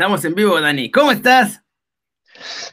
Estamos 0.00 0.24
en 0.24 0.34
vivo, 0.34 0.58
Dani. 0.58 0.90
¿Cómo 0.90 1.12
estás? 1.12 1.62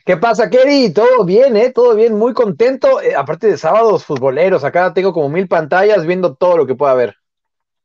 ¿Qué 0.06 0.16
pasa, 0.16 0.50
Kerry? 0.50 0.94
Todo 0.94 1.26
bien, 1.26 1.58
¿eh? 1.58 1.74
Todo 1.74 1.94
bien, 1.94 2.16
muy 2.16 2.32
contento. 2.32 3.02
Eh, 3.02 3.16
aparte 3.16 3.48
de 3.48 3.58
sábados 3.58 4.06
futboleros, 4.06 4.64
acá 4.64 4.94
tengo 4.94 5.12
como 5.12 5.28
mil 5.28 5.46
pantallas 5.46 6.06
viendo 6.06 6.36
todo 6.36 6.56
lo 6.56 6.66
que 6.66 6.76
pueda 6.76 6.94
ver. 6.94 7.18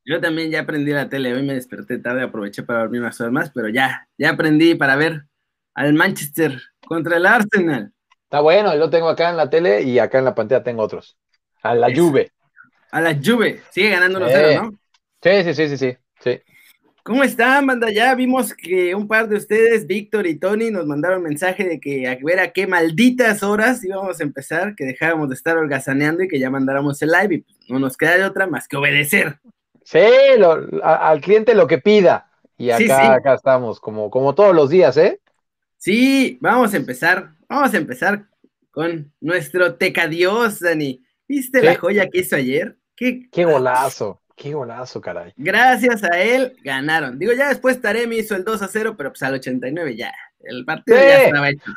Yo 0.05 0.21
también 0.21 0.53
ya 0.53 0.61
aprendí 0.61 0.93
la 0.93 1.09
tele, 1.09 1.35
hoy 1.35 1.43
me 1.43 1.55
desperté 1.55 1.99
tarde, 1.99 2.23
aproveché 2.23 2.63
para 2.63 2.83
dormir 2.83 3.01
unas 3.01 3.21
horas 3.21 3.33
más, 3.33 3.51
pero 3.53 3.69
ya, 3.69 4.07
ya 4.17 4.31
aprendí 4.31 4.77
para 4.77 4.95
ver 4.95 5.25
al 5.75 5.93
Manchester 5.93 6.63
contra 6.87 7.17
el 7.17 7.27
Arsenal. 7.27 7.93
Está 8.23 8.39
bueno, 8.39 8.73
lo 8.77 8.91
tengo 8.91 9.09
acá 9.09 9.31
en 9.31 9.39
la 9.39 9.51
tele 9.51 9.83
y 9.83 9.99
acá 9.99 10.21
en 10.21 10.25
la 10.27 10.37
pantalla 10.37 10.63
tengo 10.63 10.85
otros. 10.85 11.19
A 11.65 11.75
la 11.75 11.93
Juve. 11.93 12.31
A 12.93 13.01
la 13.01 13.19
Juve, 13.21 13.61
sigue 13.73 13.91
ganando 13.91 14.21
1-0, 14.21 14.63
¿no? 14.63 14.79
Sí, 15.21 15.43
sí, 15.43 15.55
sí, 15.55 15.77
sí, 15.77 15.99
sí. 16.21 16.43
Sí. 17.03 17.13
¿Cómo 17.13 17.25
están, 17.25 17.67
banda? 17.67 17.91
Ya 17.91 18.15
vimos 18.15 18.55
que 18.55 18.95
un 18.95 19.09
par 19.09 19.29
de 19.29 19.37
ustedes, 19.37 19.87
Víctor 19.87 20.27
y 20.27 20.39
Tony, 20.39 20.71
nos 20.71 20.87
mandaron 20.87 21.23
mensaje 21.23 21.65
de 21.65 21.81
que 21.81 22.09
a 22.09 22.17
ver 22.23 22.41
a 22.41 22.53
qué 22.53 22.67
malditas 22.67 23.43
horas 23.43 23.85
íbamos 23.85 24.21
a 24.21 24.23
empezar, 24.23 24.75
que 24.75 24.85
dejáramos 24.85 25.29
de 25.29 25.35
estar 25.35 25.57
holgazaneando 25.59 26.23
y 26.23 26.29
que 26.29 26.39
ya 26.39 26.51
mandáramos 26.51 27.03
el 27.03 27.11
live. 27.11 27.35
Y 27.35 27.39
pues, 27.39 27.57
no 27.69 27.79
nos 27.79 27.97
queda 27.97 28.17
de 28.17 28.25
otra 28.25 28.47
más 28.47 28.69
que 28.69 28.77
obedecer. 28.77 29.39
Sí, 29.85 29.99
al 30.83 31.21
cliente 31.21 31.55
lo 31.55 31.67
que 31.67 31.79
pida. 31.79 32.29
Y 32.57 32.71
acá, 32.71 33.15
acá 33.15 33.35
estamos, 33.35 33.81
como, 33.81 34.11
como 34.11 34.35
todos 34.35 34.55
los 34.55 34.71
días, 34.71 34.97
¿eh? 34.97 35.21
Sí, 35.79 36.39
vamos 36.41 36.73
a 36.75 36.77
empezar. 36.77 37.33
Vamos 37.49 37.75
a 37.75 37.77
empezar 37.77 38.27
con 38.71 39.13
nuestro 39.21 39.75
Tecadios, 39.75 40.61
Dani. 40.61 41.03
¿Viste 41.27 41.63
la 41.63 41.75
joya 41.75 42.09
que 42.09 42.21
hizo 42.21 42.37
ayer? 42.37 42.77
Qué, 42.95 43.29
qué 43.33 43.45
golazo. 43.45 44.22
Qué 44.43 44.55
golazo, 44.55 45.01
caray. 45.01 45.33
Gracias 45.37 46.03
a 46.03 46.21
él 46.21 46.57
ganaron. 46.65 47.17
Digo, 47.17 47.33
ya 47.33 47.47
después 47.47 47.81
Taremi 47.81 48.17
hizo 48.17 48.35
el 48.35 48.43
2 48.43 48.63
a 48.63 48.67
0, 48.67 48.97
pero 48.99 49.11
pues 49.11 49.23
al 49.23 49.35
89 49.35 49.95
ya. 49.95 50.13
El 50.41 50.65
partido 50.65 50.99
ya 50.99 51.23
estaba 51.23 51.49
hecho. 51.49 51.71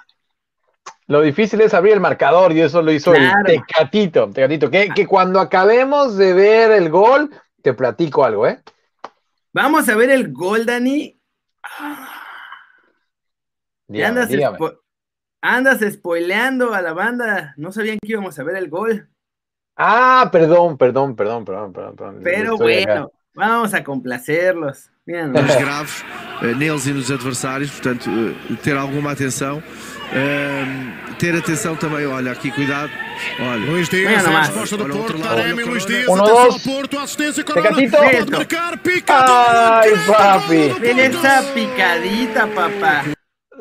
Lo 1.05 1.21
difícil 1.21 1.61
es 1.61 1.75
abrir 1.75 1.93
el 1.93 1.99
marcador 1.99 2.53
y 2.53 2.61
eso 2.61 2.81
lo 2.81 2.91
hizo 2.91 3.13
el 3.13 3.30
Tecatito. 3.45 4.31
Tecatito, 4.31 4.71
que, 4.71 4.89
que 4.89 5.05
cuando 5.05 5.39
acabemos 5.39 6.17
de 6.17 6.33
ver 6.33 6.71
el 6.71 6.89
gol, 6.89 7.30
te 7.61 7.75
platico 7.75 8.25
algo, 8.25 8.47
¿eh? 8.47 8.59
Vamos 9.53 9.88
a 9.88 9.95
ver 9.95 10.09
el 10.09 10.33
gol, 10.33 10.66
Dani. 10.66 11.21
andas, 14.03 14.27
andas 15.39 15.81
spoileando 15.93 16.73
a 16.73 16.81
la 16.81 16.93
banda. 16.93 17.53
No 17.58 17.71
sabían 17.71 17.99
que 18.02 18.13
íbamos 18.13 18.39
a 18.39 18.43
ver 18.43 18.55
el 18.55 18.71
gol. 18.71 19.08
Ah, 19.78 20.28
perdão, 20.31 20.76
perdão, 20.76 21.14
perdão, 21.14 21.44
perdão, 21.44 21.72
perdão. 21.72 21.94
perdão. 21.95 22.22
Pero 22.23 22.58
bueno, 22.58 23.12
vamos 23.36 23.73
a 23.73 23.84
complacerlos. 23.84 24.90
Os 25.08 25.56
graves 25.58 26.04
uh, 26.42 26.56
neles 26.56 26.88
e 26.88 26.92
nos 26.92 27.12
adversários, 27.12 27.70
portanto, 27.70 28.09
uh, 28.09 28.56
ter 28.58 28.76
alguma 28.76 29.12
atenção. 29.12 29.58
Uh, 29.59 31.16
ter 31.20 31.36
atenção 31.36 31.76
também, 31.76 32.08
olha, 32.08 32.32
aqui 32.32 32.50
cuidado. 32.52 32.92
Olha. 33.40 33.72
Luís 33.72 33.88
Dias, 33.88 34.26
a 34.26 34.42
resposta 34.42 34.78
do 34.78 34.90
Porto, 34.90 35.20
Taremi, 35.20 35.64
Luís 35.64 35.86
Dias, 35.86 36.08
um, 36.08 36.16
atenção 36.16 36.39
ao 36.39 36.60
Porto, 36.60 36.98
assistência, 36.98 37.44
corona, 37.44 37.70
pode 37.70 38.32
marcar, 38.32 38.78
picador. 38.80 39.36
Ai, 39.36 39.92
papi. 40.08 40.80
Ven 40.80 40.99
esa 40.99 41.44
picadita, 41.54 42.48
papá. 42.48 43.05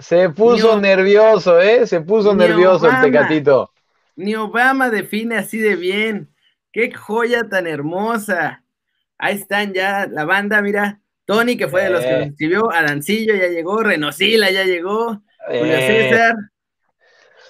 Se 0.00 0.28
puso 0.30 0.80
nervioso, 0.80 1.60
¿eh? 1.60 1.86
Se 1.86 2.00
puso 2.00 2.34
nervioso 2.34 2.88
el 2.88 3.00
Tecatito. 3.00 3.70
Ni 4.16 4.34
Obama 4.34 4.90
define 4.90 5.36
así 5.36 5.58
de 5.58 5.76
bien. 5.76 6.30
Qué 6.72 6.92
joya 6.92 7.48
tan 7.48 7.66
hermosa. 7.66 8.64
Ahí 9.18 9.36
están 9.36 9.72
ya 9.72 10.06
la 10.06 10.24
banda, 10.24 10.60
mira. 10.62 11.00
Tony, 11.24 11.56
que 11.56 11.68
fue 11.68 11.84
de 11.84 11.90
los 11.90 12.04
que 12.04 12.12
nos 12.12 12.26
escribió, 12.26 12.70
Adancillo 12.70 13.34
ya 13.34 13.48
llegó, 13.48 13.82
Renosila 13.82 14.50
ya 14.50 14.64
llegó, 14.64 15.22
Julio 15.46 15.76
César. 15.78 16.34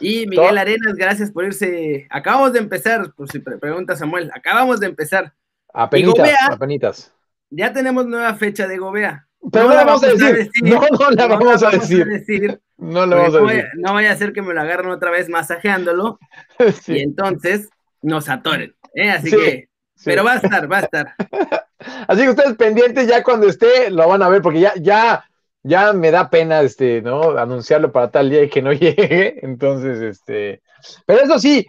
Y 0.01 0.27
Miguel 0.27 0.59
Arenas, 0.59 0.95
gracias 0.95 1.33
por 1.33 1.45
irse. 1.45 2.07
Acabamos 2.11 2.53
de 2.53 2.61
empezar, 2.61 3.13
por 3.15 3.31
si 3.31 3.41
pregunta 3.41 3.97
Samuel, 3.97 4.31
acabamos 4.35 4.81
de 4.81 4.87
empezar. 4.87 5.35
Apenitas, 5.73 7.13
Ya 7.51 7.73
tenemos 7.73 8.07
nueva 8.07 8.35
fecha 8.35 8.69
de 8.69 8.79
Gobea. 8.79 9.24
Pero 9.53 9.69
no, 9.69 9.75
la 9.75 9.85
vamos 9.85 10.03
a 10.03 10.09
decir. 10.09 10.51
No, 10.63 10.81
no 10.81 11.11
la 11.11 11.27
vamos, 11.27 11.63
a, 11.63 11.71
decir. 11.71 12.61
No 12.79 13.07
lo 13.07 13.17
vamos 13.17 13.35
a 13.35 13.41
decir. 13.41 13.65
No 13.77 13.95
vaya 13.95 14.13
a 14.13 14.17
ser 14.17 14.33
que 14.33 14.43
me 14.43 14.55
lo 14.55 14.61
agarren 14.61 14.91
otra 14.91 15.11
vez 15.11 15.29
masajeándolo 15.29 16.19
y 16.87 17.01
entonces 17.01 17.69
nos 18.03 18.29
atoren. 18.29 18.75
¿eh? 18.95 19.11
Así 19.11 19.31
que, 19.31 19.69
pero 20.05 20.25
va 20.25 20.35
a 20.35 20.37
estar, 20.37 20.71
va 20.71 20.79
a 20.79 20.81
estar. 20.81 21.15
Así 22.09 22.23
que 22.23 22.31
ustedes 22.31 22.57
pendientes 22.57 23.07
ya 23.07 23.23
cuando 23.23 23.47
esté 23.47 23.91
lo 23.91 24.09
van 24.09 24.23
a 24.23 24.29
ver 24.29 24.41
porque 24.41 24.61
ya, 24.61 24.73
ya, 24.77 25.25
ya 25.63 25.93
me 25.93 26.11
da 26.11 26.31
pena, 26.31 26.63
este, 26.63 27.03
¿no? 27.03 27.37
Anunciarlo 27.37 27.93
para 27.93 28.11
tal 28.11 28.31
día 28.31 28.45
y 28.45 28.49
que 28.49 28.63
no 28.63 28.73
llegue. 28.73 29.41
Entonces, 29.43 30.01
este, 30.01 30.63
pero 31.05 31.23
eso 31.23 31.39
sí, 31.39 31.67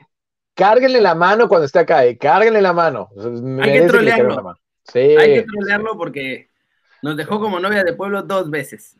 cárguenle 0.53 1.01
la 1.01 1.15
mano 1.15 1.49
cuando 1.49 1.65
esté 1.65 1.79
acá, 1.79 2.05
¿eh? 2.05 2.17
cárguenle 2.17 2.61
la 2.61 2.73
mano. 2.73 3.09
Hay 3.61 3.73
que 3.73 3.81
trolearlo. 3.81 4.55
Hay 4.93 5.33
que 5.33 5.45
trolearlo 5.51 5.97
porque 5.97 6.49
nos 7.05 7.15
dejó 7.15 7.39
como 7.39 7.59
novia 7.59 7.83
de 7.83 7.93
pueblo 7.93 8.23
dos 8.23 8.49
veces. 8.49 8.97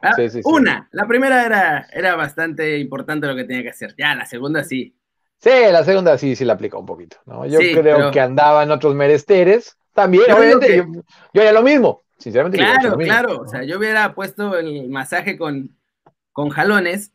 Ah, 0.00 0.14
sí, 0.16 0.30
sí, 0.30 0.38
sí, 0.38 0.40
Una, 0.44 0.88
la 0.90 1.06
primera 1.06 1.44
era, 1.44 1.86
era 1.92 2.16
bastante 2.16 2.78
importante 2.78 3.26
lo 3.26 3.36
que 3.36 3.44
tenía 3.44 3.62
que 3.62 3.68
hacer. 3.68 3.94
Ya, 3.98 4.14
la 4.14 4.24
segunda 4.24 4.64
sí. 4.64 4.96
Sí, 5.36 5.50
la 5.70 5.84
segunda 5.84 6.16
sí, 6.16 6.34
sí 6.34 6.46
la 6.46 6.54
aplicó 6.54 6.78
un 6.78 6.86
poquito. 6.86 7.18
¿no? 7.26 7.44
Yo 7.44 7.58
creo 7.58 8.10
que 8.10 8.20
andaba 8.20 8.62
en 8.62 8.70
otros 8.70 8.94
meresteres. 8.94 9.76
También, 9.92 10.32
obviamente, 10.32 10.78
yo, 11.34 11.40
haría 11.42 11.52
lo 11.52 11.62
mismo. 11.62 12.04
Sinceramente, 12.16 12.56
claro, 12.56 12.96
claro. 12.96 13.40
O 13.42 13.46
sea, 13.46 13.64
yo 13.64 13.76
hubiera 13.76 14.14
puesto 14.14 14.56
el 14.56 14.88
masaje 14.88 15.36
con, 15.36 15.76
con 16.32 16.48
jalones 16.48 17.12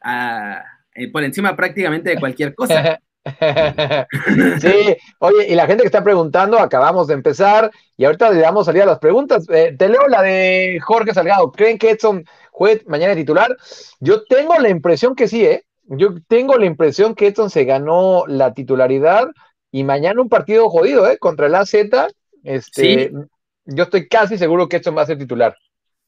eh, 0.94 1.12
por 1.12 1.24
encima 1.24 1.56
prácticamente 1.56 2.12
de 2.12 2.20
cualquier 2.20 2.54
cosa. 2.54 3.00
sí, 4.60 4.98
oye, 5.20 5.48
y 5.48 5.56
la 5.56 5.68
gente 5.68 5.84
que 5.84 5.88
está 5.88 6.04
preguntando, 6.04 6.58
acabamos 6.58 7.08
de 7.08 7.14
empezar 7.14 7.72
y 7.96 8.06
ahorita 8.06 8.32
le 8.32 8.42
damos 8.42 8.66
salida 8.66 8.84
a 8.84 8.88
las 8.88 9.00
preguntas. 9.00 9.46
Eh, 9.50 9.76
te 9.78 9.90
leo 9.90 10.08
la 10.08 10.22
de 10.22 10.80
Jorge 10.82 11.14
Salgado. 11.14 11.52
¿Creen 11.52 11.78
que 11.78 11.92
Edson 11.92 12.26
juegue 12.52 12.84
mañana 12.88 13.16
titular? 13.16 13.56
Yo 14.00 14.24
tengo 14.24 14.58
la 14.58 14.70
impresión 14.70 15.16
que 15.16 15.28
sí, 15.28 15.46
¿eh? 15.46 15.64
Yo 15.84 16.16
tengo 16.28 16.58
la 16.58 16.66
impresión 16.66 17.16
que 17.16 17.28
Edson 17.28 17.50
se 17.50 17.66
ganó 17.66 18.26
la 18.28 18.54
titularidad 18.54 19.30
y 19.72 19.84
mañana 19.84 20.22
un 20.22 20.30
partido 20.30 20.70
jodido, 20.70 21.08
¿eh? 21.10 21.18
Contra 21.18 21.48
el 21.48 21.56
AZ. 21.56 21.74
Este, 22.44 23.12
Yo 23.66 23.84
estoy 23.84 24.08
casi 24.08 24.38
seguro 24.38 24.68
que 24.68 24.78
Edson 24.78 24.98
va 24.98 25.04
a 25.04 25.08
ser 25.08 25.20
titular. 25.20 25.56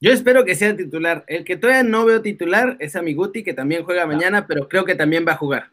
Yo 0.01 0.12
espero 0.12 0.44
que 0.44 0.56
sea 0.56 0.75
titular. 0.75 1.24
El 1.28 1.45
que 1.45 1.57
todavía 1.57 1.84
no 1.84 2.06
veo 2.06 2.22
titular 2.22 2.75
es 2.80 2.95
a 2.95 3.01
Miguti, 3.01 3.44
que 3.44 3.53
también 3.53 3.84
juega 3.84 4.07
mañana, 4.07 4.47
pero 4.47 4.68
creo 4.68 4.84
que 4.84 4.95
también 4.95 5.25
va 5.25 5.34
a 5.34 5.38
jugar. 5.38 5.72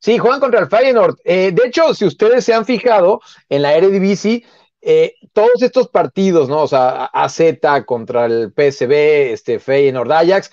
Sí, 0.00 0.16
juegan 0.16 0.40
contra 0.40 0.60
el 0.60 0.68
Feyenoord. 0.68 1.18
Eh, 1.24 1.52
de 1.52 1.66
hecho, 1.66 1.92
si 1.94 2.06
ustedes 2.06 2.44
se 2.44 2.54
han 2.54 2.64
fijado 2.64 3.20
en 3.50 3.62
la 3.62 3.74
Eredivisie, 3.74 4.44
eh, 4.80 5.14
todos 5.34 5.62
estos 5.62 5.88
partidos, 5.88 6.48
¿no? 6.48 6.62
O 6.62 6.68
sea, 6.68 7.04
AZ 7.04 7.40
contra 7.84 8.24
el 8.24 8.50
PSV, 8.50 9.32
este 9.32 9.58
Feyenoord 9.58 10.10
Ajax, 10.10 10.50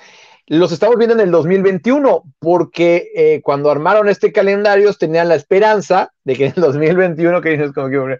los 0.47 0.73
estamos 0.73 0.97
viendo 0.97 1.15
en 1.15 1.21
el 1.21 1.31
2021, 1.31 2.23
porque 2.39 3.09
eh, 3.15 3.41
cuando 3.41 3.71
armaron 3.71 4.09
este 4.09 4.33
calendario 4.33 4.93
tenían 4.93 5.29
la 5.29 5.35
esperanza 5.35 6.11
de 6.25 6.35
que 6.35 6.45
en 6.47 6.53
el 6.57 6.61
2021, 6.61 7.41
que 7.41 7.49
dices 7.49 7.71
como 7.71 7.89
que... 7.89 8.19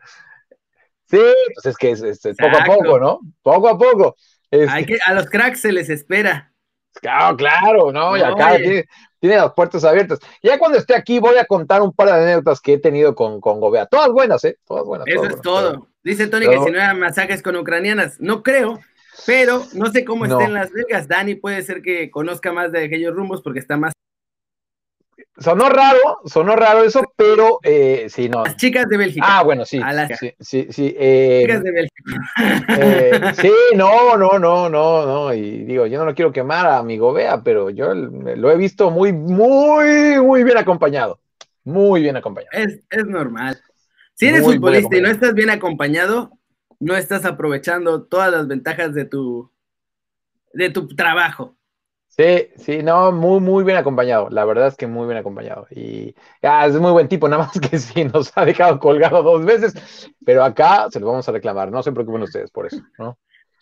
Sí, 1.10 1.22
pues 1.54 1.66
es 1.66 1.78
que 1.78 1.92
es, 1.92 2.38
poco 2.38 2.58
a 2.58 2.66
poco, 2.66 3.00
¿no? 3.00 3.20
Poco 3.42 3.70
a 3.70 3.78
poco. 3.78 4.16
Hay 4.52 4.86
que, 4.86 4.98
a 5.06 5.14
los 5.14 5.26
cracks 5.28 5.62
se 5.62 5.72
les 5.72 5.90
espera. 5.90 6.54
Claro, 7.02 7.38
claro, 7.38 7.92
¿no? 7.92 8.18
Y 8.18 8.22
acá 8.22 8.58
tiene, 8.58 8.86
las 9.22 9.54
puertas 9.54 9.84
abiertas. 9.84 10.20
Ya 10.42 10.60
cuando 10.60 10.78
esté 10.78 10.96
aquí 10.96 11.20
voy 11.20 11.38
a 11.38 11.46
contar 11.46 11.82
un 11.82 11.94
par 11.94 12.08
de 12.08 12.14
anécdotas 12.14 12.62
que 12.62 12.74
he 12.74 12.80
tenido 12.80 13.16
con, 13.16 13.42
con 13.42 13.60
Gobea. 13.60 13.86
Todas 13.88 14.10
buenas, 14.10 14.44
¿eh? 14.46 14.58
Todas 14.66 14.86
buenas. 14.86 15.08
Eso 15.08 15.26
es 15.26 15.42
todo. 15.42 15.88
Dice 16.04 16.28
Tony 16.28 16.48
que 16.48 16.60
si 16.60 16.72
no 16.72 16.78
eran 16.78 17.00
masajes 17.00 17.42
con 17.42 17.56
ucranianas, 17.58 18.20
no 18.20 18.42
creo, 18.42 18.80
pero 19.26 19.64
no 19.74 19.92
sé 19.92 20.06
cómo 20.06 20.26
estén 20.26 20.54
Las 20.54 20.72
Vegas. 20.72 21.08
Dani 21.08 21.36
puede 21.36 21.62
ser 21.64 21.82
que 21.82 22.10
conozca 22.10 22.54
más 22.54 22.72
de 22.72 22.86
aquellos 22.86 23.14
rumbos 23.14 23.42
porque 23.42 23.60
está 23.60 23.76
más 23.76 23.94
Sonó 25.40 25.70
raro, 25.70 26.20
sonó 26.26 26.56
raro 26.56 26.84
eso, 26.84 27.02
pero 27.16 27.60
eh, 27.62 28.08
sí, 28.10 28.28
no. 28.28 28.44
Las 28.44 28.58
chicas 28.58 28.88
de 28.88 28.98
Bélgica. 28.98 29.26
Ah, 29.28 29.44
bueno, 29.44 29.66
sí. 29.66 29.80
sí, 30.20 30.34
sí, 30.40 30.68
sí. 30.72 30.96
Eh, 30.98 31.44
chicas 31.44 31.64
de 31.64 31.72
Bélgica. 31.72 32.74
Eh, 32.80 33.22
sí, 33.36 33.52
no, 33.76 34.18
no, 34.18 34.40
no, 34.40 34.68
no, 34.68 35.06
no. 35.06 35.34
Y 35.34 35.64
digo, 35.66 35.86
yo 35.86 36.00
no 36.00 36.06
lo 36.06 36.16
quiero 36.16 36.32
quemar 36.32 36.66
a 36.66 36.82
mi 36.82 36.98
Gobea, 36.98 37.44
pero 37.44 37.70
yo 37.70 37.94
lo 37.94 38.52
he 38.52 38.58
visto 38.58 38.90
muy, 38.90 39.14
muy, 39.14 40.20
muy 40.20 40.44
bien 40.44 40.58
acompañado. 40.58 41.20
Muy 41.64 42.02
bien 42.02 42.16
acompañado. 42.16 42.52
Es, 42.54 42.80
es 42.90 43.06
normal. 43.06 43.60
Si 44.16 44.28
eres 44.28 44.42
futbolista 44.44 44.98
y 44.98 45.02
no 45.02 45.10
estás 45.10 45.36
bien 45.36 45.52
acompañado, 45.52 46.32
no 46.80 46.96
estás 46.96 47.26
aprovechando 47.26 48.04
todas 48.04 48.32
las 48.32 48.48
ventajas 48.48 48.94
de 48.96 49.06
tu, 49.06 49.52
de 50.54 50.72
tu 50.72 50.88
trabajo. 50.88 51.57
Sí, 52.18 52.50
sí, 52.56 52.84
no, 52.84 53.12
muy, 53.12 53.40
muy 53.40 53.64
bien 53.64 53.78
acompañado. 53.78 54.30
La 54.32 54.44
verdad 54.44 54.68
es 54.68 54.76
que 54.76 54.88
muy 54.88 55.06
bien 55.06 55.20
acompañado. 55.20 55.68
Y 55.70 56.16
ah, 56.42 56.66
es 56.66 56.74
muy 56.74 56.92
buen 56.92 57.08
tipo, 57.08 57.30
nada 57.30 57.44
más 57.44 57.60
que 57.60 57.78
sí 57.80 58.06
nos 58.06 58.36
ha 58.36 58.44
dejado 58.44 58.80
colgado 58.80 59.22
dos 59.22 59.46
veces, 59.46 59.76
pero 60.26 60.44
acá 60.44 60.88
se 60.90 61.00
lo 61.00 61.08
vamos 61.08 61.30
a 61.30 61.32
reclamar. 61.32 61.72
No 61.72 61.84
se 61.84 61.92
preocupen 61.92 62.24
ustedes 62.24 62.50
por 62.50 62.66
eso, 62.66 62.82
¿no? 62.98 63.20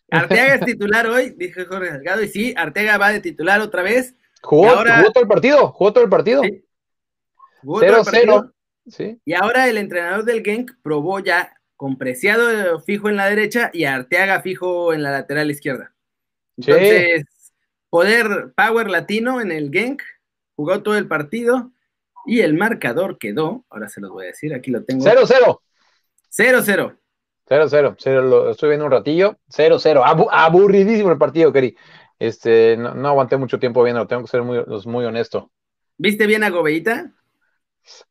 Arteaga 0.09 0.55
es 0.55 0.61
titular 0.65 1.05
hoy, 1.07 1.33
dijo 1.35 1.61
Jorge 1.67 1.89
Salgado, 1.89 2.23
y 2.23 2.29
sí, 2.29 2.53
Arteaga 2.55 2.97
va 2.97 3.11
de 3.11 3.19
titular 3.19 3.59
otra 3.59 3.81
vez. 3.81 4.15
Jugó, 4.41 4.71
todo 4.71 5.21
el 5.21 5.27
partido, 5.27 5.71
jugó 5.71 5.91
todo 5.91 6.03
el 6.05 6.09
partido. 6.09 6.41
0-0. 7.63 8.53
Sí. 8.87 9.19
Y 9.25 9.33
ahora 9.33 9.67
el 9.67 9.77
entrenador 9.77 10.23
del 10.23 10.43
Genk 10.43 10.71
probó 10.81 11.19
ya 11.19 11.57
con 11.75 11.97
Preciado 11.97 12.79
fijo 12.81 13.09
en 13.09 13.17
la 13.17 13.29
derecha 13.29 13.69
y 13.73 13.83
Arteaga 13.83 14.41
fijo 14.41 14.93
en 14.93 15.03
la 15.03 15.11
lateral 15.11 15.51
izquierda. 15.51 15.93
Entonces, 16.57 17.25
poder 17.95 18.51
power 18.57 18.89
latino 18.89 19.39
en 19.39 19.53
el 19.53 19.71
Genk, 19.71 20.01
jugó 20.57 20.83
todo 20.83 20.97
el 20.97 21.07
partido 21.07 21.71
y 22.25 22.41
el 22.41 22.53
marcador 22.53 23.17
quedó, 23.17 23.63
ahora 23.69 23.87
se 23.87 24.01
los 24.01 24.11
voy 24.11 24.25
a 24.25 24.27
decir, 24.27 24.53
aquí 24.53 24.69
lo 24.69 24.83
tengo. 24.83 25.05
0-0. 25.05 25.59
0-0. 26.29 26.97
0-0, 27.47 28.21
lo 28.21 28.49
estoy 28.49 28.67
viendo 28.67 28.85
un 28.85 28.91
ratillo. 28.91 29.37
0-0. 29.49 30.27
aburridísimo 30.29 31.09
el 31.09 31.17
partido, 31.17 31.53
Keri. 31.53 31.77
Este, 32.19 32.75
no, 32.75 33.07
aguanté 33.07 33.37
mucho 33.37 33.59
tiempo 33.59 33.81
viendo, 33.81 34.05
tengo 34.07 34.23
que 34.23 34.27
ser 34.27 34.43
muy, 34.43 34.61
muy 34.87 35.05
honesto. 35.05 35.49
¿Viste 35.97 36.27
bien 36.27 36.43
a 36.43 36.49
Gobeita? 36.49 37.13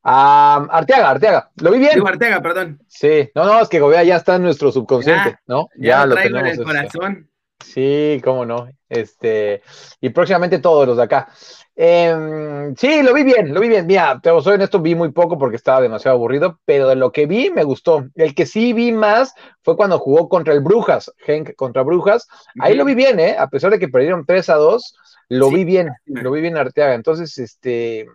Ah, 0.03 0.67
Arteaga, 0.71 1.11
Arteaga, 1.11 1.51
lo 1.61 1.71
vi 1.71 1.81
bien. 1.81 2.07
Arteaga, 2.07 2.41
perdón. 2.41 2.81
Sí, 2.89 3.29
no, 3.35 3.45
no, 3.45 3.61
es 3.61 3.69
que 3.69 3.81
Gobea 3.81 4.03
ya 4.03 4.17
está 4.17 4.37
en 4.37 4.45
nuestro 4.45 4.73
subconsciente, 4.73 5.41
¿no? 5.47 5.69
Ya, 5.77 6.07
lo, 6.07 6.15
traigo 6.15 6.39
en 6.39 6.47
el 6.47 6.53
este. 6.53 6.65
corazón. 6.65 7.29
Sí, 7.61 8.21
cómo 8.23 8.45
no. 8.45 8.69
Este, 8.89 9.63
y 10.01 10.11
próximamente 10.11 10.59
todos 10.59 10.87
los 10.87 10.97
de 10.97 11.03
acá. 11.03 11.29
Em, 11.77 12.75
sí, 12.77 13.03
lo 13.03 13.13
vi 13.13 13.25
bien, 13.25 13.53
lo 13.53 13.61
vi 13.61 13.69
bien. 13.69 13.87
Mira, 13.87 14.21
te 14.23 14.31
soy 14.43 14.55
en 14.55 14.63
esto, 14.63 14.81
vi 14.81 14.95
muy 14.95 15.11
poco 15.11 15.39
porque 15.39 15.57
estaba 15.57 15.81
demasiado 15.81 16.17
aburrido, 16.17 16.61
pero 16.65 16.89
de 16.89 16.95
lo 16.95 17.11
que 17.11 17.27
vi 17.27 17.51
me 17.51 17.65
gustó. 17.65 18.07
El 18.15 18.35
que 18.35 18.47
sí 18.47 18.73
vi 18.73 18.93
más 18.93 19.35
fue 19.63 19.77
cuando 19.77 19.99
jugó 19.99 20.29
contra 20.29 20.53
el 20.53 20.61
Brujas, 20.61 21.13
Henk 21.27 21.55
contra 21.57 21.83
Brujas. 21.83 22.29
Ahí 22.61 22.75
lo 22.77 22.85
vi 22.85 22.95
bien, 22.95 23.19
¿eh? 23.19 23.37
A 23.39 23.49
pesar 23.49 23.71
de 23.71 23.79
que 23.79 23.89
perdieron 23.89 24.25
3 24.25 24.49
a 24.51 24.55
2, 24.55 24.97
lo 25.31 25.51
vi 25.51 25.65
bien, 25.65 25.91
lo 26.07 26.31
vi 26.31 26.41
bien 26.41 26.57
Arteaga. 26.57 26.95
Entonces, 26.95 27.37
este, 27.39 28.07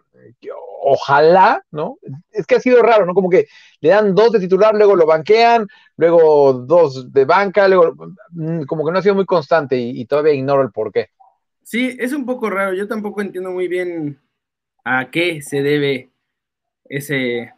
ojalá, 0.81 1.63
¿no? 1.71 1.97
Es 2.31 2.45
que 2.45 2.55
ha 2.55 2.59
sido 2.59 2.81
raro, 2.81 3.05
¿no? 3.05 3.13
Como 3.13 3.29
que 3.29 3.47
le 3.81 3.89
dan 3.89 4.15
dos 4.15 4.31
de 4.31 4.39
titular, 4.39 4.73
luego 4.75 4.95
lo 4.95 5.05
banquean, 5.05 5.67
luego 5.97 6.53
dos 6.53 7.11
de 7.11 7.25
banca, 7.25 7.67
luego 7.67 7.95
mm, 8.31 8.63
como 8.63 8.85
que 8.85 8.91
no 8.91 8.99
ha 8.99 9.01
sido 9.01 9.15
muy 9.15 9.25
constante 9.25 9.77
y, 9.77 10.05
todavía 10.05 10.33
ignoro 10.33 10.61
el 10.63 10.71
por 10.71 10.91
qué. 10.91 11.09
Sí, 11.63 11.95
es 11.99 12.13
un 12.13 12.25
poco 12.25 12.49
raro. 12.49 12.73
Yo 12.73 12.87
tampoco 12.87 13.21
entiendo 13.21 13.51
muy 13.51 13.67
bien 13.67 14.19
a 14.83 15.11
qué 15.11 15.41
se 15.41 15.61
debe 15.61 16.09
ese, 16.85 17.53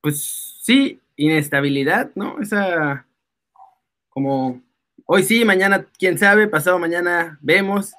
pues 0.00 0.58
sí, 0.62 1.00
inestabilidad, 1.16 2.10
¿no? 2.14 2.40
Esa, 2.40 3.06
como, 4.08 4.60
hoy 5.06 5.22
sí, 5.22 5.44
mañana, 5.44 5.86
quién 5.98 6.18
sabe, 6.18 6.48
pasado 6.48 6.78
mañana 6.78 7.38
vemos. 7.40 7.92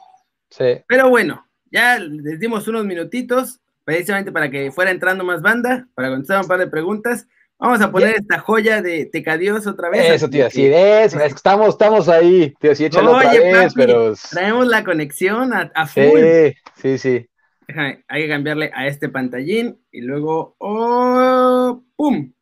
Sí. 0.50 0.84
Pero 0.88 1.10
bueno, 1.10 1.48
ya 1.72 1.98
les 1.98 2.40
dimos 2.40 2.68
unos 2.68 2.86
minutitos 2.86 3.62
precisamente 3.84 4.32
para 4.32 4.50
que 4.50 4.72
fuera 4.72 4.92
entrando 4.92 5.24
más 5.24 5.42
banda, 5.42 5.88
para 5.96 6.10
contestar 6.10 6.42
un 6.42 6.48
par 6.48 6.60
de 6.60 6.68
preguntas. 6.68 7.28
Vamos 7.60 7.82
a 7.82 7.92
poner 7.92 8.16
esta 8.16 8.40
joya 8.40 8.82
de 8.82 9.06
Tecadios 9.06 9.68
otra 9.68 9.90
vez. 9.90 10.12
Eso, 10.12 10.30
tío, 10.30 10.50
sí, 10.50 10.66
es, 10.66 11.14
estamos, 11.14 11.70
estamos 11.70 12.10
ahí, 12.10 12.54
tío, 12.60 12.76
sí, 12.76 12.86
échalo 12.86 13.16
otra 13.16 13.32
vez, 13.32 13.74
pero... 13.74 14.14
Traemos 14.32 14.68
la 14.68 14.84
conexión 14.84 15.54
a, 15.54 15.88
full. 15.88 16.20
Sí, 16.76 16.98
sí, 16.98 16.98
sí. 16.98 17.30
hay 18.08 18.22
que 18.24 18.28
cambiarle 18.28 18.70
a 18.74 18.88
este 18.88 19.08
pantallín 19.08 19.80
y 19.92 20.02
luego, 20.02 20.56
oh, 20.58 21.84
¡pum! 21.96 22.34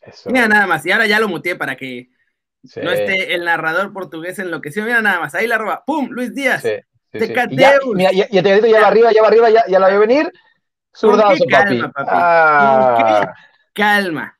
Eso. 0.00 0.30
Mira 0.30 0.48
nada 0.48 0.66
más, 0.66 0.84
y 0.84 0.90
ahora 0.90 1.06
ya 1.06 1.20
lo 1.20 1.28
muteé 1.28 1.54
para 1.54 1.76
que 1.76 2.10
no 2.76 2.90
esté 2.90 3.34
el 3.34 3.44
narrador 3.44 3.92
portugués 3.92 4.38
enloquecido. 4.38 4.86
Mira 4.86 5.02
nada 5.02 5.20
más, 5.20 5.34
ahí 5.34 5.46
la 5.46 5.58
roba, 5.58 5.84
¡pum! 5.86 6.08
Luis 6.10 6.34
Díaz. 6.34 6.62
Sí, 6.62 7.18
Tecadeus. 7.18 7.60
Ya, 7.60 7.72
mira, 7.94 8.10
ya, 8.12 8.28
ya, 8.30 8.42
te 8.42 8.68
ya 8.68 8.80
va 8.80 8.88
arriba, 8.88 9.12
ya 9.12 9.22
va 9.22 9.28
arriba, 9.28 9.50
ya, 9.50 9.64
ya 9.68 9.78
la 9.78 9.86
a 9.86 9.98
venir. 9.98 10.32
Zurdazo, 10.96 11.44
calma, 11.48 11.92
papi. 11.92 12.10
Ah. 12.10 13.34
Calma. 13.74 14.38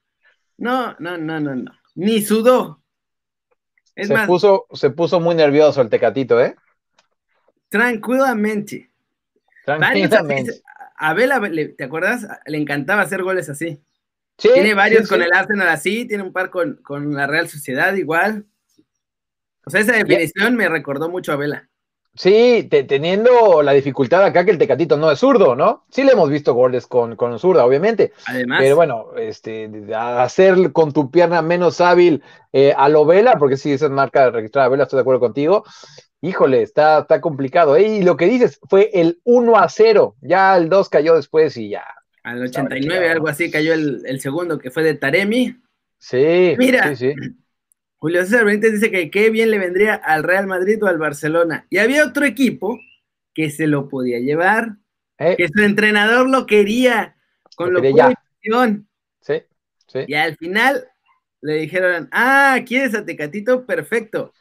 No, 0.56 0.96
no, 0.98 1.18
no, 1.18 1.38
no, 1.38 1.54
no. 1.54 1.72
Ni 1.94 2.22
sudó. 2.22 2.82
se, 3.94 4.16
puso, 4.26 4.66
se 4.72 4.90
puso 4.90 5.20
muy 5.20 5.34
nervioso 5.34 5.82
el 5.82 5.90
tecatito, 5.90 6.40
¿eh? 6.40 6.56
Tranquilamente. 7.68 8.90
Tranquilamente. 9.64 10.62
A 10.96 11.12
Vela, 11.12 11.40
¿te 11.76 11.84
acuerdas? 11.84 12.26
Le 12.46 12.56
encantaba 12.56 13.02
hacer 13.02 13.22
goles 13.22 13.50
así. 13.50 13.82
Sí, 14.38 14.48
tiene 14.52 14.74
varios 14.74 15.08
con 15.08 15.22
el 15.22 15.32
Arsenal 15.32 15.68
así, 15.68 16.06
tiene 16.06 16.22
un 16.22 16.32
par 16.32 16.50
con, 16.50 16.76
con, 16.76 17.14
la 17.14 17.26
Real 17.26 17.48
Sociedad 17.48 17.94
igual. 17.94 18.46
O 19.64 19.70
sea, 19.70 19.80
esa 19.80 19.92
definición 19.92 20.56
me 20.56 20.68
recordó 20.68 21.10
mucho 21.10 21.32
a 21.32 21.36
Vela. 21.36 21.68
Sí, 22.16 22.66
teniendo 22.70 23.62
la 23.62 23.72
dificultad 23.72 24.24
acá 24.24 24.44
que 24.44 24.50
el 24.50 24.58
Tecatito 24.58 24.96
no 24.96 25.10
es 25.10 25.18
zurdo, 25.18 25.54
¿no? 25.54 25.84
Sí 25.90 26.02
le 26.02 26.12
hemos 26.12 26.30
visto 26.30 26.54
goles 26.54 26.86
con, 26.86 27.14
con 27.14 27.38
zurda, 27.38 27.64
obviamente. 27.66 28.12
Además. 28.24 28.60
Pero 28.62 28.74
bueno, 28.76 29.14
este, 29.18 29.70
hacer 29.94 30.72
con 30.72 30.92
tu 30.92 31.10
pierna 31.10 31.42
menos 31.42 31.80
hábil 31.82 32.22
eh, 32.54 32.72
a 32.74 32.88
lo 32.88 33.04
vela, 33.04 33.34
porque 33.38 33.58
si 33.58 33.72
esa 33.72 33.86
es 33.86 33.92
marca 33.92 34.30
registrada 34.30 34.68
vela, 34.68 34.84
estoy 34.84 34.96
de 34.96 35.02
acuerdo 35.02 35.20
contigo. 35.20 35.64
Híjole, 36.22 36.62
está, 36.62 37.00
está 37.00 37.20
complicado. 37.20 37.76
¿eh? 37.76 37.86
Y 37.86 38.02
lo 38.02 38.16
que 38.16 38.26
dices 38.26 38.58
fue 38.66 38.90
el 38.94 39.20
1 39.24 39.56
a 39.58 39.68
0. 39.68 40.16
Ya 40.22 40.56
el 40.56 40.70
2 40.70 40.88
cayó 40.88 41.16
después 41.16 41.54
y 41.58 41.68
ya. 41.68 41.84
Al 42.22 42.42
89, 42.42 43.10
algo 43.10 43.28
así, 43.28 43.50
cayó 43.50 43.74
el, 43.74 44.02
el, 44.06 44.20
segundo 44.20 44.58
que 44.58 44.70
fue 44.70 44.82
de 44.82 44.94
Taremi. 44.94 45.54
Sí, 45.98 46.54
Mira, 46.56 46.94
sí, 46.96 47.14
sí. 47.14 47.14
Julio 47.98 48.22
César 48.24 48.44
Benítez 48.44 48.72
dice 48.72 48.90
que 48.90 49.10
qué 49.10 49.30
bien 49.30 49.50
le 49.50 49.58
vendría 49.58 49.94
al 49.94 50.22
Real 50.22 50.46
Madrid 50.46 50.82
o 50.82 50.86
al 50.86 50.98
Barcelona. 50.98 51.66
Y 51.70 51.78
había 51.78 52.04
otro 52.04 52.24
equipo 52.24 52.78
que 53.32 53.50
se 53.50 53.66
lo 53.66 53.88
podía 53.88 54.18
llevar, 54.18 54.76
eh. 55.18 55.34
que 55.36 55.48
su 55.48 55.62
entrenador 55.62 56.28
lo 56.28 56.46
quería, 56.46 57.16
con 57.56 57.72
lo, 57.72 57.80
Sí, 59.20 59.42
sí. 59.86 59.98
Y 60.06 60.14
al 60.14 60.36
final 60.36 60.86
le 61.40 61.54
dijeron, 61.54 62.08
ah, 62.12 62.60
¿quieres 62.66 62.94
a 62.94 63.04
Tecatito? 63.04 63.66
Perfecto. 63.66 64.32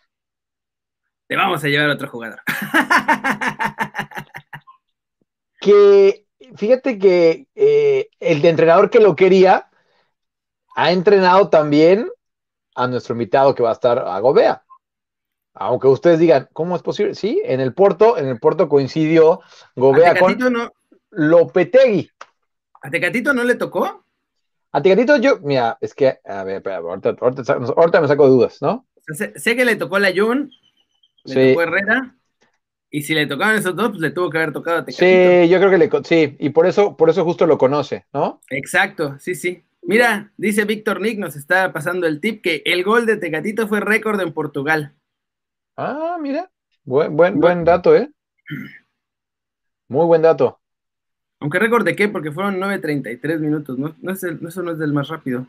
Te 1.27 1.35
vamos 1.35 1.63
a 1.63 1.67
llevar 1.67 1.89
a 1.89 1.93
otro 1.93 2.07
jugador. 2.07 2.39
que, 5.59 6.25
fíjate 6.55 6.99
que 6.99 7.47
eh, 7.55 8.09
el 8.19 8.45
entrenador 8.45 8.89
que 8.89 8.99
lo 8.99 9.15
quería 9.15 9.69
ha 10.75 10.91
entrenado 10.91 11.49
también 11.49 12.07
a 12.75 12.87
nuestro 12.87 13.13
invitado 13.13 13.55
que 13.55 13.63
va 13.63 13.69
a 13.69 13.73
estar 13.73 13.99
a 13.99 14.19
Gobea. 14.19 14.63
Aunque 15.53 15.87
ustedes 15.87 16.19
digan, 16.19 16.49
¿cómo 16.51 16.75
es 16.75 16.81
posible? 16.81 17.15
Sí, 17.15 17.41
en 17.45 17.61
el 17.61 17.73
Porto, 17.73 18.17
en 18.17 18.27
el 18.27 18.39
Porto 18.39 18.67
coincidió 18.67 19.39
Gobea 19.75 20.19
con 20.19 20.37
no... 20.51 20.71
Lopetegui. 21.11 22.09
¿A 22.81 22.89
Tecatito 22.89 23.33
no 23.33 23.43
le 23.43 23.55
tocó? 23.55 24.03
A 24.73 24.81
Tecatito 24.81 25.15
yo, 25.17 25.39
mira, 25.39 25.77
es 25.79 25.93
que, 25.93 26.19
a 26.25 26.43
ver, 26.43 26.61
ahorita, 26.67 27.15
ahorita, 27.19 28.01
me 28.01 28.07
saco 28.07 28.27
dudas, 28.27 28.61
¿no? 28.61 28.85
sé, 29.13 29.55
que 29.55 29.63
le 29.63 29.77
tocó 29.77 29.97
la 29.97 30.11
Jun, 30.13 30.51
le 31.23 31.51
tocó 31.51 31.61
Herrera, 31.61 32.15
y 32.89 33.03
si 33.03 33.13
le 33.13 33.27
tocaban 33.27 33.55
esos 33.55 33.75
dos, 33.75 33.89
pues 33.89 34.01
le 34.01 34.11
tuvo 34.11 34.29
que 34.29 34.39
haber 34.39 34.51
tocado 34.51 34.79
a 34.79 34.85
Tecatito. 34.85 35.05
Sí, 35.05 35.49
yo 35.49 35.57
creo 35.59 35.69
que 35.69 35.77
le, 35.77 35.89
sí, 36.03 36.35
y 36.37 36.49
por 36.49 36.67
eso, 36.67 36.97
por 36.97 37.09
eso 37.09 37.23
justo 37.23 37.47
lo 37.47 37.57
conoce, 37.57 38.05
¿no? 38.11 38.41
Exacto, 38.49 39.17
sí, 39.19 39.35
sí. 39.35 39.63
Mira, 39.87 40.31
dice 40.35 40.65
Víctor 40.65 40.99
Nick, 40.99 41.19
nos 41.19 41.35
está 41.35 41.71
pasando 41.71 42.07
el 42.07 42.19
tip 42.19 42.41
que 42.41 42.63
el 42.65 42.83
gol 42.83 43.05
de 43.05 43.17
Tecatito 43.17 43.67
fue 43.67 43.79
récord 43.79 44.19
en 44.19 44.33
Portugal. 44.33 44.95
Ah, 45.77 46.17
mira, 46.19 46.49
buen, 46.83 47.15
buen, 47.15 47.39
buen 47.39 47.63
dato, 47.63 47.95
¿eh? 47.95 48.09
Muy 49.87 50.05
buen 50.05 50.23
dato. 50.23 50.59
Aunque 51.39 51.59
récord 51.59 51.85
de 51.85 51.95
qué, 51.95 52.07
porque 52.07 52.31
fueron 52.31 52.59
9.33 52.59 53.39
minutos, 53.39 53.77
¿no? 53.77 53.95
No, 54.01 54.11
es 54.11 54.23
eso 54.23 54.63
no 54.63 54.71
es 54.71 54.79
del 54.79 54.91
más 54.91 55.09
rápido. 55.09 55.45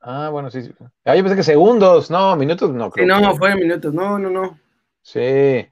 Ah, 0.00 0.30
bueno, 0.30 0.50
sí, 0.50 0.62
sí. 0.62 0.74
Ah, 1.04 1.14
yo 1.14 1.22
pensé 1.22 1.36
que 1.36 1.42
segundos, 1.44 2.10
no, 2.10 2.34
minutos 2.34 2.72
no. 2.72 2.90
Creo 2.90 3.16
sí, 3.16 3.22
no, 3.22 3.36
fueron 3.36 3.60
minutos, 3.60 3.94
no, 3.94 4.18
no, 4.18 4.30
no. 4.30 4.58
Sí. 5.02 5.68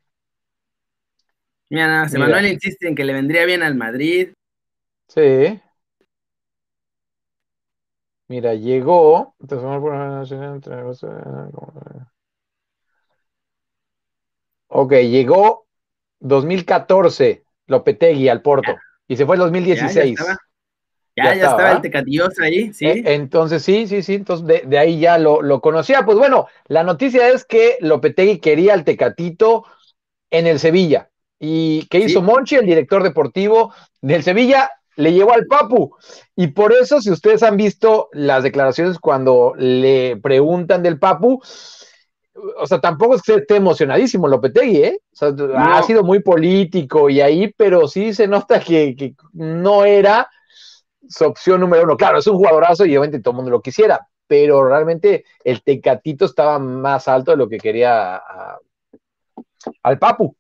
Mira, 1.71 1.87
nada, 1.89 2.19
Manuel 2.19 2.47
insiste 2.47 2.87
en 2.87 2.95
que 2.95 3.05
le 3.05 3.13
vendría 3.13 3.45
bien 3.45 3.63
al 3.63 3.75
Madrid. 3.75 4.29
Sí. 5.09 5.61
Mira, 8.29 8.55
llegó. 8.55 9.35
Ok, 14.69 14.93
llegó 14.93 15.67
2014 16.21 17.43
Lopetegui 17.67 18.29
al 18.29 18.43
Porto 18.43 18.77
y 19.07 19.17
se 19.17 19.25
fue 19.25 19.37
el 19.37 19.41
2016. 19.41 20.19
Ya, 21.17 21.35
ya, 21.35 21.51
estaba, 21.51 21.73
el 21.73 21.81
Tecatiosa 21.81 22.45
ahí, 22.45 22.73
sí. 22.73 22.87
Eh, 22.87 23.03
entonces, 23.07 23.65
sí, 23.65 23.89
sí, 23.89 24.03
sí, 24.03 24.15
entonces 24.15 24.47
de, 24.47 24.79
ahí 24.79 25.01
ya 25.01 25.19
lo, 25.19 25.43
lo, 25.43 25.61
conocía. 25.61 26.05
Pues 26.05 26.17
bueno, 26.17 26.47
la 26.69 26.85
noticia 26.85 27.29
es 27.31 27.45
que 27.45 27.77
Lopetegui 27.81 28.39
quería 28.39 28.75
al 28.75 28.85
Tecatito 28.85 29.65
en 30.31 30.47
el 30.47 30.61
Sevilla. 30.61 31.11
¿Y 31.41 31.87
qué 31.87 31.99
hizo 31.99 32.23
Monchi, 32.23 32.57
el 32.57 32.67
director 32.67 33.03
deportivo 33.03 33.73
del 34.01 34.23
Sevilla? 34.23 34.71
Le 34.99 35.13
llevó 35.13 35.33
al 35.33 35.47
Papu. 35.47 35.97
Y 36.35 36.49
por 36.49 36.73
eso, 36.73 37.01
si 37.01 37.11
ustedes 37.11 37.45
han 37.45 37.57
visto 37.57 38.09
las 38.13 38.43
declaraciones 38.43 38.99
cuando 38.99 39.55
le 39.57 40.17
preguntan 40.17 40.83
del 40.83 40.99
Papu, 40.99 41.41
o 42.57 42.67
sea, 42.67 42.81
tampoco 42.81 43.15
es 43.15 43.23
que 43.23 43.35
esté 43.35 43.57
emocionadísimo 43.57 44.27
Lopetegui, 44.27 44.77
¿eh? 44.79 45.01
O 45.13 45.17
sea, 45.17 45.33
ha 45.57 45.83
sido 45.85 46.03
muy 46.03 46.21
político 46.21 47.09
y 47.09 47.21
ahí, 47.21 47.55
pero 47.57 47.87
sí 47.87 48.13
se 48.13 48.27
nota 48.27 48.59
que, 48.59 49.15
no 49.33 49.85
era 49.85 50.29
su 51.09 51.25
opción 51.25 51.61
número 51.61 51.85
uno. 51.85 51.97
Claro, 51.97 52.19
es 52.19 52.27
un 52.27 52.37
jugadorazo 52.37 52.85
y 52.85 52.91
obviamente 52.91 53.21
todo 53.21 53.33
el 53.33 53.37
mundo 53.37 53.53
lo 53.53 53.63
quisiera, 53.63 54.09
pero 54.27 54.69
realmente 54.69 55.25
el 55.45 55.63
Tecatito 55.63 56.25
estaba 56.25 56.59
más 56.59 57.07
alto 57.07 57.31
de 57.31 57.37
lo 57.37 57.49
que 57.49 57.59
quería 57.59 58.21
al 59.85 59.99
Papu. 60.01 60.35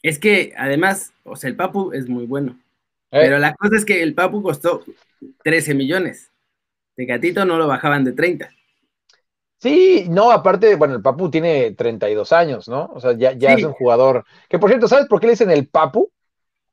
Es 0.00 0.20
que 0.20 0.52
además, 0.56 1.12
o 1.24 1.34
sea, 1.34 1.50
el 1.50 1.56
Papu 1.56 1.90
es 1.92 2.08
muy 2.08 2.26
bueno. 2.26 2.56
Eh. 3.10 3.20
Pero 3.22 3.38
la 3.38 3.54
cosa 3.54 3.76
es 3.76 3.84
que 3.84 4.02
el 4.02 4.14
Papu 4.14 4.42
costó 4.42 4.84
13 5.44 5.74
millones. 5.74 6.32
Tecatito 6.94 7.44
no 7.44 7.58
lo 7.58 7.66
bajaban 7.66 8.04
de 8.04 8.12
30. 8.12 8.50
Sí, 9.58 10.06
no, 10.08 10.30
aparte, 10.30 10.76
bueno, 10.76 10.94
el 10.96 11.02
Papu 11.02 11.30
tiene 11.30 11.72
32 11.72 12.32
años, 12.32 12.68
¿no? 12.68 12.90
O 12.94 13.00
sea, 13.00 13.12
ya, 13.12 13.32
ya 13.32 13.54
es 13.54 13.64
un 13.64 13.72
jugador. 13.72 14.24
Que 14.48 14.58
por 14.58 14.70
cierto, 14.70 14.88
¿sabes 14.88 15.06
por 15.06 15.20
qué 15.20 15.26
le 15.26 15.32
dicen 15.32 15.50
el 15.50 15.66
Papu? 15.66 16.10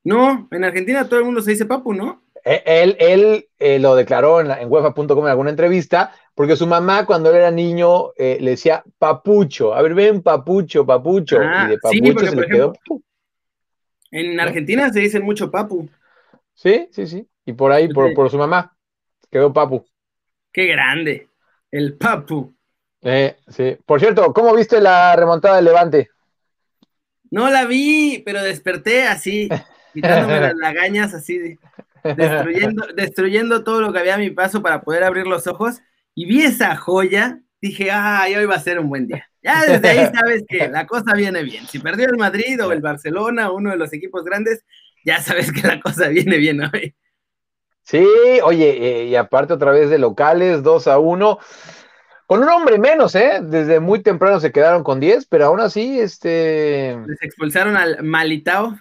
No, 0.04 0.48
en 0.50 0.64
Argentina 0.64 1.08
todo 1.08 1.18
el 1.18 1.24
mundo 1.24 1.40
se 1.40 1.52
dice 1.52 1.64
Papu, 1.64 1.94
¿no? 1.94 2.22
E, 2.44 2.62
él, 2.66 2.96
él 2.98 3.48
eh, 3.58 3.78
lo 3.78 3.96
declaró 3.96 4.40
en, 4.40 4.50
en 4.50 4.70
UEFA.com 4.70 5.24
en 5.24 5.30
alguna 5.30 5.50
entrevista, 5.50 6.12
porque 6.34 6.56
su 6.56 6.66
mamá 6.66 7.06
cuando 7.06 7.30
él 7.30 7.36
era 7.36 7.50
niño 7.50 8.12
eh, 8.16 8.36
le 8.40 8.50
decía 8.50 8.84
papucho, 8.98 9.74
a 9.74 9.80
ver, 9.80 9.94
ven 9.94 10.22
papucho, 10.22 10.84
papucho, 10.84 11.38
ah, 11.40 11.64
y 11.66 11.70
de 11.70 11.78
papucho 11.78 12.26
se 12.26 12.36
le 12.36 12.46
quedó. 12.46 12.72
En 14.10 14.38
Argentina 14.38 14.92
se 14.92 15.00
dicen 15.00 15.24
mucho 15.24 15.50
papu. 15.50 15.88
Sí, 16.54 16.88
sí, 16.92 17.06
sí, 17.06 17.28
y 17.44 17.52
por 17.52 17.72
ahí, 17.72 17.92
por, 17.92 18.14
por 18.14 18.30
su 18.30 18.38
mamá, 18.38 18.76
quedó 19.30 19.52
papu. 19.52 19.84
Qué 20.52 20.66
grande, 20.66 21.28
el 21.70 21.94
papu. 21.96 22.54
Eh, 23.02 23.36
sí. 23.48 23.76
Por 23.84 24.00
cierto, 24.00 24.32
¿cómo 24.32 24.54
viste 24.54 24.80
la 24.80 25.14
remontada 25.14 25.56
del 25.56 25.66
Levante? 25.66 26.10
No 27.30 27.50
la 27.50 27.66
vi, 27.66 28.22
pero 28.24 28.42
desperté 28.42 29.06
así, 29.06 29.48
quitándome 29.92 30.40
las 30.40 30.54
lagañas, 30.54 31.12
así, 31.12 31.58
destruyendo, 32.02 32.86
destruyendo 32.96 33.64
todo 33.64 33.82
lo 33.82 33.92
que 33.92 33.98
había 33.98 34.14
a 34.14 34.18
mi 34.18 34.30
paso 34.30 34.62
para 34.62 34.80
poder 34.82 35.04
abrir 35.04 35.26
los 35.26 35.46
ojos. 35.46 35.82
Y 36.14 36.26
vi 36.26 36.42
esa 36.44 36.76
joya, 36.76 37.40
dije, 37.60 37.90
ay, 37.90 38.36
hoy 38.36 38.46
va 38.46 38.54
a 38.54 38.60
ser 38.60 38.78
un 38.78 38.88
buen 38.88 39.06
día. 39.06 39.28
Ya 39.42 39.66
desde 39.66 39.88
ahí 39.88 40.08
sabes 40.14 40.44
que 40.48 40.68
la 40.68 40.86
cosa 40.86 41.12
viene 41.14 41.42
bien. 41.42 41.66
Si 41.66 41.78
perdió 41.78 42.06
el 42.06 42.16
Madrid 42.16 42.64
o 42.64 42.72
el 42.72 42.80
Barcelona, 42.80 43.50
uno 43.50 43.70
de 43.70 43.76
los 43.76 43.92
equipos 43.92 44.24
grandes, 44.24 44.64
ya 45.04 45.20
sabes 45.20 45.52
que 45.52 45.66
la 45.66 45.80
cosa 45.80 46.08
viene 46.08 46.36
bien 46.38 46.60
hoy. 46.62 46.94
Sí, 47.82 48.06
oye, 48.42 49.02
eh, 49.02 49.04
y 49.06 49.16
aparte 49.16 49.52
otra 49.52 49.70
vez 49.70 49.90
de 49.90 49.98
locales, 49.98 50.62
2 50.62 50.88
a 50.88 50.98
1. 50.98 51.38
Con 52.26 52.42
un 52.42 52.48
hombre 52.48 52.78
menos, 52.78 53.14
¿eh? 53.14 53.40
Desde 53.42 53.80
muy 53.80 54.02
temprano 54.02 54.40
se 54.40 54.50
quedaron 54.50 54.82
con 54.82 54.98
10, 54.98 55.26
pero 55.26 55.46
aún 55.46 55.60
así, 55.60 56.00
este. 56.00 56.96
Les 57.06 57.22
expulsaron 57.22 57.76
al 57.76 58.02
Malitao. 58.02 58.78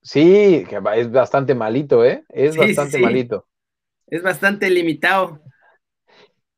Sí, 0.00 0.64
que 0.68 0.80
es 0.96 1.10
bastante 1.10 1.54
malito, 1.54 2.02
¿eh? 2.04 2.24
Es 2.30 2.56
bastante 2.56 2.98
malito. 2.98 3.46
Es 4.06 4.22
bastante 4.22 4.70
limitado. 4.70 5.42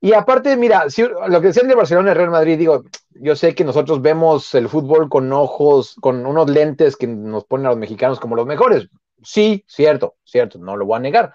Y 0.00 0.12
aparte, 0.12 0.56
mira, 0.56 0.88
si, 0.88 1.02
lo 1.02 1.40
que 1.40 1.48
decían 1.48 1.66
de 1.66 1.74
Barcelona 1.74 2.12
y 2.12 2.14
Real 2.14 2.30
Madrid, 2.30 2.56
digo, 2.56 2.84
yo 3.10 3.34
sé 3.34 3.54
que 3.54 3.64
nosotros 3.64 4.00
vemos 4.00 4.54
el 4.54 4.68
fútbol 4.68 5.08
con 5.08 5.30
ojos, 5.32 5.96
con 6.00 6.24
unos 6.24 6.48
lentes 6.48 6.96
que 6.96 7.06
nos 7.06 7.44
ponen 7.44 7.66
a 7.66 7.70
los 7.70 7.78
mexicanos 7.78 8.20
como 8.20 8.36
los 8.36 8.46
mejores. 8.46 8.88
Sí, 9.22 9.64
cierto, 9.66 10.16
cierto, 10.24 10.58
no 10.58 10.76
lo 10.76 10.86
voy 10.86 10.96
a 10.96 11.00
negar. 11.00 11.34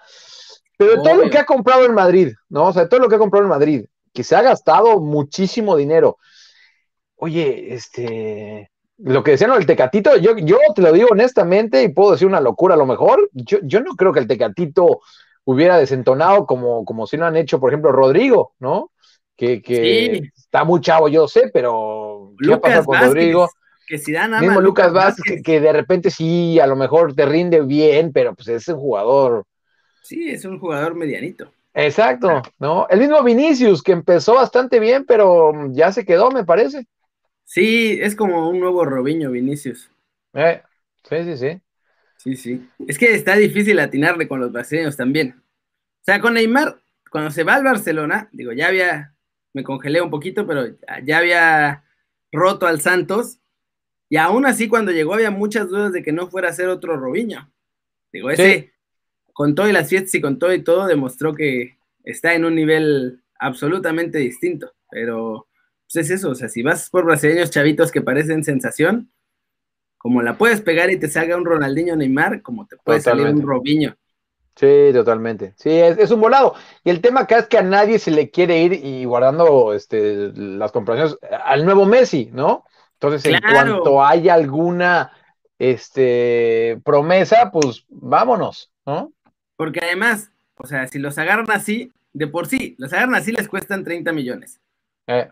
Pero 0.76 1.02
todo 1.02 1.14
lo 1.14 1.30
que 1.30 1.38
ha 1.38 1.46
comprado 1.46 1.84
en 1.86 1.94
Madrid, 1.94 2.32
¿no? 2.48 2.66
O 2.66 2.72
sea, 2.72 2.88
todo 2.88 3.00
lo 3.00 3.08
que 3.08 3.14
ha 3.14 3.18
comprado 3.18 3.44
en 3.44 3.50
Madrid, 3.50 3.84
que 4.12 4.22
se 4.22 4.36
ha 4.36 4.42
gastado 4.42 5.00
muchísimo 5.00 5.76
dinero. 5.76 6.18
Oye, 7.16 7.74
este, 7.74 8.70
lo 8.98 9.22
que 9.22 9.32
decían 9.32 9.52
el 9.52 9.66
Tecatito, 9.66 10.16
yo, 10.16 10.36
yo 10.36 10.58
te 10.74 10.82
lo 10.82 10.92
digo 10.92 11.08
honestamente 11.10 11.82
y 11.82 11.88
puedo 11.88 12.12
decir 12.12 12.26
una 12.26 12.40
locura 12.40 12.74
a 12.74 12.78
lo 12.78 12.86
mejor, 12.86 13.30
yo, 13.32 13.58
yo 13.62 13.80
no 13.80 13.94
creo 13.94 14.12
que 14.12 14.20
el 14.20 14.26
Tecatito 14.26 15.00
hubiera 15.44 15.78
desentonado 15.78 16.44
como, 16.46 16.84
como 16.84 17.06
si 17.06 17.16
lo 17.16 17.26
han 17.26 17.36
hecho, 17.36 17.58
por 17.60 17.70
ejemplo, 17.70 17.92
Rodrigo, 17.92 18.54
¿no? 18.58 18.90
Que, 19.36 19.60
que 19.60 20.30
está 20.34 20.64
muy 20.64 20.80
chavo, 20.80 21.08
yo 21.08 21.28
sé, 21.28 21.50
pero 21.52 22.32
¿qué 22.38 22.54
ha 22.54 22.60
pasado 22.60 22.84
con 22.86 23.00
Rodrigo? 23.00 23.48
Que 23.86 23.98
si 23.98 24.12
dan 24.12 24.40
Mismo 24.40 24.60
Lucas, 24.60 24.92
Vázquez, 24.92 25.42
que, 25.42 25.60
de 25.60 25.72
repente 25.72 26.10
sí, 26.10 26.58
a 26.58 26.66
lo 26.66 26.74
mejor 26.74 27.14
te 27.14 27.24
rinde 27.24 27.60
bien, 27.62 28.12
pero 28.12 28.34
pues 28.34 28.48
es 28.48 28.66
un 28.68 28.78
jugador. 28.78 29.44
Sí, 30.02 30.28
es 30.28 30.44
un 30.44 30.58
jugador 30.58 30.94
medianito. 30.94 31.52
Exacto, 31.72 32.42
¿no? 32.58 32.86
El 32.88 33.00
mismo 33.00 33.22
Vinicius, 33.22 33.82
que 33.82 33.92
empezó 33.92 34.34
bastante 34.34 34.80
bien, 34.80 35.04
pero 35.04 35.52
ya 35.72 35.92
se 35.92 36.04
quedó, 36.04 36.30
me 36.30 36.44
parece. 36.44 36.86
Sí, 37.44 37.98
es 38.00 38.16
como 38.16 38.48
un 38.48 38.58
nuevo 38.58 38.84
Robiño, 38.84 39.30
Vinicius. 39.30 39.90
Eh, 40.32 40.62
sí, 41.08 41.16
sí, 41.24 41.36
sí. 41.36 41.60
Sí, 42.16 42.36
sí. 42.36 42.68
Es 42.88 42.98
que 42.98 43.14
está 43.14 43.36
difícil 43.36 43.78
atinarle 43.78 44.26
con 44.26 44.40
los 44.40 44.50
brasileños 44.50 44.96
también. 44.96 45.36
O 45.38 46.04
sea, 46.04 46.20
con 46.20 46.34
Neymar, 46.34 46.80
cuando 47.10 47.30
se 47.30 47.44
va 47.44 47.54
al 47.54 47.64
Barcelona, 47.64 48.28
digo, 48.32 48.52
ya 48.52 48.68
había, 48.68 49.14
me 49.52 49.62
congelé 49.62 50.00
un 50.00 50.10
poquito, 50.10 50.46
pero 50.46 50.66
ya 51.04 51.18
había 51.18 51.84
roto 52.32 52.66
al 52.66 52.80
Santos. 52.80 53.38
Y 54.08 54.16
aún 54.16 54.46
así, 54.46 54.68
cuando 54.68 54.92
llegó, 54.92 55.14
había 55.14 55.30
muchas 55.30 55.68
dudas 55.68 55.92
de 55.92 56.02
que 56.02 56.12
no 56.12 56.28
fuera 56.28 56.48
a 56.48 56.52
ser 56.52 56.68
otro 56.68 56.96
Robiño. 56.96 57.50
Digo, 58.12 58.30
ese, 58.30 58.72
con 59.32 59.54
todo 59.54 59.68
y 59.68 59.72
las 59.72 59.88
fiestas 59.88 60.14
y 60.14 60.20
con 60.20 60.38
todo 60.38 60.52
y 60.54 60.62
todo, 60.62 60.86
demostró 60.86 61.34
que 61.34 61.78
está 62.04 62.34
en 62.34 62.44
un 62.44 62.54
nivel 62.54 63.22
absolutamente 63.38 64.18
distinto. 64.18 64.72
Pero 64.90 65.48
pues 65.92 66.06
es 66.06 66.18
eso, 66.18 66.30
o 66.30 66.34
sea, 66.34 66.48
si 66.48 66.62
vas 66.62 66.90
por 66.90 67.04
brasileños 67.04 67.50
chavitos 67.50 67.92
que 67.92 68.00
parecen 68.00 68.44
sensación, 68.44 69.10
como 69.98 70.22
la 70.22 70.38
puedes 70.38 70.60
pegar 70.60 70.90
y 70.90 70.98
te 70.98 71.08
salga 71.08 71.36
un 71.36 71.44
Ronaldinho 71.44 71.96
Neymar, 71.96 72.42
como 72.42 72.66
te 72.66 72.76
puede 72.76 73.00
salir 73.00 73.26
un 73.26 73.42
Robinho. 73.42 73.96
Sí, 74.54 74.90
totalmente. 74.92 75.52
Sí, 75.56 75.70
es, 75.70 76.10
un 76.10 76.20
volado. 76.20 76.54
Y 76.82 76.90
el 76.90 77.02
tema 77.02 77.20
acá 77.20 77.40
es 77.40 77.46
que 77.46 77.58
a 77.58 77.62
nadie 77.62 77.98
se 77.98 78.10
le 78.10 78.30
quiere 78.30 78.62
ir 78.62 78.72
y 78.72 79.04
guardando 79.04 79.74
este, 79.74 80.32
las 80.34 80.72
comparaciones 80.72 81.18
al 81.44 81.64
nuevo 81.66 81.84
Messi, 81.84 82.30
¿no? 82.32 82.64
Entonces, 83.00 83.32
en 83.32 83.40
cuanto 83.40 84.02
haya 84.02 84.34
alguna 84.34 85.12
este, 85.58 86.80
promesa, 86.82 87.50
pues 87.50 87.84
vámonos, 87.88 88.72
¿no? 88.86 89.12
Porque 89.56 89.80
además, 89.82 90.30
o 90.56 90.66
sea, 90.66 90.86
si 90.86 90.98
los 90.98 91.18
agarran 91.18 91.50
así, 91.50 91.92
de 92.14 92.26
por 92.26 92.46
sí, 92.46 92.74
los 92.78 92.92
agarran 92.92 93.14
así 93.16 93.32
les 93.32 93.48
cuestan 93.48 93.84
30 93.84 94.12
millones. 94.12 94.60
Eh. 95.06 95.28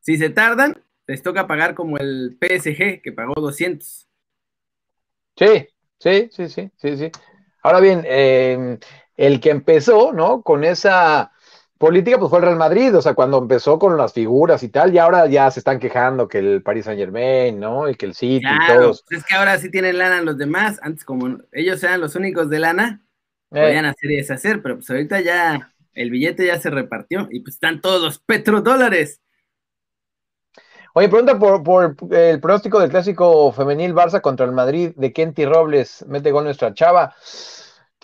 Si 0.00 0.16
se 0.16 0.30
tardan, 0.30 0.82
les 1.06 1.22
toca 1.22 1.46
pagar 1.46 1.74
como 1.74 1.98
el 1.98 2.36
PSG, 2.40 3.00
que 3.00 3.12
pagó 3.12 3.34
200. 3.40 4.08
Sí, 5.36 5.68
sí, 5.98 6.28
sí, 6.32 6.48
sí, 6.48 6.70
sí, 6.76 6.96
sí. 6.96 7.10
Ahora 7.62 7.80
bien, 7.80 8.04
em, 8.06 8.78
el 9.16 9.40
que 9.40 9.50
empezó, 9.50 10.12
¿no? 10.12 10.42
Con 10.42 10.64
esa 10.64 11.32
política, 11.78 12.18
pues 12.18 12.30
fue 12.30 12.38
el 12.38 12.44
Real 12.44 12.56
Madrid, 12.56 12.96
o 12.96 13.02
sea, 13.02 13.14
cuando 13.14 13.38
empezó 13.38 13.78
con 13.78 13.96
las 13.96 14.12
figuras 14.12 14.62
y 14.62 14.68
tal, 14.68 14.94
y 14.94 14.98
ahora 14.98 15.26
ya 15.26 15.50
se 15.50 15.60
están 15.60 15.78
quejando 15.78 16.28
que 16.28 16.38
el 16.38 16.62
Paris 16.62 16.84
Saint 16.84 16.98
Germain, 16.98 17.58
¿no? 17.58 17.88
Y 17.88 17.94
que 17.94 18.06
el 18.06 18.14
City 18.14 18.46
y 18.46 18.66
todos. 18.72 19.04
Pues 19.08 19.20
es 19.20 19.26
que 19.26 19.34
ahora 19.34 19.58
sí 19.58 19.70
tienen 19.70 19.98
lana 19.98 20.22
los 20.22 20.38
demás, 20.38 20.78
antes 20.82 21.04
como 21.04 21.38
ellos 21.52 21.82
eran 21.82 22.00
los 22.00 22.14
únicos 22.14 22.48
de 22.48 22.58
lana, 22.58 23.02
eh. 23.50 23.60
podían 23.60 23.84
hacer 23.84 24.10
y 24.10 24.16
deshacer, 24.16 24.62
pero 24.62 24.76
pues 24.76 24.88
ahorita 24.90 25.20
ya 25.20 25.72
el 25.94 26.10
billete 26.10 26.46
ya 26.46 26.58
se 26.58 26.70
repartió 26.70 27.28
y 27.30 27.40
pues 27.40 27.54
están 27.54 27.80
todos 27.80 28.02
los 28.02 28.18
petrodólares. 28.18 29.20
Oye, 30.96 31.08
pregunta 31.08 31.36
por, 31.36 31.96
el 32.12 32.40
pronóstico 32.40 32.78
del 32.78 32.90
clásico 32.90 33.50
femenil 33.50 33.94
Barça 33.94 34.20
contra 34.20 34.46
el 34.46 34.52
Madrid 34.52 34.92
de 34.94 35.12
Kenty 35.12 35.44
Robles. 35.44 36.04
Mete 36.06 36.30
gol 36.30 36.44
nuestra 36.44 36.72
chava. 36.72 37.12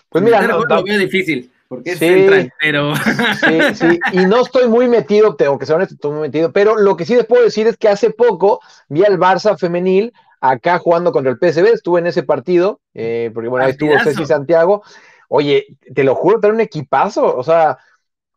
Pues 0.08 0.24
mira, 0.24 0.42
no, 0.42 0.64
lo 0.64 0.82
veo 0.82 0.98
difícil, 0.98 1.52
porque 1.70 1.92
es 1.92 2.00
central, 2.00 2.52
pero. 2.58 2.96
Sí, 2.96 3.74
sí, 3.74 4.00
y 4.10 4.26
no 4.26 4.42
estoy 4.42 4.66
muy 4.66 4.88
metido, 4.88 5.36
tengo 5.36 5.56
que 5.56 5.66
ser 5.66 5.76
honesto, 5.76 5.94
estoy 5.94 6.10
muy 6.10 6.22
metido, 6.22 6.50
pero 6.50 6.76
lo 6.76 6.96
que 6.96 7.06
sí 7.06 7.14
les 7.14 7.26
puedo 7.26 7.44
decir 7.44 7.68
es 7.68 7.76
que 7.76 7.88
hace 7.88 8.10
poco 8.10 8.58
vi 8.88 9.04
al 9.04 9.20
Barça 9.20 9.56
femenil 9.56 10.12
acá 10.40 10.80
jugando 10.80 11.12
contra 11.12 11.30
el 11.30 11.38
PSV, 11.38 11.66
estuve 11.72 12.00
en 12.00 12.08
ese 12.08 12.24
partido, 12.24 12.80
eh, 12.92 13.30
porque 13.32 13.48
bueno, 13.48 13.66
ahí 13.66 13.70
estuvo 13.70 13.96
Ceci 14.00 14.26
Santiago. 14.26 14.82
Oye, 15.28 15.78
te 15.94 16.02
lo 16.02 16.16
juro, 16.16 16.40
era 16.42 16.52
un 16.52 16.60
equipazo, 16.60 17.36
o 17.36 17.44
sea, 17.44 17.78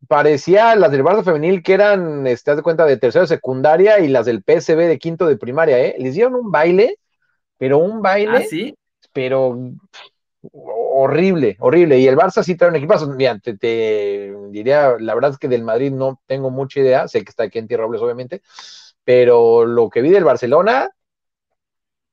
parecía 0.07 0.75
las 0.75 0.91
del 0.91 1.03
Barça 1.03 1.23
femenil 1.23 1.63
que 1.63 1.73
eran, 1.73 2.27
este, 2.27 2.51
haz 2.51 2.57
de 2.57 2.63
cuenta, 2.63 2.85
de 2.85 2.97
tercera 2.97 3.25
secundaria 3.25 3.99
y 3.99 4.09
las 4.09 4.27
del 4.27 4.43
PSB 4.43 4.77
de 4.87 4.99
quinto 4.99 5.25
de 5.25 5.37
primaria, 5.37 5.79
¿eh? 5.79 5.95
Les 5.97 6.13
dieron 6.13 6.35
un 6.35 6.51
baile, 6.51 6.99
pero 7.57 7.79
un 7.79 8.03
baile, 8.03 8.37
¿Ah, 8.37 8.43
sí? 8.47 8.75
pero 9.11 9.57
horrible, 10.93 11.57
horrible. 11.59 12.00
Y 12.00 12.07
el 12.07 12.15
Barça 12.15 12.43
sí 12.43 12.55
trae 12.55 12.69
un 12.69 12.75
equipazo. 12.75 13.07
Mira, 13.07 13.38
te, 13.39 14.33
diría, 14.50 14.95
la 15.00 15.15
verdad 15.15 15.31
es 15.31 15.38
que 15.38 15.47
del 15.47 15.63
Madrid 15.63 15.91
no 15.91 16.21
tengo 16.25 16.50
mucha 16.51 16.79
idea, 16.79 17.07
sé 17.07 17.23
que 17.23 17.29
está 17.29 17.43
aquí 17.43 17.59
en 17.59 17.67
Tierra 17.67 17.83
Robles, 17.83 18.01
obviamente, 18.01 18.41
pero 19.03 19.65
lo 19.65 19.89
que 19.89 20.01
vi 20.01 20.09
del 20.09 20.23
Barcelona. 20.23 20.89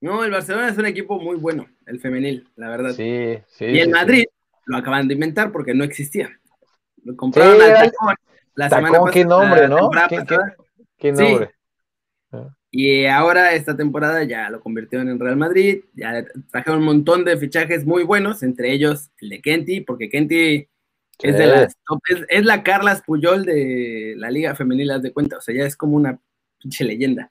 No, 0.01 0.25
el 0.25 0.31
Barcelona 0.31 0.69
es 0.69 0.79
un 0.79 0.87
equipo 0.87 1.19
muy 1.19 1.37
bueno, 1.37 1.67
el 1.87 2.01
femenil, 2.01 2.49
la 2.57 2.71
verdad. 2.71 2.93
Sí, 2.93 3.39
sí. 3.49 3.67
Y 3.67 3.81
el 3.81 3.91
Madrid 3.91 4.25
lo 4.65 4.79
acaban 4.79 5.09
de 5.09 5.15
inventar 5.15 5.53
porque 5.53 5.75
no 5.75 5.85
existía. 5.85 6.31
Lo 7.05 7.17
compraron 7.17 7.61
al 7.61 7.93
la 8.55 8.69
semana 8.69 8.99
pasada. 8.99 9.13
Qué 9.13 9.25
nombre, 9.25 9.69
¿no? 9.69 9.91
¿Qué, 10.99 11.13
nombre? 11.13 11.55
Y 12.73 13.07
ahora 13.07 13.55
esta 13.55 13.77
temporada 13.77 14.23
ya 14.23 14.49
lo 14.49 14.61
convirtió 14.61 15.01
en 15.01 15.19
Real 15.19 15.37
Madrid, 15.37 15.83
ya 15.95 16.25
trajeron 16.51 16.81
un 16.81 16.85
montón 16.85 17.25
de 17.25 17.37
fichajes 17.37 17.85
muy 17.85 18.05
buenos, 18.05 18.45
entre 18.45 18.73
ellos 18.73 19.11
el 19.21 19.31
de 19.31 19.41
Kenty, 19.41 19.81
porque 19.81 20.09
Kenty 20.09 20.69
es 21.19 21.37
de 21.37 21.47
las 21.47 21.77
es, 22.29 22.45
la 22.45 22.63
Carlas 22.63 23.03
Puyol 23.03 23.45
de 23.45 24.15
la 24.17 24.31
Liga 24.31 24.55
Femenil, 24.55 25.03
de 25.03 25.13
cuenta, 25.13 25.39
o 25.39 25.41
sea, 25.41 25.55
ya 25.55 25.65
es 25.65 25.77
como 25.77 25.97
una 25.97 26.19
pinche 26.59 26.85
leyenda. 26.85 27.31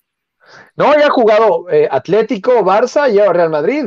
No, 0.75 0.93
ya 0.93 1.07
ha 1.07 1.11
jugado 1.11 1.69
eh, 1.69 1.87
Atlético, 1.89 2.63
Barça 2.63 3.11
y 3.11 3.19
ahora 3.19 3.33
Real 3.33 3.49
Madrid. 3.49 3.85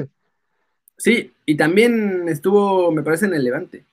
Sí, 0.96 1.32
y 1.44 1.56
también 1.56 2.28
estuvo, 2.28 2.90
me 2.92 3.02
parece, 3.02 3.26
en 3.26 3.34
el 3.34 3.44
Levante. 3.44 3.84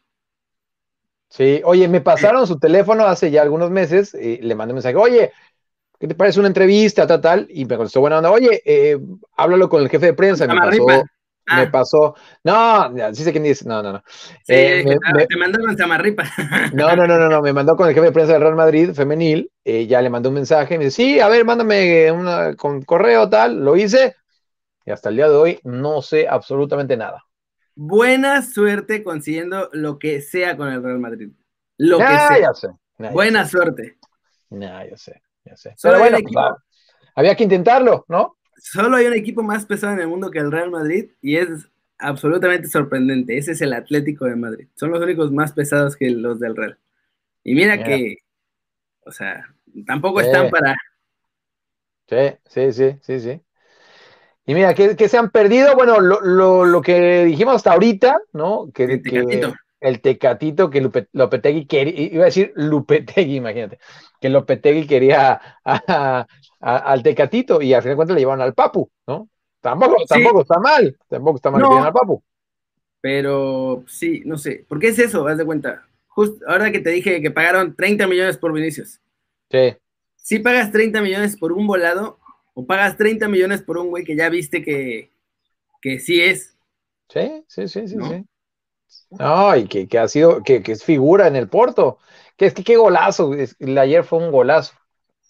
Sí, 1.30 1.62
oye, 1.64 1.88
me 1.88 2.02
pasaron 2.02 2.48
su 2.48 2.58
teléfono 2.58 3.06
hace 3.06 3.30
ya 3.30 3.42
algunos 3.42 3.70
meses 3.70 4.16
y 4.16 4.38
le 4.38 4.56
mandé 4.56 4.74
un 4.74 4.78
mensaje, 4.78 4.96
oye, 4.96 5.32
¿qué 6.00 6.08
te 6.08 6.16
parece 6.16 6.40
una 6.40 6.48
entrevista, 6.48 7.06
tal, 7.06 7.22
tal? 7.22 7.48
Y 7.50 7.66
me 7.66 7.76
contestó 7.76 8.00
buena 8.00 8.18
onda, 8.18 8.32
oye, 8.32 8.62
eh, 8.66 8.98
háblalo 9.36 9.70
con 9.70 9.82
el 9.82 9.90
jefe 9.90 10.08
de 10.08 10.14
prensa. 10.14 10.48
Me 10.48 10.56
pasó, 10.56 10.86
me 10.86 11.04
ah. 11.48 11.72
pasó, 11.72 12.16
no, 12.44 13.14
sí 13.14 13.24
sé 13.24 13.32
quién 13.32 13.44
dice, 13.44 13.68
no, 13.68 13.84
no, 13.84 13.94
no. 13.94 14.04
Sí, 14.08 14.54
eh, 14.54 14.98
me, 15.14 15.26
te 15.26 15.38
mandó 15.38 15.60
con 15.60 15.78
Samarripa. 15.78 16.24
No, 16.74 16.96
no, 16.96 17.08
no, 17.08 17.18
no, 17.18 17.28
no, 17.28 17.42
me 17.42 17.54
mandó 17.54 17.76
con 17.76 17.88
el 17.88 17.94
jefe 17.94 18.08
de 18.08 18.12
prensa 18.12 18.34
del 18.34 18.42
Real 18.44 18.56
Madrid 18.56 18.94
femenil, 18.94 19.52
eh, 19.66 19.88
ya 19.88 20.02
le 20.02 20.10
mandé 20.10 20.30
un 20.30 20.36
mensaje, 20.36 20.78
me 20.78 20.86
dice, 20.86 20.96
sí, 20.96 21.20
a 21.20 21.28
ver, 21.28 21.44
mándame 21.44 22.12
una, 22.12 22.56
con 22.56 22.82
correo, 22.84 23.30
tal, 23.30 23.64
lo 23.64 23.76
hice, 23.76 24.16
y 24.86 24.92
hasta 24.92 25.10
el 25.10 25.16
día 25.16 25.28
de 25.28 25.36
hoy 25.36 25.60
no 25.64 26.02
sé 26.02 26.28
absolutamente 26.28 26.96
nada. 26.96 27.24
Buena 27.76 28.42
suerte 28.42 29.04
consiguiendo 29.04 29.70
lo 29.72 30.00
que 30.00 30.22
sea 30.22 30.58
con 30.58 30.68
el 30.68 30.84
Real 30.84 31.00
Madrid. 31.00 31.30
Lo 31.78 31.98
que 31.98 32.04
sea. 32.04 32.40
Ya 32.42 32.54
sé. 32.54 32.68
Buena 33.14 33.48
suerte. 33.48 33.98
No, 34.50 34.86
ya 34.86 34.98
sé, 34.98 35.22
ya 35.46 35.56
sé. 35.58 35.76
Pero 35.82 36.00
bueno, 36.00 36.18
pues, 36.22 36.36
había 37.16 37.36
que 37.36 37.44
intentarlo, 37.44 38.06
¿no? 38.08 38.38
Solo 38.58 38.96
hay 38.98 39.06
un 39.06 39.14
equipo 39.14 39.42
más 39.42 39.66
pesado 39.66 39.94
en 39.94 40.00
el 40.00 40.08
mundo 40.08 40.32
que 40.32 40.40
el 40.40 40.52
Real 40.52 40.70
Madrid 40.70 41.12
y 41.22 41.38
es 41.38 41.50
absolutamente 41.98 42.68
sorprendente. 42.68 43.38
Ese 43.38 43.52
es 43.52 43.62
el 43.62 43.74
Atlético 43.74 44.26
de 44.26 44.36
Madrid. 44.36 44.68
Son 44.76 44.92
los 44.92 45.02
únicos 45.02 45.32
más 45.32 45.54
pesados 45.54 45.96
que 45.96 46.10
los 46.10 46.40
del 46.40 46.56
Real. 46.56 46.78
Y 47.44 47.56
mira 47.56 47.84
que, 47.84 48.18
o 49.06 49.12
sea, 49.12 49.54
tampoco 49.86 50.22
están 50.22 50.50
para. 50.50 50.76
Sí, 52.08 52.38
sí, 52.48 52.74
sí, 52.74 52.98
sí, 53.02 53.20
sí. 53.20 53.42
Y 54.46 54.56
mira, 54.56 54.74
que, 54.74 55.08
se 55.08 55.18
han 55.18 55.30
perdido, 55.30 55.76
bueno, 55.76 56.00
lo, 56.00 56.82
que 56.82 57.26
dijimos 57.26 57.58
hasta 57.58 57.74
ahorita, 57.74 58.20
¿no? 58.34 58.72
Que, 58.74 58.86
el 58.86 59.04
tecatito, 59.04 59.54
el 59.80 60.02
tecatito 60.02 60.70
que 60.70 61.08
Lopetegui 61.14 61.66
quería, 61.66 62.02
iba 62.14 62.24
a 62.24 62.26
decir 62.26 62.52
Lupetegui, 62.56 63.38
imagínate, 63.38 63.80
que 64.20 64.30
Lopetegui 64.30 64.88
quería 64.88 65.40
al 65.64 67.04
tecatito 67.04 67.62
y 67.62 67.74
al 67.74 67.82
final 67.82 67.94
de 67.94 67.96
cuentas 67.96 68.16
le 68.16 68.22
llevaron 68.22 68.42
al 68.42 68.54
Papu, 68.54 68.90
¿no? 69.08 69.30
Tampoco, 69.62 69.98
tampoco 70.08 70.42
está 70.42 70.60
mal, 70.60 70.98
tampoco 71.08 71.36
está 71.38 71.52
mal 71.52 71.62
que 71.62 71.88
al 71.88 71.94
Papu. 71.94 72.24
Pero 73.02 73.84
sí, 73.88 74.24
no 74.26 74.38
sé, 74.38 74.66
¿por 74.68 74.80
qué 74.80 74.90
es 74.90 75.00
eso? 75.00 75.26
Haz 75.28 75.38
de 75.38 75.46
cuenta. 75.46 75.88
Justo 76.08 76.44
ahora 76.48 76.72
que 76.72 76.80
te 76.80 76.90
dije 76.90 77.22
que 77.22 77.32
pagaron 77.32 77.76
30 77.76 78.08
millones 78.08 78.38
por 78.38 78.52
Vinicius. 78.52 79.00
Sí. 79.50 79.76
Si 80.16 80.40
pagas 80.40 80.72
30 80.72 81.02
millones 81.02 81.38
por 81.38 81.54
un 81.54 81.66
volado, 81.66 82.20
o 82.54 82.66
pagas 82.66 82.98
30 82.98 83.28
millones 83.30 83.62
por 83.62 83.78
un 83.78 83.90
güey 83.90 84.04
que 84.04 84.18
ya 84.18 84.30
viste 84.30 84.62
que, 84.62 85.12
que 85.82 86.00
sí 86.00 86.22
es. 86.22 86.58
Sí, 87.08 87.44
sí, 87.48 87.68
sí, 87.68 87.88
sí, 87.88 87.96
¿no? 87.96 88.10
sí. 88.10 88.26
No, 89.12 89.52
que, 89.68 90.00
ha 90.00 90.08
sido, 90.08 90.44
que, 90.44 90.62
es 90.66 90.84
figura 90.84 91.28
en 91.28 91.36
el 91.36 91.48
Porto. 91.48 92.00
Que 92.38 92.46
es 92.46 92.54
que 92.54 92.64
qué 92.64 92.78
golazo. 92.78 93.32
El 93.34 93.78
ayer 93.78 94.04
fue 94.04 94.20
un 94.20 94.32
golazo. 94.32 94.74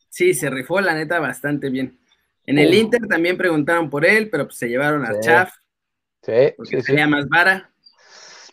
Sí, 0.09 0.33
se 0.33 0.49
rifó 0.49 0.81
la 0.81 0.93
neta 0.93 1.19
bastante 1.19 1.69
bien. 1.69 1.99
En 2.45 2.57
el 2.57 2.73
Inter 2.73 3.01
también 3.07 3.37
preguntaron 3.37 3.89
por 3.89 4.05
él, 4.05 4.29
pero 4.29 4.45
pues 4.45 4.57
se 4.57 4.67
llevaron 4.67 5.05
al 5.05 5.19
Chaf. 5.19 5.53
Sí, 6.23 6.53
porque 6.57 6.81
sí, 6.81 6.93
más 7.07 7.29
vara. 7.29 7.71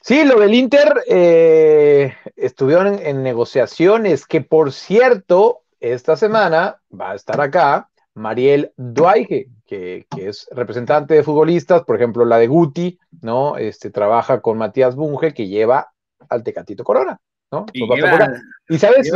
Sí, 0.02 0.24
lo 0.24 0.38
del 0.38 0.54
Inter 0.54 1.02
eh, 1.08 2.14
estuvieron 2.36 2.98
en 3.00 3.22
negociaciones, 3.22 4.26
que 4.26 4.40
por 4.40 4.72
cierto, 4.72 5.62
esta 5.80 6.16
semana 6.16 6.80
va 6.92 7.12
a 7.12 7.14
estar 7.16 7.40
acá 7.40 7.88
Mariel 8.14 8.72
Duaige, 8.76 9.48
que, 9.66 10.06
es 10.16 10.48
representante 10.52 11.14
de 11.14 11.22
futbolistas, 11.22 11.82
por 11.84 11.96
ejemplo, 11.96 12.24
la 12.24 12.38
de 12.38 12.46
Guti, 12.46 12.98
¿no? 13.22 13.56
Este, 13.56 13.90
trabaja 13.90 14.40
con 14.40 14.58
Matías 14.58 14.94
Bunge, 14.94 15.34
que 15.34 15.48
lleva 15.48 15.92
al 16.28 16.42
Tecatito 16.42 16.84
Corona, 16.84 17.20
¿no? 17.50 17.66
Y, 17.72 18.78
sabes, 18.78 19.12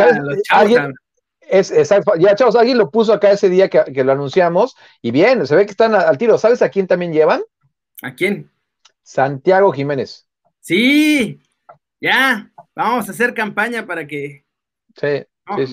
alguien, 0.50 0.92
es, 1.40 1.72
ya 2.18 2.34
chavos, 2.34 2.56
alguien 2.56 2.78
lo 2.78 2.90
puso 2.90 3.12
acá 3.12 3.30
ese 3.30 3.48
día 3.48 3.68
que, 3.68 4.04
lo 4.04 4.12
anunciamos, 4.12 4.76
y 5.00 5.10
bien, 5.10 5.46
se 5.46 5.56
ve 5.56 5.64
que 5.64 5.72
están 5.72 5.94
al 5.94 6.18
tiro. 6.18 6.36
¿Sabes 6.38 6.62
a 6.62 6.68
quién 6.68 6.86
también 6.86 7.12
llevan? 7.12 7.42
¿A 8.02 8.14
quién? 8.14 8.50
Santiago 9.02 9.72
Jiménez. 9.72 10.26
Sí, 10.60 11.40
ya, 12.00 12.50
vamos 12.74 13.08
a 13.08 13.12
hacer 13.12 13.34
campaña 13.34 13.86
para 13.86 14.06
que 14.06 14.44
Sí, 14.96 15.24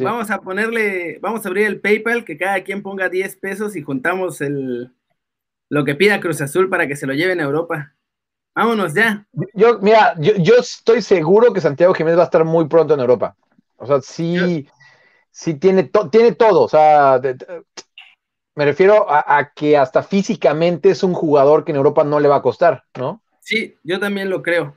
Vamos, 0.03 0.31
a 0.31 0.41
ponerle, 0.41 1.19
vamos 1.21 1.45
a 1.45 1.49
abrir 1.49 1.67
el 1.67 1.79
PayPal, 1.79 2.25
que 2.25 2.37
cada 2.37 2.63
quien 2.63 2.81
ponga 2.81 3.09
10 3.09 3.35
pesos 3.37 3.75
y 3.75 3.81
juntamos 3.81 4.41
el, 4.41 4.91
lo 5.69 5.85
que 5.85 5.95
pida 5.95 6.19
Cruz 6.19 6.41
Azul 6.41 6.69
para 6.69 6.87
que 6.87 6.95
se 6.95 7.07
lo 7.07 7.13
lleven 7.13 7.39
a 7.39 7.43
Europa. 7.43 7.93
Vámonos 8.55 8.93
ya. 8.93 9.25
Yo, 9.53 9.79
mira, 9.79 10.15
yo, 10.19 10.55
estoy 10.55 11.01
seguro 11.01 11.53
que 11.53 11.61
Santiago 11.61 11.93
Jiménez 11.93 12.17
va 12.17 12.23
a 12.23 12.25
estar 12.25 12.43
muy 12.43 12.67
pronto 12.67 12.95
en 12.95 12.99
Europa. 12.99 13.35
O 13.75 13.85
sea, 13.85 14.01
sí, 14.01 14.67
sí 15.29 15.53
tiene, 15.53 15.91
tiene 16.11 16.31
todo. 16.31 16.61
O 16.61 16.69
sea, 16.69 17.21
me 18.55 18.65
refiero 18.65 19.05
a, 19.07 19.51
que 19.55 19.77
hasta 19.77 20.01
físicamente 20.01 20.89
es 20.89 21.03
un 21.03 21.13
jugador 21.13 21.63
que 21.63 21.71
en 21.71 21.77
Europa 21.77 22.03
no 22.03 22.19
le 22.19 22.27
va 22.27 22.37
a 22.37 22.41
costar, 22.41 22.83
¿no? 22.97 23.21
Sí, 23.41 23.77
yo 23.83 23.99
también 23.99 24.31
lo 24.31 24.41
creo. 24.41 24.75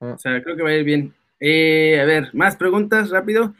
Mm. 0.00 0.14
O 0.14 0.18
sea, 0.18 0.42
creo 0.42 0.56
que 0.56 0.62
va 0.64 0.70
a 0.70 0.74
ir 0.74 0.84
bien. 0.84 1.14
Eh, 1.38 2.00
a 2.00 2.04
ver, 2.04 2.30
más 2.32 2.56
preguntas 2.56 3.10
rápido. 3.10 3.54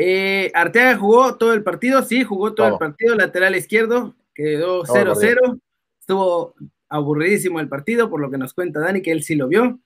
Eh, 0.00 0.52
Arteaga 0.54 0.96
jugó 0.96 1.34
todo 1.34 1.52
el 1.54 1.64
partido, 1.64 2.04
sí, 2.04 2.22
jugó 2.22 2.54
todo, 2.54 2.68
el 2.68 2.78
partido, 2.78 3.16
lateral 3.16 3.56
izquierdo, 3.56 4.14
quedó 4.32 4.84
0-0, 4.84 5.60
estuvo 5.98 6.54
aburridísimo 6.88 7.58
el 7.58 7.68
partido, 7.68 8.08
por 8.08 8.20
lo 8.20 8.30
que 8.30 8.38
nos 8.38 8.54
cuenta 8.54 8.78
Dani, 8.78 9.02
que 9.02 9.10
él 9.10 9.24
sí 9.24 9.34
lo 9.34 9.48
vio. 9.48 9.80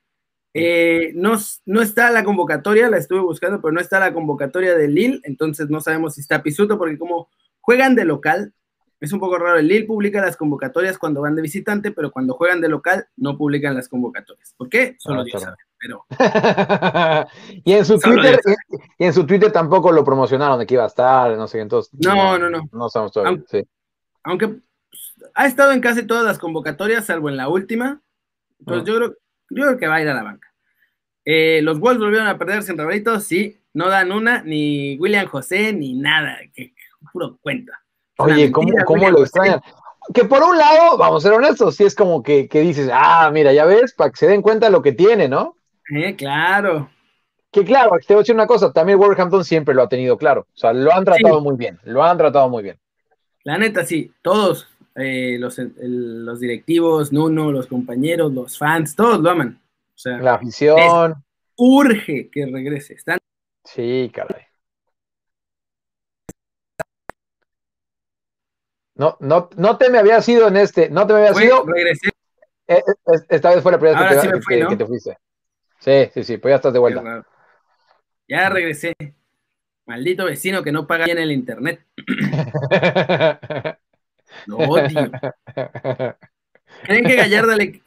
Eh, 0.52 1.12
no, 1.14 1.38
no, 1.64 1.80
está 1.80 2.10
la 2.10 2.24
convocatoria, 2.24 2.90
la 2.90 2.98
estuve 2.98 3.20
buscando, 3.20 3.62
pero 3.62 3.72
no 3.72 3.80
está 3.80 4.00
la 4.00 4.12
convocatoria 4.12 4.76
de 4.76 4.86
Lille, 4.86 5.20
entonces 5.22 5.70
no 5.70 5.80
sabemos 5.80 6.16
si 6.16 6.20
está 6.20 6.42
Pisuto, 6.42 6.76
porque 6.76 6.98
como 6.98 7.30
juegan 7.62 7.94
de 7.94 8.04
local, 8.04 8.52
es 9.02 9.12
un 9.12 9.18
poco 9.18 9.36
raro. 9.36 9.58
El 9.58 9.66
Lille 9.66 9.84
publica 9.84 10.20
las 10.20 10.36
convocatorias 10.36 10.96
cuando 10.96 11.20
van 11.20 11.34
de 11.34 11.42
visitante, 11.42 11.90
pero 11.90 12.12
cuando 12.12 12.34
juegan 12.34 12.60
de 12.60 12.68
local 12.68 13.08
no 13.16 13.36
publican 13.36 13.74
las 13.74 13.88
convocatorias. 13.88 14.54
¿Por 14.56 14.68
qué? 14.68 14.94
Solo 14.96 15.22
ah, 15.22 15.24
Dios 15.24 15.42
sabe. 15.42 15.56
Pero... 15.76 16.06
y 17.64 17.72
en 17.72 17.84
su 17.84 17.98
Twitter, 17.98 18.38
y 18.98 19.04
en 19.04 19.12
su 19.12 19.26
Twitter 19.26 19.50
tampoco 19.50 19.90
lo 19.90 20.04
promocionaron 20.04 20.56
de 20.60 20.66
que 20.66 20.74
iba 20.74 20.84
a 20.84 20.86
estar, 20.86 21.36
no 21.36 21.48
sé, 21.48 21.58
entonces. 21.58 21.92
No, 22.00 22.38
no, 22.38 22.48
no. 22.48 22.62
No, 22.70 22.86
estamos 22.86 23.10
todavía. 23.10 23.30
Aunque, 23.30 23.60
sí. 23.60 23.68
aunque 24.22 24.48
pues, 24.48 25.14
ha 25.34 25.46
estado 25.48 25.72
en 25.72 25.80
casi 25.80 26.06
todas 26.06 26.24
las 26.24 26.38
convocatorias, 26.38 27.04
salvo 27.04 27.28
en 27.28 27.36
la 27.36 27.48
última. 27.48 28.00
Pues 28.64 28.84
yo, 28.84 28.94
creo, 28.94 29.16
yo 29.50 29.64
creo 29.64 29.78
que 29.78 29.88
va 29.88 29.96
a 29.96 30.02
ir 30.02 30.08
a 30.08 30.14
la 30.14 30.22
banca. 30.22 30.54
Eh, 31.24 31.60
los 31.62 31.80
Wolves 31.80 31.98
volvieron 31.98 32.28
a 32.28 32.38
perder 32.38 32.62
sin 32.62 32.78
Rabrito, 32.78 33.18
sí, 33.18 33.60
no 33.74 33.88
dan 33.88 34.12
una, 34.12 34.42
ni 34.44 34.96
William 34.98 35.26
José, 35.26 35.72
ni 35.72 35.94
nada, 35.94 36.38
que 36.54 36.72
puro 37.12 37.38
cuenta. 37.42 37.81
Oye, 38.18 38.52
¿cómo, 38.52 38.72
cómo 38.84 39.10
lo 39.10 39.22
extrañan? 39.22 39.60
Que 40.12 40.24
por 40.24 40.42
un 40.42 40.58
lado, 40.58 40.98
vamos 40.98 41.24
a 41.24 41.28
ser 41.28 41.38
honestos, 41.38 41.76
sí 41.76 41.84
es 41.84 41.94
como 41.94 42.24
que, 42.24 42.48
que 42.48 42.60
dices, 42.60 42.90
ah, 42.92 43.30
mira, 43.32 43.52
ya 43.52 43.64
ves, 43.64 43.94
para 43.94 44.10
que 44.10 44.16
se 44.16 44.26
den 44.26 44.42
cuenta 44.42 44.68
lo 44.68 44.82
que 44.82 44.90
tiene, 44.90 45.28
¿no? 45.28 45.56
Eh, 45.94 46.16
claro. 46.16 46.90
Que 47.52 47.64
claro, 47.64 47.92
te 48.04 48.12
voy 48.14 48.16
a 48.16 48.22
decir 48.22 48.34
una 48.34 48.48
cosa, 48.48 48.72
también 48.72 48.98
Wolverhampton 48.98 49.44
siempre 49.44 49.74
lo 49.74 49.82
ha 49.82 49.88
tenido 49.88 50.18
claro. 50.18 50.48
O 50.52 50.56
sea, 50.58 50.72
lo 50.72 50.92
han 50.92 51.04
tratado 51.04 51.40
muy 51.40 51.56
bien, 51.56 51.78
lo 51.84 52.02
han 52.02 52.18
tratado 52.18 52.48
muy 52.48 52.64
bien. 52.64 52.78
La 53.44 53.58
neta, 53.58 53.84
sí, 53.84 54.10
todos, 54.22 54.68
eh, 54.96 55.36
los, 55.38 55.58
los, 55.58 56.40
directivos, 56.40 57.12
Nuno, 57.12 57.52
los 57.52 57.66
compañeros, 57.66 58.32
los 58.32 58.58
fans, 58.58 58.96
todos 58.96 59.20
lo 59.20 59.30
aman. 59.30 59.60
O 59.94 59.98
sea, 59.98 60.18
la 60.18 60.34
afición. 60.34 61.14
Urge 61.56 62.28
que 62.30 62.46
regrese. 62.46 62.94
Están... 62.94 63.18
Sí, 63.64 64.10
caray. 64.12 64.42
No, 69.02 69.16
no, 69.18 69.50
no 69.56 69.78
te 69.78 69.90
me 69.90 69.98
había 69.98 70.22
sido 70.22 70.46
en 70.46 70.56
este, 70.56 70.88
no 70.88 71.04
te 71.08 71.12
me 71.12 71.26
había 71.26 71.34
sido. 71.34 71.64
Regresé. 71.66 72.10
Eh, 72.68 72.80
esta 73.28 73.50
vez 73.50 73.60
fue 73.60 73.72
la 73.72 73.80
primera 73.80 74.08
vez 74.08 74.46
que, 74.48 74.76
te 74.76 74.86
fuiste. 74.86 75.18
Sí, 75.80 76.08
sí, 76.14 76.22
sí, 76.22 76.36
pues 76.36 76.52
ya 76.52 76.56
estás 76.56 76.72
de 76.72 76.78
vuelta. 76.78 77.26
Ya 78.28 78.48
regresé. 78.48 78.94
Maldito 79.86 80.26
vecino 80.26 80.62
que 80.62 80.70
no 80.70 80.86
paga 80.86 81.06
bien 81.06 81.18
el 81.18 81.32
internet. 81.32 81.84
Lo 84.46 84.58
odio. 84.58 85.10
¿Creen 86.84 87.04
que 87.04 87.16
Gallardo 87.16 87.56
le. 87.56 87.82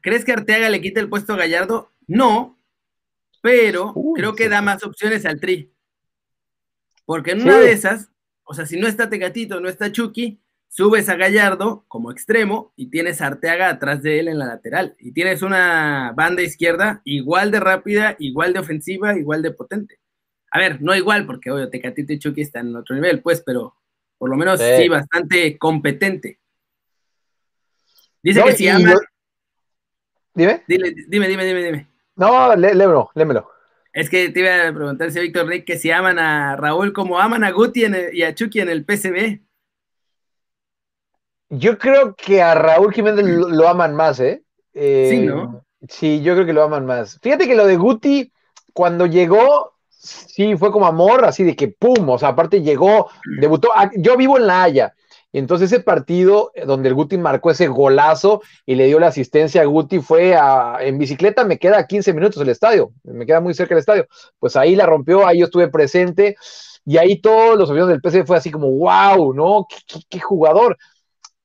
¿Crees 0.00 0.24
que 0.24 0.34
Arteaga 0.34 0.68
le 0.68 0.80
quite 0.80 1.00
el 1.00 1.08
puesto 1.08 1.32
a 1.32 1.36
Gallardo? 1.36 1.90
No, 2.06 2.56
pero 3.40 3.92
creo 4.14 4.36
que 4.36 4.48
da 4.48 4.62
más 4.62 4.84
opciones 4.84 5.26
al 5.26 5.40
Tri. 5.40 5.72
Porque 7.04 7.32
en 7.32 7.42
una 7.42 7.58
de 7.58 7.72
esas, 7.72 8.12
o 8.44 8.54
sea, 8.54 8.66
si 8.66 8.78
no 8.78 8.86
está 8.86 9.10
Tegatito, 9.10 9.58
no 9.58 9.68
está 9.68 9.90
Chucky, 9.90 10.40
subes 10.74 11.08
a 11.08 11.14
Gallardo 11.14 11.84
como 11.86 12.10
extremo 12.10 12.72
y 12.74 12.90
tienes 12.90 13.20
a 13.20 13.28
Arteaga 13.28 13.68
atrás 13.68 14.02
de 14.02 14.18
él 14.18 14.26
en 14.26 14.40
la 14.40 14.46
lateral. 14.46 14.96
Y 14.98 15.12
tienes 15.12 15.42
una 15.42 16.12
banda 16.16 16.42
izquierda 16.42 17.00
igual 17.04 17.52
de 17.52 17.60
rápida, 17.60 18.16
igual 18.18 18.52
de 18.52 18.58
ofensiva, 18.58 19.16
igual 19.16 19.40
de 19.40 19.52
potente. 19.52 20.00
A 20.50 20.58
ver, 20.58 20.82
no 20.82 20.92
igual, 20.96 21.26
porque 21.26 21.52
obvio, 21.52 21.70
Tecatito 21.70 22.12
y 22.12 22.18
Chucky 22.18 22.40
están 22.40 22.70
en 22.70 22.76
otro 22.76 22.96
nivel, 22.96 23.22
pues, 23.22 23.40
pero 23.46 23.76
por 24.18 24.28
lo 24.28 24.36
menos 24.36 24.60
sí, 24.60 24.88
bastante 24.88 25.56
competente. 25.58 26.40
Dice 28.20 28.42
que 28.42 28.52
si 28.54 28.66
ama. 28.66 28.94
Dime. 30.34 30.64
dime, 30.66 30.92
dime, 31.06 31.28
dime, 31.28 31.62
dime. 31.62 31.88
No, 32.16 32.56
lé, 32.56 32.74
lémelo, 32.74 33.10
lémelo. 33.14 33.48
Es 33.92 34.10
que 34.10 34.28
te 34.30 34.40
iba 34.40 34.66
a 34.66 34.74
preguntar 34.74 35.12
si 35.12 35.20
Víctor 35.20 35.46
Rick 35.46 35.66
que 35.66 35.78
si 35.78 35.92
aman 35.92 36.18
a 36.18 36.56
Raúl 36.56 36.92
como 36.92 37.20
aman 37.20 37.44
a 37.44 37.52
Guti 37.52 37.84
y 38.12 38.22
a 38.24 38.34
Chucky 38.34 38.58
en 38.58 38.70
el 38.70 38.84
PCB. 38.84 39.44
Yo 41.50 41.78
creo 41.78 42.14
que 42.14 42.42
a 42.42 42.54
Raúl 42.54 42.92
Jiménez 42.92 43.24
lo, 43.24 43.68
aman 43.68 43.94
más, 43.94 44.20
¿eh? 44.20 44.42
¿eh? 44.72 45.08
Sí, 45.10 45.26
¿no? 45.26 45.64
Sí, 45.88 46.22
yo 46.22 46.34
creo 46.34 46.46
que 46.46 46.52
lo 46.52 46.62
aman 46.62 46.86
más. 46.86 47.18
Fíjate 47.22 47.46
que 47.46 47.54
lo 47.54 47.66
de 47.66 47.76
Guti, 47.76 48.32
cuando 48.72 49.06
llegó, 49.06 49.74
sí, 49.88 50.56
fue 50.56 50.72
como 50.72 50.86
amor, 50.86 51.24
así 51.24 51.44
de 51.44 51.54
que 51.54 51.68
pum, 51.68 52.08
o 52.08 52.18
sea, 52.18 52.30
aparte 52.30 52.62
llegó, 52.62 53.08
debutó. 53.40 53.70
Ah, 53.74 53.90
yo 53.96 54.16
vivo 54.16 54.38
en 54.38 54.46
La 54.46 54.62
Haya, 54.62 54.94
y 55.34 55.38
entonces 55.38 55.72
ese 55.72 55.82
partido 55.82 56.52
eh, 56.54 56.64
donde 56.64 56.88
el 56.88 56.94
Guti 56.94 57.18
marcó 57.18 57.50
ese 57.50 57.66
golazo 57.66 58.40
y 58.64 58.76
le 58.76 58.86
dio 58.86 59.00
la 59.00 59.08
asistencia 59.08 59.62
a 59.62 59.64
Guti 59.64 59.98
fue 59.98 60.36
a, 60.36 60.76
en 60.80 60.96
bicicleta, 60.96 61.44
me 61.44 61.58
queda 61.58 61.88
15 61.88 62.12
minutos 62.12 62.40
el 62.40 62.50
estadio, 62.50 62.92
me 63.02 63.26
queda 63.26 63.40
muy 63.40 63.52
cerca 63.52 63.74
el 63.74 63.80
estadio. 63.80 64.06
Pues 64.38 64.54
ahí 64.54 64.76
la 64.76 64.86
rompió, 64.86 65.26
ahí 65.26 65.40
yo 65.40 65.46
estuve 65.46 65.66
presente 65.66 66.36
y 66.86 66.98
ahí 66.98 67.20
todos 67.20 67.58
los 67.58 67.68
aviones 67.68 67.88
del 67.88 68.00
PC 68.00 68.24
fue 68.24 68.36
así 68.36 68.52
como, 68.52 68.70
wow, 68.70 69.34
¿no? 69.34 69.66
¿Qué, 70.08 70.20
jugador? 70.20 70.78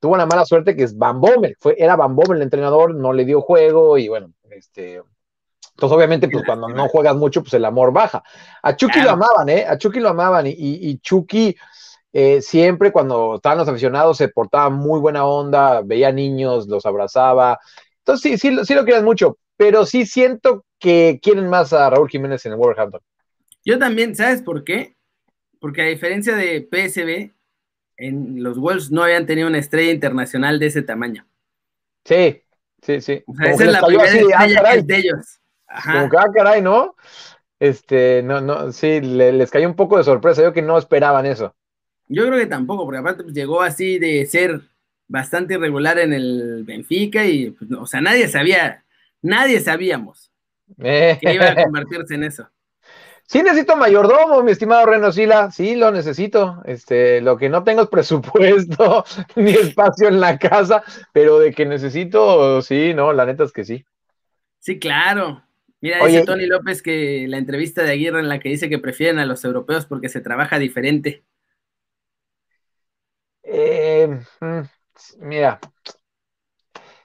Tuvo 0.00 0.14
una 0.14 0.26
mala 0.26 0.44
suerte 0.44 0.74
que 0.74 0.82
es 0.82 0.96
Van 0.96 1.20
Bommel, 1.20 1.56
fue, 1.60 1.76
era 1.78 1.94
Van 1.94 2.16
Bommel 2.16 2.38
el 2.38 2.42
entrenador, 2.42 2.94
no 2.94 3.12
le 3.12 3.24
dio 3.24 3.40
juego 3.40 3.98
y 3.98 4.08
bueno, 4.08 4.32
este, 4.50 5.02
entonces, 5.80 5.96
obviamente, 5.96 6.28
pues 6.28 6.44
cuando 6.44 6.68
no 6.68 6.88
juegas 6.88 7.16
mucho, 7.16 7.40
pues 7.40 7.54
el 7.54 7.64
amor 7.64 7.90
baja. 7.90 8.22
A 8.62 8.76
Chucky 8.76 9.00
lo 9.00 9.12
amaban, 9.12 9.48
¿eh? 9.48 9.64
A 9.66 9.78
Chucky 9.78 9.98
lo 9.98 10.10
amaban 10.10 10.46
y, 10.46 10.52
y, 10.54 10.98
Chucky 10.98 11.56
eh, 12.12 12.42
siempre 12.42 12.92
cuando 12.92 13.36
estaban 13.36 13.56
los 13.56 13.68
aficionados 13.68 14.18
se 14.18 14.28
portaba 14.28 14.68
muy 14.68 15.00
buena 15.00 15.24
onda, 15.24 15.80
veía 15.82 16.12
niños, 16.12 16.68
los 16.68 16.84
abrazaba. 16.84 17.58
Entonces 17.98 18.38
sí, 18.38 18.50
sí, 18.50 18.64
sí 18.64 18.74
lo 18.74 18.84
quieren 18.84 19.06
mucho, 19.06 19.38
pero 19.56 19.86
sí 19.86 20.04
siento 20.04 20.66
que 20.78 21.18
quieren 21.22 21.48
más 21.48 21.72
a 21.72 21.88
Raúl 21.88 22.10
Jiménez 22.10 22.44
en 22.44 22.52
el 22.52 22.58
Wolverhampton. 22.58 23.00
Yo 23.64 23.78
también, 23.78 24.14
¿sabes 24.14 24.42
por 24.42 24.64
qué? 24.64 24.96
Porque 25.60 25.80
a 25.80 25.86
diferencia 25.86 26.36
de 26.36 26.60
PSB, 26.60 27.32
en 28.00 28.42
los 28.42 28.58
Wolves 28.58 28.90
no 28.90 29.02
habían 29.02 29.26
tenido 29.26 29.46
una 29.46 29.58
estrella 29.58 29.92
internacional 29.92 30.58
de 30.58 30.66
ese 30.66 30.82
tamaño. 30.82 31.26
Sí, 32.04 32.42
sí, 32.82 33.00
sí. 33.00 33.22
O 33.26 33.34
sea, 33.34 33.50
esa 33.50 33.64
es 33.64 33.72
la 33.72 33.86
primera 33.86 34.10
ah, 34.36 34.46
estrella 34.46 34.82
de 34.82 34.96
ellos. 34.96 35.40
Ajá. 35.68 36.08
Como 36.08 36.18
ah, 36.18 36.30
caray, 36.34 36.62
¿no? 36.62 36.96
Este, 37.58 38.22
no, 38.22 38.40
no, 38.40 38.72
sí, 38.72 39.00
les 39.02 39.50
cayó 39.50 39.68
un 39.68 39.76
poco 39.76 39.98
de 39.98 40.04
sorpresa. 40.04 40.42
Yo 40.42 40.54
que 40.54 40.62
no 40.62 40.78
esperaban 40.78 41.26
eso. 41.26 41.54
Yo 42.08 42.26
creo 42.26 42.38
que 42.38 42.46
tampoco, 42.46 42.84
porque 42.84 42.98
aparte 42.98 43.22
pues, 43.22 43.34
llegó 43.34 43.60
así 43.60 43.98
de 43.98 44.24
ser 44.24 44.62
bastante 45.06 45.54
irregular 45.54 45.98
en 45.98 46.14
el 46.14 46.64
Benfica 46.64 47.26
y, 47.26 47.50
pues, 47.50 47.70
o 47.72 47.86
sea, 47.86 48.00
nadie 48.00 48.28
sabía, 48.28 48.84
nadie 49.20 49.60
sabíamos 49.60 50.32
que 50.78 51.18
iba 51.22 51.50
a 51.50 51.54
convertirse 51.64 52.14
en 52.14 52.24
eso. 52.24 52.48
Sí 53.30 53.44
necesito 53.44 53.76
mayordomo, 53.76 54.42
mi 54.42 54.50
estimado 54.50 54.84
Reno 54.86 55.12
Sila, 55.12 55.52
sí 55.52 55.76
lo 55.76 55.92
necesito. 55.92 56.60
Este, 56.64 57.20
lo 57.20 57.36
que 57.36 57.48
no 57.48 57.62
tengo 57.62 57.82
es 57.82 57.88
presupuesto 57.88 59.04
ni 59.36 59.52
espacio 59.52 60.08
en 60.08 60.18
la 60.18 60.36
casa, 60.36 60.82
pero 61.12 61.38
de 61.38 61.52
que 61.52 61.64
necesito, 61.64 62.60
sí, 62.60 62.92
no, 62.92 63.12
la 63.12 63.26
neta 63.26 63.44
es 63.44 63.52
que 63.52 63.64
sí. 63.64 63.84
Sí, 64.58 64.80
claro. 64.80 65.44
Mira, 65.80 66.04
dice 66.04 66.24
Tony 66.24 66.46
López 66.46 66.82
que 66.82 67.26
la 67.28 67.38
entrevista 67.38 67.84
de 67.84 67.92
Aguirre 67.92 68.18
en 68.18 68.28
la 68.28 68.40
que 68.40 68.48
dice 68.48 68.68
que 68.68 68.80
prefieren 68.80 69.20
a 69.20 69.26
los 69.26 69.44
europeos 69.44 69.86
porque 69.86 70.08
se 70.08 70.20
trabaja 70.20 70.58
diferente. 70.58 71.22
Eh, 73.44 74.08
mm, 74.40 74.60
mira. 75.20 75.60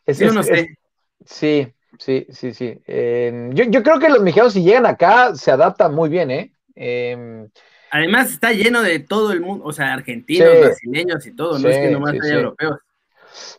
yo 0.07 0.33
no 0.33 0.41
sé. 0.41 0.75
sí, 1.23 1.71
sí, 1.99 2.25
sí, 2.29 2.53
sí. 2.53 2.79
Em, 2.86 3.53
yo, 3.53 3.84
creo 3.84 3.99
que 3.99 4.10
los 4.10 4.21
mexicanos 4.21 4.53
si 4.53 4.63
llegan 4.63 4.86
acá 4.86 5.36
se 5.36 5.51
adaptan 5.51 5.93
muy 5.93 6.10
bien, 6.10 6.31
¿eh? 6.31 6.53
Em, 6.75 7.49
Además 7.91 8.31
está 8.31 8.51
lleno 8.51 8.81
de 8.81 8.99
todo 8.99 9.31
el 9.31 9.41
mundo, 9.41 9.63
o 9.65 9.71
sea, 9.71 9.93
argentinos, 9.93 10.49
brasileños 10.60 11.25
y 11.25 11.36
todo, 11.36 11.58
no 11.60 11.69
es 11.69 11.77
que 11.77 11.91
nomás 11.91 12.13
haya 12.21 12.34
europeos. 12.34 12.79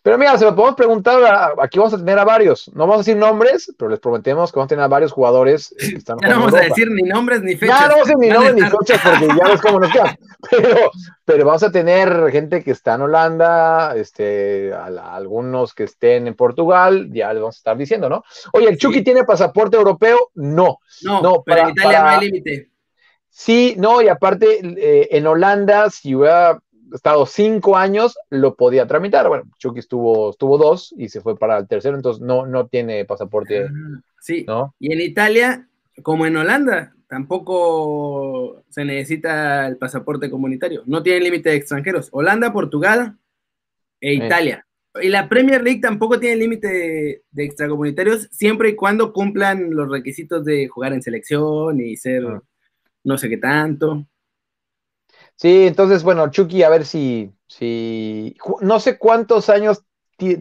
Pero 0.03 0.19
mira, 0.19 0.37
se 0.39 0.45
lo 0.45 0.55
podemos 0.55 0.77
preguntar, 0.77 1.55
aquí 1.61 1.79
vamos 1.79 1.95
a 1.95 1.99
tener 1.99 2.19
a 2.19 2.25
varios, 2.25 2.71
no 2.75 2.81
vamos 2.81 2.97
a 2.97 2.99
decir 2.99 3.17
nombres, 3.17 3.73
pero 3.79 3.91
les 3.91 4.01
prometemos 4.01 4.53
que 4.53 4.59
vamos 4.59 4.69
a 4.69 4.69
tener 4.69 4.85
a 4.85 4.89
varios 4.89 5.13
jugadores. 5.13 5.75
ya 6.23 6.29
no 6.29 6.41
vamos 6.41 6.55
a 6.55 6.61
decir 6.61 6.91
ni 6.91 7.03
nombres 7.03 7.43
ni 7.43 7.57
fechas. 7.57 7.81
Ya 7.81 7.89
no 7.89 7.95
vamos 7.95 8.09
a 8.09 8.13
decir 8.13 8.17
ni 8.19 8.29
nombres 8.29 8.55
ni 8.55 8.63
fechas 8.63 9.01
porque 9.03 9.27
ya 9.27 9.49
ves 9.49 9.61
cómo 9.61 9.81
nos 9.81 9.93
quedan. 9.93 10.17
Pero, 10.49 10.91
pero 11.25 11.45
vamos 11.45 11.63
a 11.65 11.73
tener 11.73 12.31
gente 12.31 12.63
que 12.63 12.71
está 12.71 12.95
en 12.95 13.01
Holanda, 13.01 13.97
este, 13.97 14.73
algunos 14.73 15.75
que 15.75 15.85
estén 15.85 16.29
en 16.29 16.35
Portugal, 16.35 17.09
ya 17.11 17.33
les 17.33 17.43
vamos 17.43 17.57
a 17.57 17.59
estar 17.59 17.77
diciendo, 17.77 18.09
¿no? 18.09 18.23
Oye, 18.53 18.69
¿el 18.69 18.79
Chucky 18.79 19.03
tiene 19.03 19.25
pasaporte 19.25 19.77
europeo? 19.77 20.31
No. 20.35 20.79
No, 21.03 21.23
no 21.23 21.43
pero 21.45 21.63
en 21.63 21.71
Italia 21.71 22.03
no 22.03 22.09
hay 22.11 22.21
límite. 22.21 22.71
Sí, 23.39 23.75
no, 23.77 24.01
y 24.01 24.09
aparte 24.09 24.61
eh, 24.63 25.09
en 25.11 25.27
Holanda, 25.27 25.91
si 25.91 26.15
hubiera 26.15 26.59
estado 26.93 27.27
cinco 27.27 27.77
años, 27.77 28.17
lo 28.31 28.55
podía 28.55 28.87
tramitar. 28.87 29.29
Bueno, 29.29 29.45
Chucky 29.59 29.81
estuvo, 29.81 30.31
estuvo 30.31 30.59
dos 30.59 30.95
y 30.97 31.09
se 31.09 31.21
fue 31.21 31.39
para 31.39 31.59
el 31.59 31.69
tercero, 31.69 31.97
entonces 31.97 32.23
no, 32.23 32.47
no 32.47 32.67
tiene 32.67 33.05
pasaporte. 33.05 33.65
Ah, 33.65 33.71
sí, 34.21 34.45
¿no? 34.47 34.75
y 34.79 34.93
en 34.93 35.01
Italia, 35.01 35.69
como 36.03 36.27
en 36.27 36.37
Holanda, 36.37 36.95
tampoco 37.09 38.65
se 38.69 38.85
necesita 38.85 39.67
el 39.67 39.77
pasaporte 39.77 40.31
comunitario. 40.31 40.83
No 40.87 41.03
tiene 41.03 41.21
límite 41.21 41.51
de 41.51 41.57
extranjeros. 41.57 42.09
Holanda, 42.13 42.53
Portugal 42.53 43.17
e 44.01 44.15
Italia. 44.15 44.67
Y 45.01 45.09
la 45.09 45.29
Premier 45.29 45.63
League 45.63 45.81
tampoco 45.81 46.19
tiene 46.19 46.37
límite 46.37 47.23
de, 47.31 47.45
extracomunitarios, 47.45 48.29
siempre 48.31 48.71
y 48.71 48.77
cuando 48.77 49.13
cumplan 49.13 49.75
los 49.75 49.91
requisitos 49.91 50.45
de 50.45 50.69
jugar 50.69 50.95
en 50.95 51.03
selección 51.03 51.81
y 51.81 51.97
ser 51.97 52.25
ah. 52.27 52.43
no 53.05 53.19
sé 53.19 53.29
qué 53.29 53.37
tanto. 53.37 54.07
Sí, 55.37 55.67
entonces, 55.67 56.03
bueno, 56.03 56.31
Chucky, 56.31 56.63
a 56.63 56.71
ver 56.71 56.85
si, 56.87 57.33
si, 57.47 58.37
no 58.63 58.81
sé 58.81 58.99
cuántos 58.99 59.51
años 59.51 59.85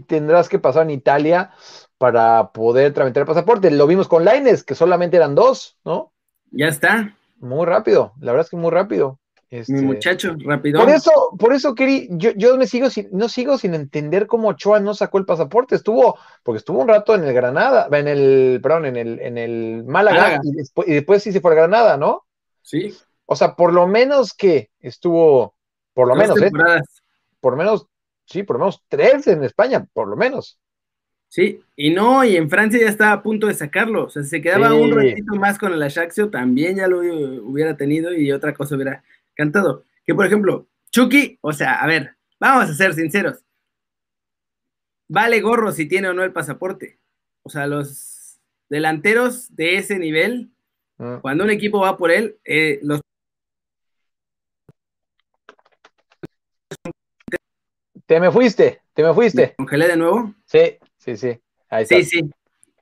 tendrás 0.07 0.47
que 0.47 0.57
pasar 0.57 0.83
en 0.83 0.91
Italia 0.91 1.51
para 1.97 2.51
poder 2.51 2.93
tramitar 2.93 3.21
el 3.21 3.27
pasaporte. 3.27 3.71
Lo 3.71 3.87
vimos 3.87 4.07
con 4.07 4.23
Laines, 4.23 4.63
que 4.63 4.73
solamente 4.73 5.17
eran 5.17 5.35
dos, 5.35 5.77
¿no? 5.83 6.13
Ya 6.51 6.67
está. 6.67 7.15
Muy 7.39 7.65
rápido, 7.65 8.13
la 8.21 8.31
verdad 8.31 8.45
es 8.45 8.49
que 8.49 8.57
muy 8.57 8.71
rápido. 8.71 9.19
Este... 9.49 9.73
Mi 9.73 9.81
muchacho, 9.81 10.35
rápido. 10.39 10.79
Por 10.79 10.89
eso, 10.89 11.11
por 11.37 11.53
eso, 11.53 11.75
Keri, 11.75 12.07
yo, 12.11 12.31
yo 12.35 12.57
me 12.57 12.65
sigo 12.65 12.89
sin, 12.89 13.09
no 13.11 13.29
sigo 13.29 13.57
sin 13.57 13.73
entender 13.73 14.27
cómo 14.27 14.49
Ochoa 14.49 14.79
no 14.79 14.93
sacó 14.93 15.17
el 15.17 15.25
pasaporte. 15.25 15.75
Estuvo, 15.75 16.17
porque 16.41 16.57
estuvo 16.59 16.79
un 16.79 16.87
rato 16.87 17.13
en 17.15 17.25
el 17.25 17.33
Granada, 17.33 17.87
en 17.91 18.07
el, 18.07 18.59
perdón, 18.63 18.85
en 18.85 18.95
el, 18.95 19.19
en 19.19 19.37
el 19.37 19.83
Málaga, 19.85 20.39
Y, 20.41 20.51
después, 20.53 20.87
y 20.87 20.93
después 20.93 21.21
sí 21.21 21.31
se 21.31 21.41
fue 21.41 21.51
a 21.51 21.55
Granada, 21.55 21.97
¿no? 21.97 22.25
Sí. 22.61 22.93
O 23.25 23.35
sea, 23.35 23.55
por 23.55 23.73
lo 23.73 23.87
menos 23.87 24.33
que 24.33 24.69
estuvo, 24.79 25.55
por 25.93 26.07
lo 26.07 26.15
menos, 26.15 26.41
¿eh? 26.41 26.51
por 27.39 27.53
lo 27.53 27.57
menos, 27.57 27.87
sí, 28.25 28.43
por 28.43 28.57
lo 28.57 28.65
menos 28.65 28.83
tres 28.87 29.27
en 29.27 29.43
España, 29.43 29.85
por 29.93 30.07
lo 30.07 30.15
menos. 30.15 30.59
Sí, 31.27 31.59
y 31.75 31.89
no, 31.89 32.23
y 32.23 32.37
en 32.37 32.49
Francia 32.49 32.79
ya 32.79 32.87
estaba 32.87 33.11
a 33.11 33.23
punto 33.23 33.47
de 33.47 33.55
sacarlo. 33.55 34.05
O 34.05 34.09
sea, 34.09 34.23
si 34.23 34.29
se 34.29 34.41
quedaba 34.41 34.73
un 34.73 34.91
ratito 34.91 35.35
más 35.35 35.57
con 35.57 35.73
el 35.73 35.83
Ajaxio, 35.83 36.29
también 36.29 36.77
ya 36.77 36.87
lo 36.87 36.99
hubiera 36.99 37.75
tenido 37.75 38.13
y 38.13 38.31
otra 38.31 38.53
cosa 38.53 38.75
hubiera 38.75 39.03
cantado. 39.33 39.83
Que 40.05 40.15
por 40.15 40.25
ejemplo, 40.25 40.67
Chucky, 40.91 41.37
o 41.41 41.51
sea, 41.51 41.81
a 41.81 41.87
ver, 41.87 42.15
vamos 42.39 42.69
a 42.69 42.73
ser 42.73 42.93
sinceros. 42.93 43.43
Vale 45.07 45.41
gorro 45.41 45.71
si 45.71 45.87
tiene 45.87 46.07
o 46.07 46.13
no 46.13 46.23
el 46.23 46.31
pasaporte. 46.31 46.99
O 47.43 47.49
sea, 47.49 47.67
los 47.67 48.39
delanteros 48.69 49.53
de 49.55 49.75
ese 49.75 49.99
nivel, 49.99 50.51
mm. 50.97 51.17
cuando 51.17 51.43
un 51.43 51.49
equipo 51.49 51.79
va 51.81 51.97
por 51.97 52.11
él, 52.11 52.37
eh, 52.45 52.79
los 52.81 53.01
Te 58.05 58.19
me 58.19 58.31
fuiste, 58.31 58.81
te 58.93 59.03
me 59.03 59.13
fuiste. 59.13 59.55
congelé 59.57 59.87
de 59.87 59.97
nuevo? 59.97 60.33
Sí, 60.45 60.77
sí, 60.97 61.17
sí. 61.17 61.39
Ahí 61.69 61.85
sí, 61.85 62.03
sí. 62.03 62.21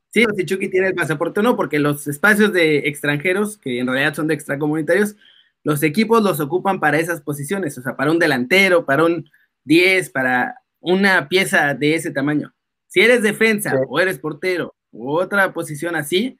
Sí, 0.10 0.26
si 0.38 0.46
Chucky 0.46 0.70
tiene 0.70 0.88
el 0.90 0.94
pasaporte 0.94 1.40
o 1.40 1.44
no, 1.44 1.56
porque 1.56 1.80
los 1.80 2.08
espacios 2.08 2.54
de 2.54 2.80
extranjeros, 2.80 3.58
que 3.58 3.80
en 3.80 3.88
realidad 3.88 4.14
son 4.14 4.28
de 4.28 4.36
extracomunitarios, 4.36 5.16
los 5.64 5.82
equipos 5.82 6.22
los 6.22 6.40
ocupan 6.40 6.80
para 6.80 7.00
esas 7.00 7.22
posiciones, 7.22 7.76
o 7.78 7.82
sea, 7.82 7.96
para 7.96 8.12
un 8.12 8.20
delantero, 8.20 8.86
para 8.86 9.06
un 9.06 9.28
10, 9.64 10.12
para 10.12 10.60
una 10.80 11.30
pieza 11.30 11.74
de 11.74 11.96
ese 11.96 12.12
tamaño. 12.12 12.54
Si 12.88 13.00
eres 13.00 13.24
defensa 13.24 13.74
o 13.88 14.00
eres 14.00 14.20
portero 14.20 14.76
u 14.92 15.14
otra 15.14 15.52
posición 15.52 15.96
así, 15.96 16.38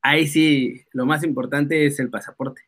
ahí 0.00 0.26
sí 0.26 0.82
lo 0.92 1.06
más 1.06 1.22
importante 1.22 1.86
es 1.86 2.00
el 2.00 2.10
pasaporte. 2.10 2.62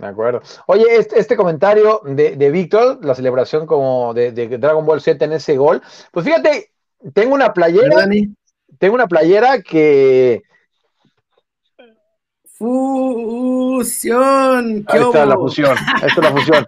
De 0.00 0.06
acuerdo. 0.06 0.40
Oye, 0.66 0.84
este, 0.96 1.20
este 1.20 1.36
comentario 1.36 2.00
de, 2.04 2.34
de, 2.34 2.50
Víctor, 2.50 3.04
la 3.04 3.14
celebración 3.14 3.66
como 3.66 4.14
de, 4.14 4.32
de, 4.32 4.56
Dragon 4.56 4.86
Ball 4.86 5.02
Z 5.02 5.22
en 5.22 5.32
ese 5.32 5.58
gol, 5.58 5.82
pues 6.10 6.24
fíjate, 6.24 6.70
tengo 7.12 7.34
una 7.34 7.52
playera, 7.52 8.08
tengo 8.78 8.94
una 8.94 9.06
playera 9.06 9.60
que... 9.60 10.42
Fusión. 12.54 14.14
Ahí 14.88 15.02
está 15.02 15.26
la 15.26 15.36
fusión, 15.36 15.76
ahí 15.76 16.08
está 16.08 16.22
la 16.22 16.32
fusión. 16.32 16.66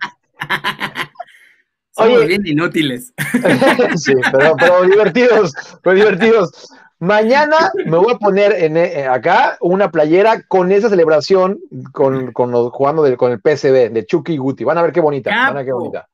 Somos 1.93 2.27
bien 2.27 2.47
inútiles. 2.47 3.15
sí, 3.97 4.13
pero, 4.31 4.55
pero 4.57 4.83
divertidos, 4.83 5.55
pero 5.83 5.97
divertidos. 5.97 6.71
Mañana 7.03 7.57
me 7.85 7.97
voy 7.97 8.15
a 8.15 8.17
poner 8.17 8.53
en, 8.53 8.77
eh, 8.77 9.09
acá 9.09 9.57
una 9.61 9.91
playera 9.91 10.41
con 10.47 10.71
esa 10.71 10.89
celebración 10.89 11.59
con, 11.91 12.31
con 12.31 12.53
los, 12.53 12.71
jugando 12.71 13.17
con 13.17 13.33
el 13.33 13.41
PCB 13.41 13.91
de 13.93 14.07
Chucky 14.07 14.35
y 14.35 14.37
Guti. 14.37 14.63
Van 14.63 14.79
a 14.79 14.83
ver 14.83 14.93
qué 14.93 15.01
bonita. 15.01 15.31
Van 15.31 15.49
a 15.49 15.53
ver 15.53 15.65
qué 15.65 15.73
bonita. 15.73 16.09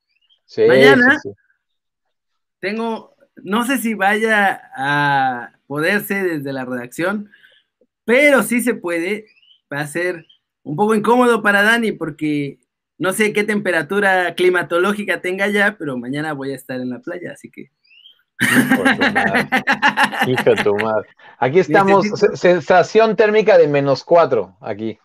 Mañana 0.66 1.20
tengo, 2.58 3.14
no 3.36 3.66
sé 3.66 3.76
si 3.76 3.92
vaya 3.92 4.62
a 4.74 5.52
poderse 5.66 6.22
desde 6.22 6.54
la 6.54 6.64
redacción, 6.64 7.30
pero 8.06 8.42
sí 8.42 8.62
se 8.62 8.72
puede. 8.72 9.26
Va 9.70 9.80
a 9.80 9.86
ser 9.86 10.24
un 10.62 10.74
poco 10.74 10.94
incómodo 10.94 11.42
para 11.42 11.62
Dani 11.62 11.92
porque 11.92 12.60
no 12.96 13.12
sé 13.12 13.34
qué 13.34 13.44
temperatura 13.44 14.34
climatológica 14.34 15.20
tenga 15.20 15.48
ya, 15.48 15.76
pero 15.78 15.98
mañana 15.98 16.32
voy 16.32 16.52
a 16.52 16.56
estar 16.56 16.80
en 16.80 16.88
la 16.88 17.00
playa, 17.00 17.32
así 17.32 17.50
que 17.50 17.72
Hijo 20.26 20.44
de 20.44 20.56
tu 20.62 20.76
madre. 20.76 21.08
Aquí 21.38 21.60
estamos, 21.60 22.06
sensación 22.34 23.16
térmica 23.16 23.56
de 23.58 23.68
menos 23.68 24.04
4, 24.04 24.56
aquí. 24.60 24.98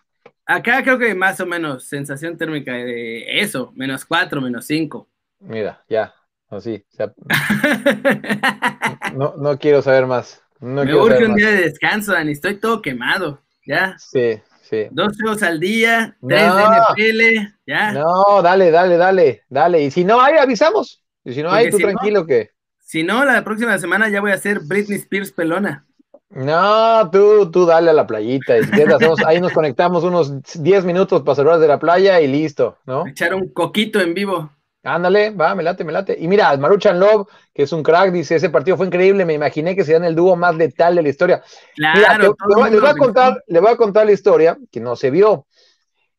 Acá 0.46 0.82
creo 0.82 0.98
que 0.98 1.14
más 1.14 1.40
o 1.40 1.46
menos, 1.46 1.84
sensación 1.84 2.36
térmica 2.36 2.72
de 2.72 3.40
eso, 3.40 3.72
menos 3.74 4.04
4, 4.04 4.40
menos 4.40 4.66
5. 4.66 5.08
Mira, 5.40 5.82
ya, 5.88 6.14
así. 6.50 6.84
no, 9.14 9.34
no 9.36 9.58
quiero 9.58 9.82
saber 9.82 10.06
más. 10.06 10.42
No 10.60 10.84
Me 10.84 10.94
urge 10.94 11.24
un 11.24 11.34
día 11.34 11.50
de 11.50 11.62
descanso, 11.62 12.12
Dani, 12.12 12.32
estoy 12.32 12.56
todo 12.56 12.82
quemado, 12.82 13.40
ya. 13.66 13.96
Sí, 13.98 14.40
sí. 14.62 14.86
Dos 14.90 15.16
juegos 15.20 15.42
al 15.42 15.60
día, 15.60 16.16
tres 16.26 16.54
de 16.54 16.62
NFL, 16.62 17.52
ya. 17.66 17.92
No, 17.92 18.40
dale, 18.42 18.70
dale, 18.70 18.96
dale, 18.96 19.42
dale. 19.48 19.82
Y 19.82 19.90
si 19.90 20.04
no 20.04 20.20
hay, 20.20 20.36
avisamos. 20.36 21.02
Y 21.24 21.32
si 21.32 21.42
no 21.42 21.50
hay, 21.50 21.70
tú 21.70 21.78
tranquilo 21.78 22.26
que 22.26 22.50
si 22.84 23.02
no, 23.02 23.24
la 23.24 23.42
próxima 23.42 23.78
semana 23.78 24.10
ya 24.10 24.20
voy 24.20 24.30
a 24.30 24.34
hacer 24.34 24.60
Britney 24.60 24.98
Spears 24.98 25.32
pelona. 25.32 25.86
No, 26.28 27.10
tú, 27.10 27.50
tú 27.50 27.64
dale 27.64 27.90
a 27.90 27.94
la 27.94 28.06
playita. 28.06 28.54
ahí 29.26 29.40
nos 29.40 29.52
conectamos 29.52 30.04
unos 30.04 30.62
10 30.62 30.84
minutos 30.84 31.22
para 31.22 31.36
saludar 31.36 31.58
de 31.60 31.68
la 31.68 31.78
playa 31.78 32.20
y 32.20 32.26
listo, 32.26 32.76
¿no? 32.84 33.06
Echar 33.06 33.34
un 33.34 33.48
coquito 33.48 34.00
en 34.00 34.12
vivo. 34.12 34.50
Ándale, 34.82 35.30
va, 35.30 35.54
me 35.54 35.62
late, 35.62 35.82
me 35.82 35.92
late. 35.92 36.14
Y 36.20 36.28
mira, 36.28 36.54
Maruchan 36.58 37.00
Love, 37.00 37.26
que 37.54 37.62
es 37.62 37.72
un 37.72 37.82
crack, 37.82 38.12
dice, 38.12 38.36
ese 38.36 38.50
partido 38.50 38.76
fue 38.76 38.86
increíble, 38.86 39.24
me 39.24 39.32
imaginé 39.32 39.74
que 39.74 39.82
serían 39.82 40.04
el 40.04 40.14
dúo 40.14 40.36
más 40.36 40.54
letal 40.54 40.94
de 40.94 41.02
la 41.02 41.08
historia. 41.08 41.42
Claro. 41.74 41.98
Mira, 41.98 42.68
le, 42.68 42.80
voy 42.80 42.90
a 42.90 42.94
contar, 42.94 43.42
le 43.46 43.60
voy 43.60 43.72
a 43.72 43.76
contar 43.76 44.04
la 44.04 44.12
historia 44.12 44.58
que 44.70 44.80
no 44.80 44.94
se 44.94 45.10
vio. 45.10 45.46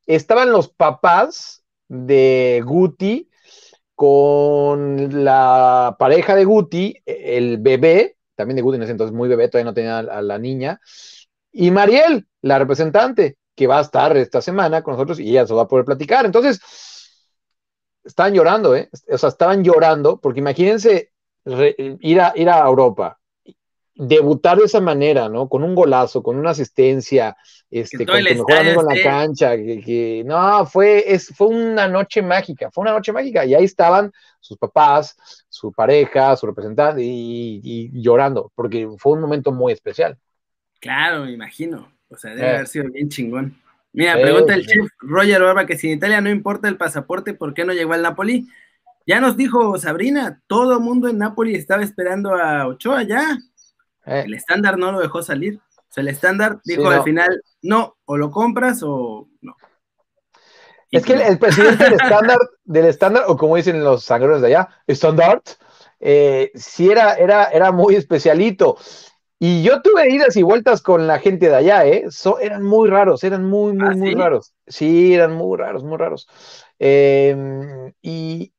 Estaban 0.08 0.51
los 0.51 0.67
papás 0.69 1.63
de 1.88 2.63
Guti 2.65 3.30
con 3.95 5.23
la 5.23 5.95
pareja 5.97 6.36
de 6.36 6.45
Guti, 6.45 7.01
el 7.05 7.58
bebé, 7.58 8.17
también 8.36 8.58
de 8.58 8.62
Guti 8.62 8.75
en 8.75 8.84
ese 8.84 8.91
entonces 8.91 9.15
muy 9.15 9.29
bebé, 9.29 9.47
todavía 9.47 9.71
no 9.71 9.73
tenía 9.73 9.99
a 9.99 10.21
la 10.21 10.38
niña, 10.38 10.79
y 11.51 11.71
Mariel, 11.71 12.27
la 12.41 12.60
representante, 12.60 13.38
que 13.55 13.67
va 13.67 13.79
a 13.79 13.81
estar 13.81 14.15
esta 14.17 14.41
semana 14.41 14.84
con 14.84 14.93
nosotros 14.93 15.19
y 15.19 15.29
ella 15.29 15.47
se 15.47 15.53
va 15.53 15.63
a 15.63 15.67
poder 15.67 15.86
platicar. 15.86 16.25
Entonces, 16.25 16.60
estaban 18.03 18.34
llorando, 18.34 18.75
¿eh? 18.75 18.89
O 19.10 19.17
sea, 19.17 19.29
estaban 19.29 19.63
llorando, 19.63 20.19
porque 20.19 20.41
imagínense 20.41 21.12
ir, 21.45 22.21
a, 22.21 22.34
ir 22.36 22.49
a 22.49 22.60
Europa, 22.67 23.19
debutar 23.95 24.58
de 24.58 24.65
esa 24.65 24.81
manera, 24.81 25.29
¿no? 25.29 25.47
Con 25.47 25.63
un 25.63 25.73
golazo, 25.73 26.21
con 26.21 26.38
una 26.38 26.51
asistencia, 26.51 27.38
este, 27.80 28.06
con 28.06 28.18
tu 28.18 28.24
mejor 28.24 28.54
amigo 28.54 28.82
en 28.82 28.98
la 28.98 29.04
cancha, 29.04 29.58
que, 29.58 30.24
no, 30.26 30.66
fue, 30.66 31.04
es, 31.06 31.28
fue 31.36 31.48
una 31.48 31.88
noche 31.88 32.22
mágica, 32.22 32.72
fue 32.72 32.84
una 32.84 32.94
noche 32.94 33.12
mágica, 33.12 33.46
y 33.46 33.54
ahí 33.54 33.66
estaban 33.66 34.12
sus 34.40 34.58
papás, 34.58 35.18
su 35.50 35.74
pareja, 35.74 36.36
su 36.38 36.46
representante, 36.46 37.02
y, 37.04 37.92
llorando, 37.94 38.52
porque 38.56 38.88
fue 38.98 39.14
un 39.14 39.22
momento 39.22 39.52
muy 39.52 39.74
especial. 39.74 40.18
Claro, 40.80 41.26
me 41.26 41.32
imagino, 41.32 41.92
o 42.10 42.16
sea, 42.16 42.34
debe 42.34 42.48
eh. 42.48 42.56
haber 42.56 42.68
sido 42.68 42.90
bien 42.92 43.10
chingón. 43.10 43.58
Mira, 43.92 44.14
pregunta 44.22 44.54
el 44.54 44.66
chef 44.66 44.88
Roger 45.00 45.42
Barba 45.42 45.66
que 45.66 45.78
si 45.78 45.88
en 45.88 45.98
Italia 45.98 46.20
no 46.22 46.30
importa 46.30 46.68
el 46.68 46.78
pasaporte, 46.78 47.34
¿por 47.34 47.54
qué 47.54 47.66
no 47.66 47.74
llegó 47.74 47.94
al 47.94 48.02
Napoli? 48.02 48.48
Ya 49.08 49.20
nos 49.20 49.38
dijo 49.38 49.78
Sabrina, 49.78 50.42
todo 50.48 50.80
mundo 50.80 51.08
en 51.08 51.18
Napoli 51.18 51.56
estaba 51.56 51.84
esperando 51.84 52.36
a 52.36 52.68
Ochoa 52.68 53.04
ya. 53.04 53.38
Eh. 54.06 54.24
El 54.26 54.34
estándar 54.34 54.78
no 54.78 54.92
lo 54.92 55.00
dejó 55.00 55.22
salir. 55.22 55.60
Sea, 55.95 56.01
el 56.01 56.10
estándar 56.10 56.60
dijo 56.65 56.89
al 56.89 57.03
final, 57.03 57.41
no, 57.62 57.95
o 58.03 58.17
lo 58.17 58.29
compras 58.29 58.84
o 58.84 59.29
no. 59.39 59.55
es 60.91 61.05
que 61.05 61.13
el, 61.13 61.39
presidente 61.39 61.86
del 61.86 61.93
estándar, 61.93 62.38
del 62.65 62.86
estándar, 62.86 63.23
o 63.27 63.38
como 63.38 63.55
dicen 63.55 63.81
los 63.81 64.03
sangreros 64.03 64.41
de 64.41 64.47
allá, 64.47 64.69
estándar, 64.88 65.41
eh, 66.01 66.51
sí 66.53 66.89
era, 66.91 67.13
era, 67.13 67.45
era 67.45 67.71
muy 67.71 67.95
especialito. 67.95 68.77
Y 69.39 69.63
yo 69.63 69.81
tuve 69.81 70.13
idas 70.13 70.36
y 70.36 70.43
vueltas 70.43 70.81
con 70.81 71.08
la 71.08 71.19
gente 71.19 71.47
de 71.47 71.55
allá, 71.55 71.86
¿eh? 71.86 72.05
eran 72.41 72.63
muy 72.63 72.89
raros, 72.89 73.23
eran 73.23 73.45
muy, 73.45 73.71
muy, 73.71 73.88
¿Ah, 73.88 73.95
muy 73.95 74.15
raros. 74.15 74.53
Sí, 74.67 75.13
eran 75.13 75.34
muy 75.34 75.58
raros, 75.58 75.84
muy 75.86 75.97
raros. 75.97 76.27
Em, 76.77 77.93
y, 78.01 78.51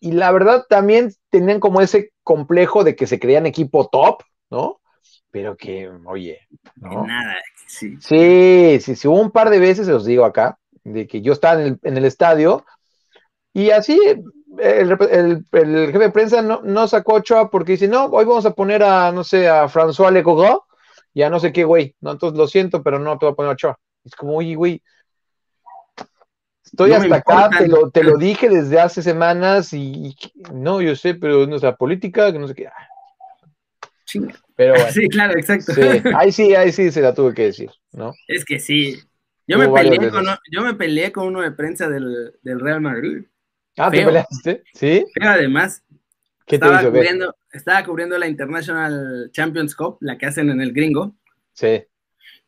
la 0.00 0.32
verdad 0.32 0.64
también 0.66 1.12
tenían 1.28 1.60
como 1.60 1.82
ese 1.82 2.12
complejo 2.22 2.84
de 2.84 2.96
que 2.96 3.06
se 3.06 3.20
creían 3.20 3.44
equipo 3.44 3.88
top, 3.88 4.22
¿no? 4.50 4.79
Pero 5.30 5.56
que, 5.56 5.88
oye, 6.06 6.40
¿no? 6.76 7.06
Nada, 7.06 7.36
sí. 7.66 7.96
Sí, 8.00 8.78
sí, 8.80 8.96
sí, 8.96 9.08
hubo 9.08 9.20
un 9.20 9.30
par 9.30 9.50
de 9.50 9.60
veces, 9.60 9.88
os 9.88 10.04
digo 10.04 10.24
acá, 10.24 10.58
de 10.84 11.06
que 11.06 11.20
yo 11.20 11.32
estaba 11.32 11.62
en 11.62 11.78
el, 11.82 12.04
estadio 12.04 12.64
y 13.52 13.70
así 13.70 13.98
el, 14.58 14.96
jefe 14.98 15.98
de 15.98 16.10
prensa 16.10 16.42
no, 16.42 16.62
no 16.62 16.88
sacó 16.88 17.14
Ochoa 17.14 17.50
porque 17.50 17.72
dice, 17.72 17.88
no, 17.88 18.06
hoy 18.06 18.24
vamos 18.24 18.46
a 18.46 18.54
poner 18.54 18.82
a, 18.82 19.12
no 19.12 19.24
sé, 19.24 19.48
a 19.48 19.68
François 19.68 20.10
Lecoq 20.10 20.64
y 21.14 21.22
a 21.22 21.30
no 21.30 21.40
sé 21.40 21.52
qué, 21.52 21.64
güey. 21.64 21.94
No, 22.00 22.12
entonces 22.12 22.38
lo 22.38 22.46
siento, 22.46 22.82
pero 22.82 22.98
no 22.98 23.18
te 23.18 23.26
voy 23.26 23.32
a 23.32 23.36
poner 23.36 23.50
a 23.50 23.52
Ochoa. 23.52 23.78
Es 24.04 24.14
como, 24.14 24.36
oye, 24.36 24.54
güey, 24.54 24.82
estoy 26.64 26.92
hasta 26.92 27.16
acá, 27.16 27.50
te 27.58 27.68
lo, 27.68 27.90
te 27.90 28.02
lo, 28.02 28.16
dije 28.16 28.48
desde 28.48 28.80
hace 28.80 29.02
semanas 29.02 29.72
y, 29.72 30.16
no, 30.52 30.80
yo 30.80 30.94
sé, 30.96 31.14
pero 31.14 31.46
nuestra 31.46 31.76
política, 31.76 32.32
que 32.32 32.38
no 32.38 32.48
sé 32.48 32.54
qué. 32.54 32.68
Pero 34.60 34.74
Sí, 34.92 35.08
claro, 35.08 35.38
exacto. 35.38 35.72
Ahí 36.14 36.30
sí, 36.30 36.54
ahí 36.54 36.70
sí 36.70 36.90
se 36.90 37.00
la 37.00 37.14
tuve 37.14 37.32
que 37.32 37.44
decir, 37.44 37.70
¿no? 37.92 38.12
Es 38.28 38.44
que 38.44 38.60
sí. 38.60 39.00
Yo, 39.46 39.56
me 39.56 39.66
peleé, 39.70 40.10
con, 40.10 40.26
yo 40.52 40.60
me 40.60 40.74
peleé 40.74 41.10
con 41.12 41.28
uno 41.28 41.40
de 41.40 41.50
prensa 41.50 41.88
del, 41.88 42.34
Real 42.44 42.82
Madrid. 42.82 43.24
Ah, 43.78 43.90
¿te 43.90 44.04
peleaste? 44.04 44.62
Sí. 44.74 45.06
Pero 45.14 45.30
además, 45.30 45.82
¿Qué 46.44 46.56
estaba, 46.56 46.84
cubriendo, 46.84 47.34
estaba 47.50 47.82
cubriendo 47.84 48.18
la 48.18 48.28
International 48.28 49.30
Champions 49.32 49.74
Cup, 49.74 49.96
la 50.02 50.18
que 50.18 50.26
hacen 50.26 50.50
en 50.50 50.60
el 50.60 50.74
gringo. 50.74 51.16
Sí. 51.54 51.84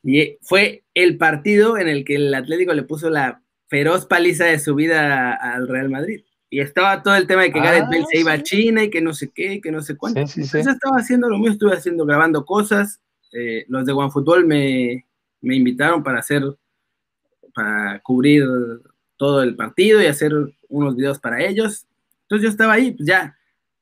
Y 0.02 0.36
fue 0.42 0.84
el 0.92 1.16
partido 1.16 1.78
en 1.78 1.88
el 1.88 2.04
que 2.04 2.16
el 2.16 2.34
Atlético 2.34 2.74
le 2.74 2.82
puso 2.82 3.08
la 3.08 3.40
feroz 3.68 4.04
paliza 4.04 4.44
de 4.44 4.58
su 4.58 4.74
vida 4.74 5.32
al 5.32 5.66
Real 5.66 5.88
Madrid 5.88 6.22
y 6.52 6.60
estaba 6.60 7.02
todo 7.02 7.16
el 7.16 7.26
tema 7.26 7.42
de 7.42 7.50
que 7.50 7.60
Gareth 7.60 7.86
Bale 7.86 8.04
se 8.10 8.20
iba 8.20 8.32
a 8.32 8.34
ah, 8.34 8.42
China 8.42 8.84
y 8.84 8.90
que 8.90 9.00
no 9.00 9.14
sé 9.14 9.30
qué, 9.30 9.58
que 9.62 9.72
no 9.72 9.80
sé 9.80 9.96
cuánto. 9.96 10.20
Entonces 10.20 10.66
estaba 10.66 10.98
haciendo 10.98 11.30
lo 11.30 11.38
mío, 11.38 11.50
estuve 11.50 11.72
haciendo, 11.72 12.04
grabando 12.04 12.44
cosas. 12.44 13.00
Eh, 13.32 13.64
los 13.68 13.86
de 13.86 13.92
OneFootball 13.92 14.44
me, 14.46 15.06
me 15.40 15.56
invitaron 15.56 16.02
para 16.02 16.18
hacer, 16.18 16.42
para 17.54 18.00
cubrir 18.00 18.44
todo 19.16 19.42
el 19.42 19.56
partido 19.56 20.02
y 20.02 20.06
hacer 20.06 20.34
unos 20.68 20.94
videos 20.94 21.18
para 21.18 21.42
ellos. 21.42 21.86
Entonces 22.24 22.42
yo 22.44 22.50
estaba 22.50 22.74
ahí, 22.74 22.90
pues 22.90 23.08
ya 23.08 23.34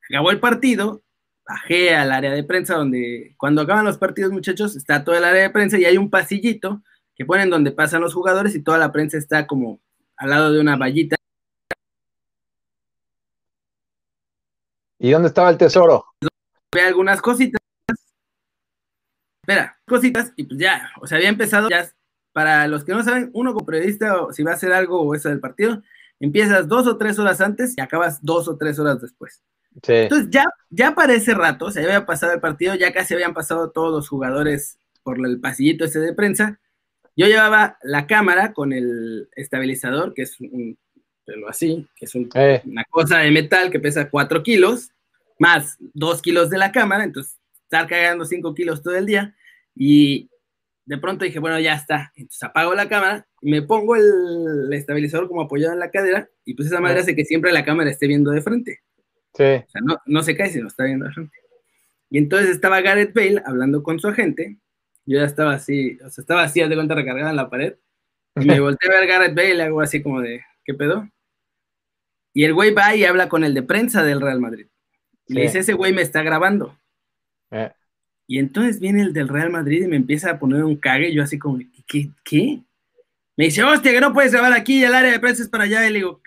acabó 0.09 0.31
el 0.31 0.39
partido, 0.39 1.03
bajé 1.45 1.97
al 1.97 2.13
área 2.13 2.31
de 2.31 2.45
prensa 2.45 2.77
donde 2.77 3.35
cuando 3.37 3.63
acaban 3.63 3.85
los 3.85 3.99
partidos, 3.99 4.31
muchachos, 4.31 4.77
está 4.77 5.03
todo 5.03 5.17
el 5.17 5.25
área 5.25 5.43
de 5.43 5.51
prensa 5.51 5.77
y 5.77 5.87
hay 5.87 5.97
un 5.97 6.09
pasillito 6.09 6.85
que 7.17 7.25
ponen 7.25 7.51
donde 7.51 7.73
pasan 7.73 8.01
los 8.01 8.15
jugadores 8.15 8.55
y 8.55 8.63
toda 8.63 8.79
la 8.79 8.93
prensa 8.93 9.19
está 9.19 9.49
como 9.49 9.81
al 10.17 10.31
lado 10.31 10.53
de 10.53 10.61
una 10.61 10.77
vallita 10.77 11.17
¿Y 15.01 15.11
dónde 15.11 15.29
estaba 15.29 15.49
el 15.49 15.57
tesoro? 15.57 16.05
Ve 16.73 16.83
algunas 16.83 17.23
cositas. 17.23 17.59
Espera, 19.43 19.79
cositas, 19.87 20.33
y 20.37 20.45
pues 20.45 20.61
ya, 20.61 20.91
o 21.01 21.07
sea, 21.07 21.17
había 21.17 21.31
empezado 21.31 21.69
ya. 21.69 21.91
Para 22.33 22.69
los 22.69 22.85
que 22.85 22.93
no 22.93 23.03
saben, 23.03 23.31
uno 23.33 23.53
como 23.53 23.67
periodista, 23.67 24.15
si 24.31 24.45
va 24.45 24.53
a 24.53 24.55
hacer 24.55 24.73
algo 24.73 25.01
o 25.01 25.15
eso 25.17 25.29
del 25.31 25.41
partido, 25.41 25.83
empiezas 26.21 26.69
dos 26.69 26.87
o 26.87 26.97
tres 26.97 27.19
horas 27.19 27.41
antes 27.41 27.75
y 27.77 27.81
acabas 27.81 28.23
dos 28.23 28.47
o 28.47 28.57
tres 28.57 28.79
horas 28.79 29.01
después. 29.01 29.43
Sí. 29.83 29.95
Entonces, 29.95 30.29
ya, 30.31 30.45
ya 30.69 30.95
para 30.95 31.15
ese 31.15 31.35
rato, 31.35 31.67
o 31.67 31.71
sea, 31.73 31.83
ya 31.83 31.89
había 31.89 32.07
pasado 32.07 32.33
el 32.33 32.41
partido, 32.41 32.77
ya 32.77 32.93
casi 32.93 33.15
habían 33.15 33.35
pasado 33.35 33.71
todos 33.71 33.91
los 33.91 34.09
jugadores 34.09 34.79
por 35.03 35.19
el 35.27 35.41
pasillito 35.41 35.87
ese 35.87 35.99
de 35.99 36.13
prensa, 36.13 36.61
yo 37.17 37.27
llevaba 37.27 37.79
la 37.83 38.07
cámara 38.07 38.53
con 38.53 38.73
el 38.73 39.29
estabilizador, 39.35 40.15
que 40.15 40.23
es 40.23 40.39
un 40.41 40.79
pelo 41.25 41.49
así, 41.49 41.87
que 41.97 42.05
es 42.07 42.15
eh. 42.15 42.63
una 42.65 42.85
cosa 42.85 43.19
de 43.19 43.31
metal 43.31 43.71
que 43.71 43.81
pesa 43.81 44.11
4 44.11 44.43
kilos, 44.43 44.91
más 45.39 45.77
2 45.95 46.23
kilos 46.23 46.51
de 46.51 46.59
la 46.59 46.73
cámara, 46.73 47.05
entonces 47.05 47.39
estar 47.63 47.87
cagando 47.87 48.25
5 48.25 48.55
kilos 48.55 48.83
todo 48.83 48.97
el 48.97 49.07
día. 49.07 49.35
Y 49.75 50.29
de 50.85 50.99
pronto 50.99 51.25
dije, 51.25 51.39
bueno, 51.39 51.59
ya 51.61 51.75
está. 51.75 52.13
Entonces 52.17 52.43
apago 52.43 52.75
la 52.75 52.89
cámara, 52.89 53.27
me 53.43 53.63
pongo 53.63 53.97
el, 53.97 54.73
estabilizador 54.73 55.29
como 55.29 55.43
apoyado 55.43 55.73
en 55.73 55.79
la 55.79 55.91
cadera, 55.91 56.29
y 56.45 56.55
pues 56.55 56.69
esa 56.69 56.81
manera 56.81 57.01
hace 57.01 57.15
que 57.15 57.25
siempre 57.25 57.53
la 57.53 57.65
cámara 57.65 57.91
esté 57.91 58.07
viendo 58.07 58.31
de 58.31 58.43
frente. 58.43 58.81
Sí. 59.35 59.45
O 59.45 59.71
sea, 59.71 59.81
no, 59.83 59.99
no 60.07 60.23
se 60.23 60.37
cae, 60.37 60.51
sino 60.51 60.67
está 60.67 60.85
viendo 60.85 61.07
de 61.07 61.13
frente. 61.13 61.37
Y 62.11 62.19
entonces 62.19 62.51
estaba 62.51 62.81
Gareth 62.81 63.15
Bale 63.15 63.41
hablando 63.47 63.83
con 63.85 64.01
su 64.01 64.09
agente, 64.09 64.59
yo 65.07 65.19
ya 65.19 65.25
estaba 65.25 65.55
así, 65.55 65.97
o 66.05 66.11
sea, 66.11 66.23
estaba 66.23 66.43
así, 66.43 66.61
de 66.61 66.75
cuenta 66.75 66.95
recargada 66.95 67.31
en 67.31 67.37
la 67.37 67.49
pared. 67.49 67.75
Y 68.37 68.47
me 68.47 68.61
volteé 68.61 68.91
a 68.91 69.01
ver 69.01 69.09
Gareth 69.09 69.35
Bale 69.35 69.63
hago 69.63 69.81
así 69.81 70.03
como 70.03 70.21
de, 70.21 70.43
¿qué 70.71 70.75
pedo? 70.75 71.09
Y 72.33 72.45
el 72.45 72.55
güey 72.55 72.73
va 72.73 72.95
y 72.95 73.05
habla 73.05 73.29
con 73.29 73.43
el 73.43 73.55
de 73.55 73.63
prensa 73.63 74.05
del 74.05 74.21
Real 74.21 74.41
Madrid. 74.41 74.69
Y 75.27 75.35
le 75.35 75.43
dice, 75.43 75.61
ese 75.61 75.73
güey 75.73 75.93
me 75.93 76.03
está 76.03 76.23
grabando. 76.23 76.79
Eh. 77.51 77.73
Y 78.29 78.39
entonces 78.39 78.79
viene 78.79 79.03
el 79.03 79.13
del 79.13 79.29
Real 79.29 79.51
Madrid 79.51 79.83
y 79.83 79.89
me 79.89 79.97
empieza 79.97 80.31
a 80.31 80.39
poner 80.39 80.63
un 80.63 80.77
cague. 80.77 81.13
Yo 81.13 81.25
así 81.25 81.41
como, 81.41 81.59
¿qué? 81.89 82.11
¿Qué? 82.25 82.61
Me 83.37 83.47
dice, 83.47 83.65
hostia, 83.65 83.91
que 83.91 84.01
no 84.01 84.13
puedes 84.13 84.31
grabar 84.31 84.53
aquí, 84.53 84.85
el 84.85 84.95
área 84.95 85.11
de 85.11 85.19
prensa 85.19 85.43
es 85.43 85.49
para 85.49 85.65
allá. 85.65 85.85
Y 85.89 85.93
le 85.93 85.99
digo, 85.99 86.21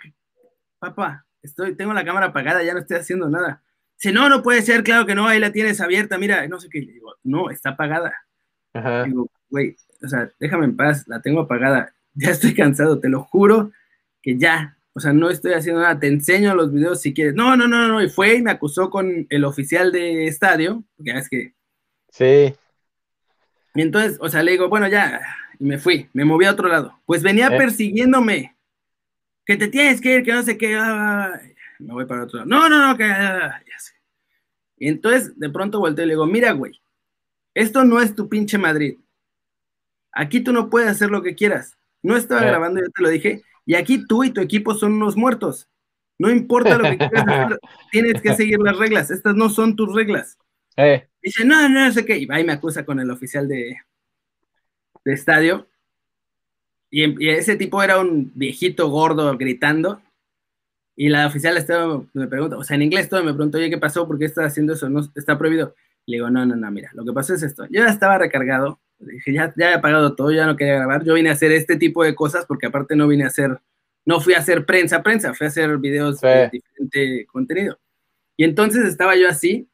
papá, 0.77 1.25
estoy, 1.41 1.75
tengo 1.75 1.93
la 1.93 2.03
cámara 2.03 2.27
apagada, 2.27 2.63
ya 2.63 2.73
no 2.73 2.79
estoy 2.79 2.97
haciendo 2.97 3.29
nada. 3.29 3.63
Dice, 3.95 4.11
no, 4.11 4.27
no 4.27 4.43
puede 4.43 4.61
ser, 4.61 4.83
claro 4.83 5.05
que 5.05 5.15
no, 5.15 5.25
ahí 5.25 5.39
la 5.39 5.53
tienes 5.53 5.79
abierta, 5.79 6.17
mira, 6.17 6.45
no 6.49 6.59
sé 6.59 6.67
qué. 6.69 6.81
Le 6.81 6.91
digo, 6.91 7.15
no, 7.23 7.49
está 7.49 7.71
apagada. 7.71 8.13
Digo, 9.05 9.29
güey, 9.49 9.77
o 10.03 10.07
sea, 10.09 10.29
déjame 10.37 10.65
en 10.65 10.75
paz, 10.75 11.07
la 11.07 11.21
tengo 11.21 11.41
apagada, 11.41 11.93
ya 12.13 12.31
estoy 12.31 12.53
cansado, 12.53 12.99
te 12.99 13.07
lo 13.07 13.23
juro 13.23 13.71
que 14.23 14.37
ya, 14.37 14.77
o 14.93 14.99
sea, 14.99 15.13
no 15.13 15.29
estoy 15.29 15.53
haciendo 15.53 15.81
nada, 15.81 15.99
te 15.99 16.07
enseño 16.07 16.55
los 16.55 16.71
videos 16.71 17.01
si 17.01 17.13
quieres. 17.13 17.35
No, 17.35 17.55
no, 17.55 17.67
no, 17.67 17.87
no, 17.87 18.01
y 18.01 18.09
fue 18.09 18.35
y 18.35 18.41
me 18.41 18.51
acusó 18.51 18.89
con 18.89 19.27
el 19.29 19.43
oficial 19.43 19.91
de 19.91 20.25
estadio, 20.25 20.83
porque 20.95 21.11
es 21.11 21.29
que... 21.29 21.53
Sí. 22.09 22.55
Y 23.75 23.81
entonces, 23.81 24.17
o 24.21 24.29
sea, 24.29 24.41
le 24.41 24.53
digo, 24.53 24.69
bueno, 24.69 24.87
ya, 24.87 25.19
y 25.59 25.65
me 25.65 25.77
fui, 25.77 26.09
me 26.13 26.25
moví 26.25 26.45
a 26.45 26.51
otro 26.51 26.69
lado. 26.69 26.99
Pues 27.05 27.21
venía 27.21 27.47
eh. 27.47 27.57
persiguiéndome, 27.57 28.55
que 29.45 29.57
te 29.57 29.67
tienes 29.67 29.99
que 29.99 30.15
ir, 30.15 30.23
que 30.23 30.31
no 30.31 30.43
sé 30.43 30.57
qué, 30.57 30.79
me 31.79 31.93
voy 31.93 32.05
para 32.05 32.23
otro 32.23 32.39
lado. 32.39 32.49
No, 32.49 32.69
no, 32.69 32.87
no, 32.87 32.97
que 32.97 33.07
ya 33.07 33.79
sé. 33.79 33.93
Y 34.77 34.87
entonces, 34.87 35.37
de 35.37 35.49
pronto 35.49 35.79
volteo 35.79 36.05
y 36.05 36.07
le 36.07 36.13
digo, 36.13 36.25
mira, 36.25 36.51
güey, 36.53 36.81
esto 37.53 37.83
no 37.83 37.99
es 37.99 38.15
tu 38.15 38.29
pinche 38.29 38.57
Madrid. 38.57 38.97
Aquí 40.11 40.39
tú 40.39 40.53
no 40.53 40.69
puedes 40.69 40.89
hacer 40.89 41.09
lo 41.09 41.21
que 41.21 41.35
quieras. 41.35 41.77
No 42.01 42.15
estaba 42.15 42.41
grabando, 42.41 42.81
ya 42.81 42.87
te 42.93 43.01
lo 43.01 43.09
dije. 43.09 43.43
Y 43.65 43.75
aquí 43.75 44.05
tú 44.05 44.23
y 44.23 44.31
tu 44.31 44.41
equipo 44.41 44.73
son 44.73 44.93
unos 44.93 45.15
muertos. 45.15 45.69
No 46.19 46.29
importa 46.29 46.77
lo 46.77 46.83
que 46.83 46.97
quieras 47.09 47.25
hacer, 47.27 47.59
tienes 47.91 48.21
que 48.21 48.33
seguir 48.35 48.59
las 48.59 48.77
reglas. 48.77 49.11
Estas 49.11 49.35
no 49.35 49.49
son 49.49 49.75
tus 49.75 49.93
reglas. 49.93 50.37
Eh. 50.77 51.07
Dice, 51.21 51.45
no, 51.45 51.69
no, 51.69 51.85
no 51.85 51.91
sé 51.91 52.05
qué. 52.05 52.17
Y 52.17 52.27
ahí 52.29 52.43
me 52.43 52.53
acusa 52.53 52.85
con 52.85 52.99
el 52.99 53.09
oficial 53.09 53.47
de, 53.47 53.77
de 55.05 55.13
estadio. 55.13 55.67
Y, 56.89 57.27
ese 57.29 57.55
tipo 57.55 57.81
era 57.81 57.99
un 57.99 58.31
viejito 58.35 58.89
gordo 58.89 59.35
gritando. 59.37 60.01
Y 60.95 61.09
la 61.09 61.25
oficial 61.25 61.57
estaba, 61.57 62.03
me 62.13 62.27
pregunta, 62.27 62.55
o 62.55 62.63
sea, 62.63 62.75
en 62.75 62.83
inglés 62.83 63.09
todo 63.09 63.23
me 63.23 63.33
preguntó, 63.33 63.57
oye, 63.57 63.71
¿qué 63.71 63.79
pasó? 63.79 64.07
¿Por 64.07 64.19
qué 64.19 64.25
estás 64.25 64.45
haciendo 64.45 64.73
eso? 64.73 64.89
No, 64.89 65.01
está 65.15 65.39
prohibido. 65.39 65.73
Le 66.05 66.17
digo, 66.17 66.29
no, 66.29 66.45
no, 66.45 66.55
no, 66.55 66.69
mira, 66.69 66.91
lo 66.93 67.03
que 67.03 67.13
pasó 67.13 67.33
es 67.33 67.41
esto. 67.41 67.65
Yo 67.71 67.83
ya 67.83 67.87
estaba 67.87 68.19
recargado, 68.19 68.79
dije, 69.11 69.33
ya, 69.33 69.53
ya 69.57 69.71
he 69.71 69.73
apagado 69.75 70.15
todo, 70.15 70.31
ya 70.31 70.45
no 70.45 70.55
quería 70.55 70.75
grabar. 70.75 71.03
Yo 71.03 71.13
vine 71.13 71.29
a 71.29 71.33
hacer 71.33 71.51
este 71.51 71.75
tipo 71.75 72.03
de 72.03 72.15
cosas 72.15 72.45
porque 72.45 72.67
aparte 72.67 72.95
no 72.95 73.07
vine 73.07 73.23
a 73.23 73.27
hacer, 73.27 73.59
no 74.05 74.19
fui 74.19 74.33
a 74.33 74.39
hacer 74.39 74.65
prensa, 74.65 75.03
prensa, 75.03 75.33
fui 75.33 75.45
a 75.45 75.49
hacer 75.49 75.77
videos 75.77 76.21
de 76.21 76.49
diferente 76.51 77.25
contenido. 77.25 77.79
Y 78.37 78.43
entonces 78.43 78.85
estaba 78.85 79.15
yo 79.15 79.27
así, 79.27 79.69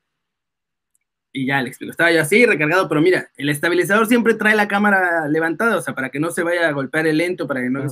y 1.31 1.45
ya 1.47 1.61
le 1.61 1.69
explico, 1.69 1.91
estaba 1.91 2.11
yo 2.11 2.21
así, 2.21 2.45
recargado, 2.45 2.89
pero 2.89 3.01
mira, 3.01 3.29
el 3.37 3.49
estabilizador 3.49 4.07
siempre 4.07 4.33
trae 4.33 4.55
la 4.55 4.67
cámara 4.67 5.27
levantada, 5.27 5.77
o 5.77 5.81
sea, 5.81 5.93
para 5.93 6.09
que 6.09 6.19
no 6.19 6.31
se 6.31 6.43
vaya 6.43 6.67
a 6.67 6.71
golpear 6.71 7.07
el 7.07 7.17
lento, 7.17 7.47
para 7.47 7.61
que 7.61 7.69
no... 7.69 7.85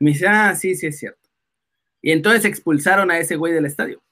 Me 0.00 0.10
dice, 0.10 0.26
ah, 0.26 0.54
sí, 0.54 0.74
sí 0.74 0.86
es 0.86 0.98
cierto. 0.98 1.30
Y 2.02 2.12
entonces 2.12 2.44
expulsaron 2.44 3.10
a 3.10 3.18
ese 3.18 3.36
güey 3.36 3.52
del 3.52 3.66
estadio. 3.66 4.02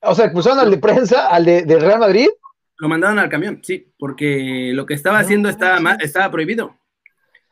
O 0.00 0.14
sea, 0.14 0.26
expulsaron 0.26 0.58
al 0.58 0.70
de 0.70 0.78
prensa, 0.78 1.28
al 1.28 1.44
de, 1.44 1.78
Real 1.78 2.00
Madrid. 2.00 2.28
Lo 2.78 2.88
mandaron 2.88 3.18
al 3.18 3.28
camión, 3.28 3.60
sí, 3.62 3.92
porque 3.98 4.72
lo 4.74 4.86
que 4.86 4.94
estaba 4.94 5.18
haciendo 5.18 5.48
estaba, 5.48 5.94
estaba 6.00 6.30
prohibido. 6.30 6.76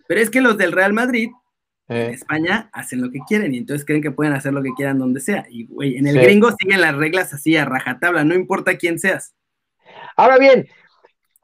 Pero 0.08 0.20
es 0.20 0.30
que 0.30 0.40
los 0.40 0.58
del 0.58 0.72
Real 0.72 0.92
Madrid 0.92 1.30
en. 1.88 2.10
España 2.12 2.70
hacen 2.72 3.02
lo 3.02 3.10
que 3.10 3.20
quieren 3.26 3.54
y 3.54 3.58
entonces 3.58 3.84
creen 3.84 4.02
que 4.02 4.10
pueden 4.10 4.32
hacer 4.32 4.52
lo 4.52 4.62
que 4.62 4.72
quieran 4.74 4.98
donde 4.98 5.20
sea. 5.20 5.46
Y, 5.50 5.66
güey, 5.66 5.96
en 5.96 6.06
el 6.06 6.18
gringo 6.18 6.50
siguen 6.58 6.80
las 6.80 6.94
reglas 6.96 7.32
así 7.34 7.56
a 7.56 7.64
rajatabla, 7.64 8.24
no 8.24 8.34
importa 8.34 8.76
quién 8.76 8.98
seas. 8.98 9.34
Ahora 10.16 10.38
bien, 10.38 10.68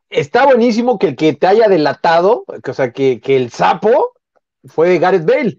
está 0.08 0.44
buenísimo 0.46 0.98
que 0.98 1.08
el 1.08 1.16
que 1.16 1.34
te 1.34 1.46
haya 1.46 1.68
delatado, 1.68 2.44
o 2.46 2.72
sea, 2.72 2.92
que, 2.92 3.20
el 3.24 3.50
sapo 3.50 4.12
fue 4.64 4.98
Gareth 4.98 5.26
Bale. 5.26 5.58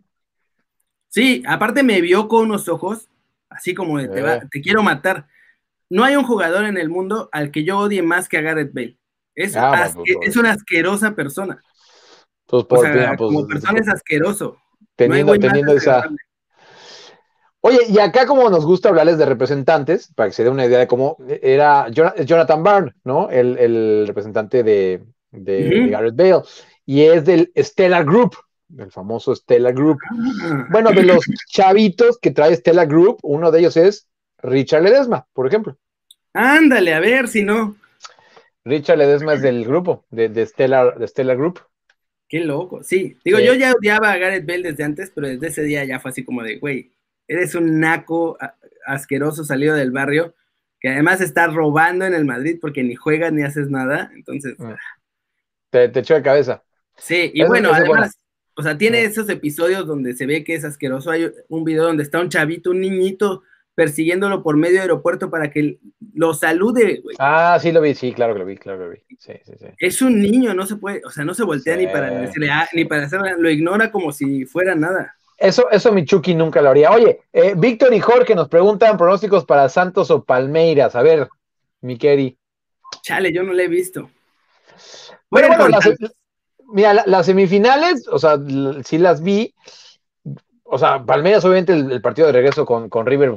Sí, 1.10 1.44
aparte 1.48 1.84
me 1.84 2.02
vio 2.02 2.28
con 2.28 2.46
unos 2.46 2.68
ojos, 2.70 3.10
así 3.50 3.74
como 3.74 3.98
de 3.98 4.08
te, 4.08 4.20
eh. 4.22 4.42
te 4.50 4.62
quiero 4.62 4.84
matar 4.84 5.28
no 5.90 6.04
hay 6.04 6.16
un 6.16 6.24
jugador 6.24 6.66
en 6.66 6.78
el 6.78 6.90
mundo 6.90 7.30
al 7.32 7.52
que 7.52 7.64
yo 7.64 7.80
odie 7.80 8.02
más 8.02 8.30
que 8.30 8.38
a 8.38 8.42
Gareth 8.42 8.74
Bale. 8.74 8.98
Es, 9.36 9.56
ah, 9.56 9.90
pues, 9.94 10.08
es 10.22 10.36
una 10.36 10.52
asquerosa 10.52 11.16
persona. 11.16 11.62
Pues, 12.46 12.66
o 12.68 12.82
sea, 12.82 13.16
pues, 13.16 13.18
como 13.18 13.48
persona 13.48 13.80
es 13.80 13.88
asqueroso. 13.88 14.58
Teniendo, 14.96 15.38
teniendo 15.38 15.74
esa. 15.74 16.10
Oye, 17.62 17.80
y 17.90 18.00
acá 18.00 18.26
como 18.26 18.50
nos 18.50 18.66
gusta 18.66 18.90
hablarles 18.90 19.18
de 19.18 19.26
representantes, 19.26 20.12
para 20.14 20.30
que 20.30 20.36
se 20.36 20.44
dé 20.44 20.50
una 20.50 20.66
idea 20.66 20.80
de 20.80 20.88
cómo 20.88 21.18
era 21.42 21.90
Jonathan 21.90 22.64
Byrne, 22.64 22.94
¿no? 23.04 23.30
El, 23.30 24.08
representante 24.08 24.64
de, 24.64 25.04
Gareth 25.32 26.16
Bale. 26.16 26.42
Y 26.86 27.04
es 27.04 27.26
del 27.26 27.52
Stellar 27.56 28.06
Group, 28.06 28.36
el 28.78 28.92
famoso 28.92 29.36
Stellar 29.36 29.74
Group. 29.74 30.00
Ah. 30.10 30.68
Bueno, 30.72 30.92
de 30.92 31.04
los 31.04 31.20
chavitos 31.50 32.18
que 32.18 32.32
trae 32.32 32.56
Stellar 32.56 32.88
Group, 32.88 33.20
uno 33.24 33.52
de 33.52 33.60
ellos 33.60 33.78
es 33.78 34.08
Richard 34.42 34.84
Ledesma, 34.84 35.28
por 35.34 35.48
ejemplo. 35.48 35.78
Ándale, 36.34 36.94
a 36.94 37.00
ver 37.00 37.28
si 37.28 37.44
no. 37.44 37.76
Richard 38.64 38.98
Ledesma 38.98 39.34
es 39.34 39.42
del 39.42 39.66
grupo, 39.66 40.06
de, 40.10 40.30
de, 40.30 40.46
Stellar, 40.46 40.98
de 40.98 41.36
Group. 41.36 41.62
Qué 42.28 42.42
loco, 42.42 42.84
sí. 42.84 43.18
Digo, 43.26 43.40
yo 43.40 43.54
ya 43.56 43.74
odiaba 43.74 44.12
a 44.12 44.18
Gareth 44.18 44.46
Bale 44.46 44.72
desde 44.72 44.84
antes, 44.84 45.12
pero 45.14 45.28
desde 45.28 45.48
ese 45.48 45.64
día 45.64 45.84
ya 45.86 46.00
fue 46.00 46.12
así 46.12 46.24
como 46.24 46.44
de, 46.44 46.60
güey, 46.60 46.92
eres 47.28 47.56
un 47.56 47.80
naco 47.80 48.38
asqueroso 48.86 49.44
salido 49.44 49.76
del 49.76 49.92
barrio, 49.92 50.36
que 50.80 50.90
además 50.90 51.22
está 51.22 51.48
robando 51.48 52.06
en 52.06 52.14
el 52.14 52.26
Madrid 52.26 52.58
porque 52.62 52.84
ni 52.84 52.96
juegas 52.96 53.34
ni 53.34 53.44
haces 53.44 53.70
nada, 53.70 54.12
entonces... 54.14 54.56
Ah. 54.60 54.76
Te, 55.72 55.86
echó 55.86 56.16
de 56.16 56.24
cabeza. 56.24 56.64
Sí, 56.98 57.32
y 57.34 57.44
bueno, 57.44 57.72
además, 57.72 58.18
o 58.56 58.64
sea, 58.64 58.78
tiene 58.78 59.04
esos 59.04 59.30
episodios 59.30 59.86
donde 59.88 60.14
se 60.14 60.26
ve 60.26 60.44
que 60.44 60.56
es 60.56 60.66
asqueroso. 60.66 61.12
Hay 61.12 61.32
un 61.48 61.64
video 61.64 61.84
donde 61.84 62.04
está 62.04 62.20
un 62.20 62.30
chavito, 62.30 62.72
un 62.72 62.82
niñito, 62.82 63.44
persiguiéndolo 63.80 64.44
por 64.44 64.58
medio 64.58 64.82
aeropuerto 64.82 65.30
para 65.30 65.50
que 65.52 65.80
lo 66.14 66.34
salude, 66.34 67.00
güey. 67.02 67.16
Ah, 67.18 67.58
sí 67.62 67.72
lo 67.72 67.80
vi, 67.80 67.96
sí, 67.96 68.12
claro 68.12 68.34
que 68.34 68.40
lo 68.40 68.46
vi, 68.46 68.58
claro 68.58 68.78
que 68.78 68.84
lo 68.84 68.92
vi. 68.92 68.98
Sí, 69.18 69.32
sí, 69.46 69.54
sí. 69.58 69.68
Es 69.78 70.02
un 70.02 70.22
niño, 70.22 70.54
no 70.54 70.66
se 70.66 70.76
puede, 70.76 71.02
o 71.06 71.10
sea, 71.10 71.24
no 71.24 71.34
se 71.34 71.46
voltea 71.46 71.78
ni 71.78 71.88
para 71.88 72.12
decirle, 72.12 72.52
ah, 72.52 72.68
ni 72.74 72.84
para 72.84 73.06
hacerlo, 73.06 73.28
lo 73.38 73.50
ignora 73.50 73.90
como 73.90 74.12
si 74.12 74.44
fuera 74.44 74.76
nada. 74.76 75.16
Eso, 75.38 75.72
eso 75.72 75.94
mi 75.94 76.04
Chucky 76.04 76.36
nunca 76.36 76.62
lo 76.62 76.72
haría. 76.72 76.92
Oye, 76.92 77.22
eh, 77.32 77.54
Víctor 77.56 77.94
y 77.94 78.02
Jorge 78.02 78.36
nos 78.36 78.50
preguntan 78.50 78.98
pronósticos 78.98 79.46
para 79.46 79.70
Santos 79.70 80.12
o 80.12 80.26
Palmeiras. 80.26 80.98
A 80.98 81.02
ver, 81.02 81.30
mi 81.80 81.98
Keri. 81.98 82.38
Chale, 83.02 83.32
yo 83.32 83.44
no 83.44 83.54
le 83.54 83.64
he 83.64 83.70
visto. 83.70 84.10
Bueno, 85.30 85.56
bueno, 85.58 85.80
mira, 86.74 87.06
las 87.06 87.26
semifinales, 87.26 88.10
o 88.10 88.20
sea, 88.20 88.38
sí 88.84 88.98
las 88.98 89.24
vi 89.24 89.56
o 90.72 90.78
sea, 90.78 91.04
Palmeiras 91.04 91.44
obviamente 91.46 91.74
el, 91.74 92.02
partido 92.02 92.28
de 92.28 92.34
regreso 92.34 92.66
con, 92.66 93.06
River 93.06 93.34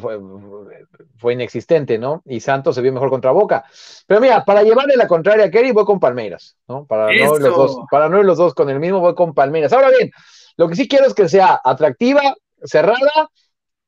fue, 1.17 1.33
inexistente, 1.33 1.99
¿no? 1.99 2.23
Y 2.27 2.41
Santos 2.41 2.75
se 2.75 2.83
vio 2.83 2.93
mejor 2.93 3.09
contra 3.09 3.31
Boca. 3.31 3.65
Pero 4.07 4.21
mira, 4.21 4.45
para 4.45 4.63
llevarle 4.63 4.97
la 4.97 5.07
contraria 5.07 5.47
a 5.47 5.51
Kerry, 5.51 5.73
voy 5.73 5.85
con 5.85 5.99
Palmeiras, 5.99 6.57
¿no? 6.69 6.85
Para 6.85 7.07
no, 7.07 7.39
los 7.39 7.57
dos, 7.57 7.79
para 7.91 8.09
no 8.09 8.19
ir 8.19 8.27
los 8.27 8.37
dos 8.37 8.55
con 8.55 8.69
el 8.69 8.79
mismo, 8.79 9.01
voy 9.01 9.15
con 9.15 9.33
Palmeiras. 9.33 9.73
Ahora 9.73 9.89
bien, 9.91 10.11
lo 10.57 10.69
que 10.69 10.77
sí 10.77 10.87
quiero 10.87 11.07
es 11.07 11.15
que 11.15 11.29
sea 11.29 11.59
atractiva, 11.65 12.35
cerrada 12.63 13.31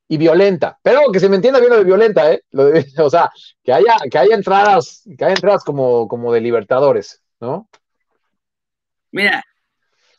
y 0.07 0.17
violenta. 0.17 0.79
Pero 0.81 1.11
que 1.11 1.19
se 1.19 1.29
me 1.29 1.35
entienda 1.35 1.59
bien 1.59 1.71
lo 1.71 1.77
de 1.77 1.83
violenta, 1.83 2.31
¿eh? 2.31 2.43
o 2.97 3.09
sea, 3.09 3.29
que 3.63 3.73
haya, 3.73 3.95
que 4.09 4.17
haya 4.17 4.35
entradas, 4.35 5.03
que 5.17 5.23
haya 5.23 5.35
entradas 5.35 5.63
como, 5.63 6.07
como 6.07 6.33
de 6.33 6.41
Libertadores, 6.41 7.21
¿no? 7.39 7.69
Mira, 9.11 9.43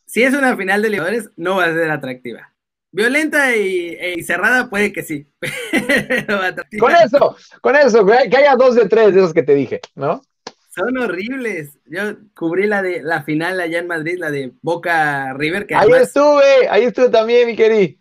si 0.04 0.22
es 0.22 0.32
una 0.32 0.56
final 0.56 0.80
de 0.80 0.90
Libertadores, 0.90 1.30
no 1.36 1.56
va 1.56 1.64
a 1.64 1.72
ser 1.72 1.90
atractiva. 1.90 2.52
Violenta 2.96 3.54
y, 3.54 4.22
cerrada 4.22 4.70
puede 4.70 4.90
que 4.90 5.02
sí. 5.02 5.26
con 6.80 6.94
eso, 6.94 7.36
con 7.60 7.76
eso, 7.76 8.06
que 8.06 8.36
haya 8.38 8.56
dos 8.56 8.74
de 8.74 8.88
tres 8.88 9.12
de 9.12 9.20
esos 9.20 9.34
que 9.34 9.42
te 9.42 9.54
dije, 9.54 9.80
¿no? 9.94 10.22
Son 10.74 10.96
horribles. 10.96 11.78
Yo 11.84 12.16
cubrí 12.34 12.66
la 12.66 12.80
de 12.80 13.02
la 13.02 13.22
final 13.22 13.60
allá 13.60 13.80
en 13.80 13.86
Madrid, 13.86 14.16
la 14.18 14.30
de 14.30 14.54
Boca 14.62 15.34
River. 15.34 15.66
ahí 15.74 15.90
estuve, 15.92 16.68
ahí 16.70 16.84
estuve 16.84 17.10
también, 17.10 17.46
mi 17.46 17.54
querido. 17.54 17.98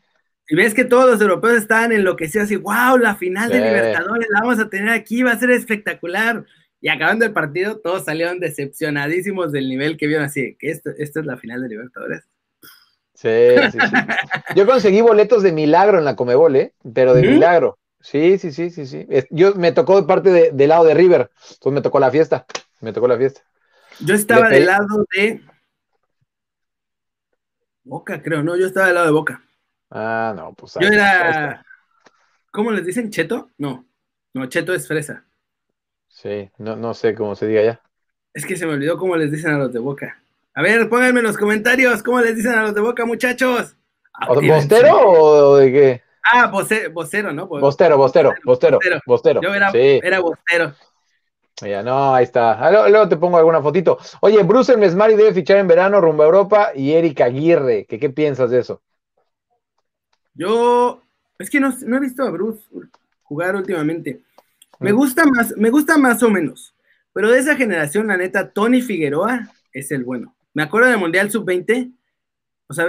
Y 0.48 0.56
ves 0.56 0.74
que 0.74 0.86
todos 0.86 1.12
los 1.12 1.20
europeos 1.20 1.56
estaban 1.56 1.91
enloquecidos 1.91 2.46
así, 2.46 2.56
wow, 2.56 2.98
la 2.98 3.18
final 3.18 3.50
de 3.50 3.60
Libertadores 3.60 4.30
la 4.30 4.39
vamos 4.39 4.60
a 4.60 4.70
tener 4.70 4.91
aquí, 4.91 5.24
va 5.24 5.34
a 5.34 5.39
ser 5.39 5.52
espectacular. 5.52 6.46
Y 6.80 6.88
acabando 6.88 7.26
el 7.26 7.34
partido, 7.34 7.82
todos 7.82 8.06
salieron 8.06 8.39
decepcionadísimos 8.39 9.52
del 9.52 9.68
nivel 9.68 9.98
que 9.98 10.08
vieron 10.08 10.24
así, 10.24 10.56
que 10.58 10.70
esto, 10.70 10.91
esto 10.98 11.20
es 11.20 11.26
la 11.26 11.36
final 11.36 11.62
de 11.62 11.68
Libertadores. 11.68 12.24
Sí, 13.16 13.55
sí, 13.72 13.80
sí. 13.80 13.95
Yo 14.55 14.68
conseguí 14.68 15.01
boletos 15.01 15.41
de 15.41 15.51
milagro 15.51 15.97
en 15.97 16.05
la 16.05 16.16
Comebol, 16.16 16.55
¿eh? 16.55 16.74
Pero 16.93 17.13
de 17.13 17.24
milagro. 17.24 17.80
Sí, 18.01 18.38
sí, 18.38 18.51
sí, 18.51 18.70
sí, 18.70 18.86
sí. 18.86 19.07
Yo 19.32 19.55
me 19.55 19.72
tocó 19.72 20.05
parte 20.05 20.30
de, 20.30 20.51
del 20.51 20.70
lado 20.70 20.84
de 20.84 20.93
River, 20.93 21.32
entonces 21.32 21.72
me 21.74 21.82
tocó 21.82 21.99
la 21.99 22.11
fiesta, 22.11 22.45
me 22.82 22.93
tocó 22.93 23.07
la 23.07 23.18
fiesta. 23.18 23.41
Yo 23.99 24.13
estaba 24.13 24.49
del 24.49 24.68
lado 24.68 25.05
de 25.16 25.41
Boca, 27.84 28.22
creo, 28.22 28.43
no, 28.43 28.55
yo 28.57 28.68
estaba 28.68 28.88
del 28.88 28.95
lado 28.95 29.07
de 29.07 29.13
Boca. 29.13 29.41
Ah, 29.89 30.34
no, 30.36 30.53
pues. 30.53 30.74
Yo 30.80 30.88
era. 30.88 31.66
¿Cómo 32.51 32.72
les 32.72 32.86
dicen? 32.86 33.09
¿Cheto? 33.11 33.49
No. 33.57 33.86
No, 34.34 34.47
Cheto 34.47 34.74
es 34.74 34.88
fresa. 34.88 35.26
Sí, 36.07 36.49
no, 36.57 36.76
no 36.76 36.93
sé 36.93 37.16
cómo 37.16 37.36
se 37.36 37.47
diga 37.47 37.63
ya. 37.63 37.82
Es 38.34 38.45
que 38.45 38.57
se 38.57 38.66
me 38.66 38.74
olvidó 38.74 38.97
cómo 38.97 39.16
les 39.16 39.32
dicen 39.32 39.53
a 39.53 39.57
los 39.57 39.74
de 39.74 39.80
Boca. 39.80 40.22
A 40.56 40.62
ver, 40.62 40.88
pónganme 40.88 41.20
en 41.20 41.26
los 41.26 41.38
comentarios 41.38 42.01
cómo 42.01 42.22
les 42.22 42.36
dicen 42.36 42.53
a 42.53 42.64
los 42.64 42.74
de 42.74 42.80
Boca, 42.80 43.06
muchachos. 43.06 43.76
¿Bostero 44.28 44.97
o 44.97 45.58
de 45.58 45.72
qué? 45.72 46.01
Ah, 46.24 46.47
vocero, 46.47 47.34
¿no? 47.34 47.45
Bostero, 47.47 47.97
bostero, 47.97 48.34
bostero, 48.43 48.80
bostero. 49.06 49.41
Yo 49.41 49.53
era, 49.53 49.70
era 49.74 50.20
bostero. 50.22 50.74
Ya, 51.62 51.84
no, 51.84 52.16
ahí 52.16 52.24
está. 52.24 52.53
Ah, 52.53 52.89
luego, 52.89 53.08
te 53.08 53.18
pongo 53.18 53.38
alguna 53.38 53.62
fotito. 53.62 53.97
Oye, 54.22 54.41
Bruce 54.43 54.76
Mesmari 54.76 55.16
debe 55.16 55.34
fichar 55.34 55.58
en 55.58 55.68
verano 55.68 56.01
rumbo 56.01 56.24
a 56.24 56.26
Europa 56.26 56.72
y 56.74 56.93
Erika 56.93 57.26
Aguirre. 57.26 57.86
¿Qué, 57.86 57.99
¿Qué 57.99 58.10
piensas 58.10 58.49
de 58.49 58.60
eso? 58.60 58.82
Yo, 60.34 61.01
es 61.38 61.49
que 61.49 61.60
no, 61.60 61.70
he 61.70 61.99
visto 61.99 62.24
a 62.24 62.32
Bruce 62.32 62.64
jugar 63.24 63.56
últimamente. 63.56 64.22
Me 64.80 64.91
mm. 64.91 64.95
gusta 64.95 65.26
más, 65.26 65.56
me 65.58 65.70
gusta 65.70 65.97
más 65.97 66.24
o 66.24 66.30
menos. 66.30 66.76
Pero 67.14 67.32
de 67.32 67.39
esa 67.39 67.56
generación, 67.56 68.08
la 68.08 68.18
neta, 68.18 68.51
Tony 68.51 68.82
Figueroa 68.82 69.49
es 69.72 69.91
el 69.91 70.03
bueno. 70.03 70.35
Me 70.56 70.64
acuerdo 70.64 70.89
del 70.89 70.97
Mundial 70.97 71.30
Sub-20. 71.30 71.91
O 72.68 72.74
sea, 72.74 72.88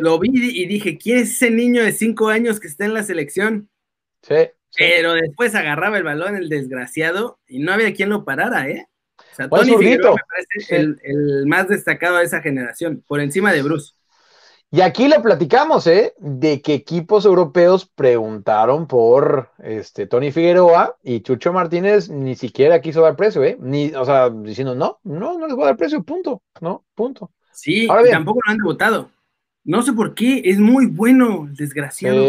lo 0.00 0.18
vi 0.18 0.30
y 0.32 0.66
dije, 0.66 0.98
¿quién 0.98 1.18
es 1.18 1.30
ese 1.32 1.50
niño 1.50 1.82
de 1.82 1.92
cinco 1.92 2.28
años 2.28 2.60
que 2.60 2.66
está 2.66 2.84
en 2.84 2.92
la 2.92 3.04
selección? 3.04 3.70
Sí, 4.20 4.34
Pero 4.76 5.14
después 5.14 5.54
agarraba 5.54 5.96
el 5.96 6.02
balón 6.02 6.36
el 6.36 6.48
desgraciado 6.48 7.38
y 7.46 7.60
no 7.60 7.72
había 7.72 7.94
quien 7.94 8.10
lo 8.10 8.24
parara, 8.24 8.68
¿eh? 8.68 8.86
O 9.16 9.34
sea, 9.34 9.48
Tony 9.48 9.76
Figueroa 9.76 10.16
me 10.16 10.22
parece 10.28 10.76
el, 10.76 11.00
el, 11.04 11.46
más 11.46 11.68
destacado 11.68 12.18
de 12.18 12.24
esa 12.24 12.42
generación, 12.42 13.02
por 13.06 13.20
encima 13.20 13.52
de 13.52 13.62
Bruce. 13.62 13.94
Y 14.70 14.82
aquí 14.82 15.08
lo 15.08 15.22
platicamos, 15.22 15.86
¿eh? 15.86 16.14
De 16.18 16.60
que 16.60 16.74
equipos 16.74 17.24
europeos 17.24 17.86
preguntaron 17.86 18.86
por 18.86 19.50
este 19.58 20.06
Tony 20.06 20.30
Figueroa 20.30 20.96
y 21.02 21.20
Chucho 21.20 21.54
Martínez 21.54 22.10
ni 22.10 22.34
siquiera 22.36 22.82
quiso 22.82 23.00
dar 23.00 23.16
precio, 23.16 23.42
¿eh? 23.44 23.56
Ni, 23.60 23.94
o 23.94 24.04
sea, 24.04 24.28
diciendo, 24.28 24.74
no, 24.74 24.98
no, 25.04 25.38
no 25.38 25.46
les 25.46 25.56
voy 25.56 25.64
a 25.64 25.68
dar 25.68 25.76
precio, 25.78 26.02
punto, 26.02 26.42
¿no? 26.60 26.84
Punto. 26.94 27.30
Sí, 27.50 27.88
tampoco 28.10 28.40
lo 28.44 28.52
han 28.52 28.58
votado. 28.58 29.10
No 29.64 29.80
sé 29.82 29.94
por 29.94 30.14
qué, 30.14 30.42
es 30.44 30.58
muy 30.58 30.86
bueno, 30.86 31.48
desgraciado. 31.50 32.22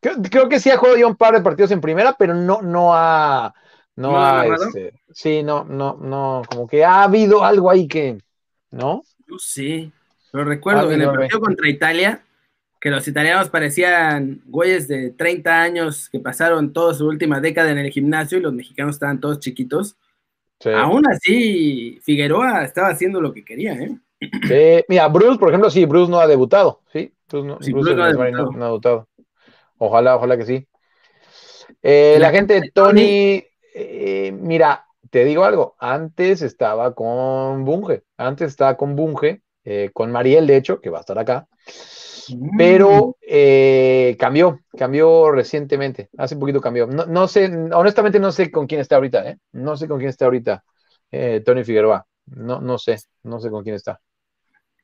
creo, 0.00 0.48
que 0.48 0.58
sí 0.58 0.70
ha 0.70 0.78
jugado 0.78 0.98
ya 0.98 1.06
un 1.06 1.16
par 1.16 1.34
de 1.34 1.40
partidos 1.40 1.70
en 1.70 1.80
primera, 1.80 2.16
pero 2.18 2.34
no, 2.34 2.62
no 2.62 2.94
ha. 2.94 3.54
No, 3.94 4.20
ha, 4.20 4.46
este, 4.46 4.92
sí, 5.10 5.42
no, 5.42 5.64
no, 5.64 5.96
no, 5.96 6.42
como 6.50 6.66
que 6.66 6.84
ha 6.84 7.04
habido 7.04 7.44
algo 7.44 7.70
ahí 7.70 7.88
que, 7.88 8.18
¿no? 8.70 9.02
No 9.26 9.38
sé. 9.38 9.90
Lo 10.36 10.44
recuerdo 10.44 10.92
en 10.92 11.00
el 11.00 11.10
partido 11.10 11.40
contra 11.40 11.66
Italia, 11.66 12.20
que 12.78 12.90
los 12.90 13.08
italianos 13.08 13.48
parecían 13.48 14.42
güeyes 14.44 14.86
de 14.86 15.10
30 15.10 15.62
años 15.62 16.10
que 16.10 16.20
pasaron 16.20 16.74
toda 16.74 16.92
su 16.92 17.06
última 17.06 17.40
década 17.40 17.70
en 17.70 17.78
el 17.78 17.90
gimnasio 17.90 18.36
y 18.36 18.42
los 18.42 18.52
mexicanos 18.52 18.96
estaban 18.96 19.18
todos 19.18 19.40
chiquitos. 19.40 19.96
Aún 20.74 21.08
así, 21.10 21.98
Figueroa 22.02 22.64
estaba 22.64 22.88
haciendo 22.88 23.22
lo 23.22 23.32
que 23.32 23.46
quería, 23.46 23.72
¿eh? 23.72 23.96
Sí, 24.20 24.84
mira, 24.88 25.08
Bruce, 25.08 25.38
por 25.38 25.48
ejemplo, 25.48 25.70
sí, 25.70 25.86
Bruce 25.86 26.10
no 26.10 26.20
ha 26.20 26.26
debutado, 26.26 26.82
sí, 26.92 27.10
Bruce 27.30 27.48
no, 27.48 27.56
Bruce 27.56 27.92
ha, 28.02 28.12
debutado. 28.12 29.08
Ojalá, 29.78 30.16
ojalá 30.16 30.36
que 30.36 30.44
sí. 30.44 30.66
Eh, 31.82 32.18
la 32.20 32.30
gente 32.30 32.60
de 32.60 32.70
Tony, 32.72 33.42
eh, 33.74 34.32
mira, 34.38 34.84
te 35.08 35.24
digo 35.24 35.44
algo, 35.44 35.76
antes 35.78 36.42
estaba 36.42 36.94
con 36.94 37.64
Bunge, 37.64 38.04
antes 38.18 38.48
estaba 38.48 38.76
con 38.76 38.96
Bunge 38.96 39.42
eh, 39.68 39.90
con 39.92 40.12
Mariel, 40.12 40.46
de 40.46 40.56
hecho, 40.56 40.80
que 40.80 40.90
va 40.90 40.98
a 40.98 41.00
estar 41.00 41.18
acá. 41.18 41.48
Pero 42.56 43.08
mm. 43.08 43.12
eh, 43.22 44.16
cambió, 44.18 44.60
cambió 44.78 45.32
recientemente, 45.32 46.08
hace 46.16 46.34
un 46.34 46.40
poquito 46.40 46.60
cambió. 46.60 46.86
No, 46.86 47.26
sé, 47.26 47.50
honestamente 47.72 48.20
no 48.20 48.30
sé 48.30 48.50
con 48.52 48.68
quién 48.68 48.80
está 48.80 48.94
ahorita, 48.94 49.28
¿eh? 49.28 49.38
No 49.52 49.76
sé 49.76 49.88
con 49.88 49.98
quién 49.98 50.10
está 50.10 50.26
ahorita 50.26 50.62
eh, 51.10 51.42
Tony 51.44 51.64
Figueroa. 51.64 52.06
No, 52.26 52.60
no 52.60 52.78
sé, 52.78 52.96
no 53.24 53.40
sé 53.40 53.50
con 53.50 53.64
quién 53.64 53.74
está. 53.74 54.00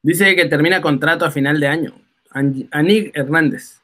Dice 0.02 0.34
que 0.34 0.46
termina 0.46 0.82
contrato 0.82 1.24
a 1.24 1.30
final 1.30 1.60
de 1.60 1.68
año. 1.68 1.94
Anig 2.30 3.12
Hernández. 3.14 3.80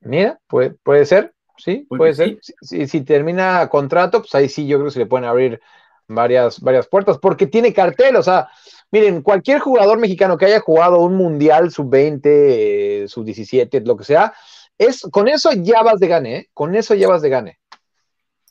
Mira, 0.00 0.38
puede, 0.46 0.70
puede 0.70 1.04
ser, 1.04 1.34
sí, 1.58 1.86
puede 1.88 2.14
ser. 2.14 2.38
Si, 2.62 2.86
si, 2.86 3.00
termina 3.02 3.68
contrato, 3.68 4.20
pues 4.20 4.34
ahí 4.34 4.48
sí 4.48 4.66
yo 4.66 4.78
creo 4.78 4.86
que 4.86 4.92
se 4.92 4.98
le 5.00 5.06
pueden 5.06 5.26
abrir 5.26 5.60
varias, 6.08 6.60
varias 6.60 6.86
puertas, 6.86 7.18
porque 7.18 7.46
tiene 7.46 7.72
cartel, 7.72 8.16
o 8.16 8.22
sea, 8.22 8.48
Miren, 8.94 9.22
cualquier 9.22 9.58
jugador 9.58 9.98
mexicano 9.98 10.38
que 10.38 10.44
haya 10.44 10.60
jugado 10.60 11.00
un 11.00 11.16
mundial 11.16 11.72
sub-20, 11.72 12.20
eh, 12.24 13.04
sub-17, 13.08 13.84
lo 13.84 13.96
que 13.96 14.04
sea, 14.04 14.32
es, 14.78 15.00
con 15.10 15.26
eso 15.26 15.50
ya 15.52 15.82
vas 15.82 15.98
de 15.98 16.06
gane, 16.06 16.36
¿eh? 16.36 16.48
Con 16.54 16.76
eso 16.76 16.94
ya 16.94 17.08
vas 17.08 17.20
de 17.20 17.28
gane. 17.28 17.58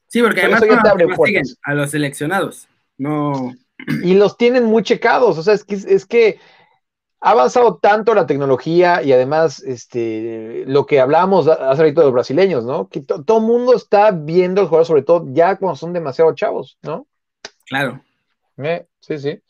Sí, 0.07 0.21
porque 0.21 0.41
además 0.41 0.63
a 1.63 1.73
los 1.73 1.91
seleccionados. 1.91 2.67
No. 2.97 3.53
Y 4.03 4.15
los 4.15 4.35
tienen 4.35 4.65
muy 4.65 4.83
checados, 4.83 5.37
o 5.37 5.43
sea, 5.43 5.53
es 5.53 5.63
que, 5.63 5.75
es 5.75 6.05
que 6.05 6.41
ha 7.21 7.31
avanzado 7.31 7.77
tanto 7.77 8.13
la 8.13 8.27
tecnología 8.27 9.01
y 9.01 9.13
además 9.13 9.63
este, 9.63 10.65
lo 10.67 10.85
que 10.85 10.99
hablamos 10.99 11.47
hace 11.47 11.83
rato 11.83 12.01
de 12.01 12.07
los 12.07 12.13
brasileños, 12.13 12.65
¿no? 12.65 12.89
Que 12.89 12.99
todo 12.99 13.37
el 13.37 13.45
mundo 13.45 13.77
está 13.77 14.11
viendo 14.11 14.59
el 14.59 14.67
jugador, 14.67 14.87
sobre 14.87 15.03
todo 15.03 15.25
ya 15.29 15.55
cuando 15.55 15.77
son 15.77 15.93
demasiado 15.93 16.35
chavos, 16.35 16.77
¿no? 16.81 17.07
Claro. 17.65 18.03
Eh, 18.57 18.85
sí, 18.99 19.17
sí. 19.19 19.41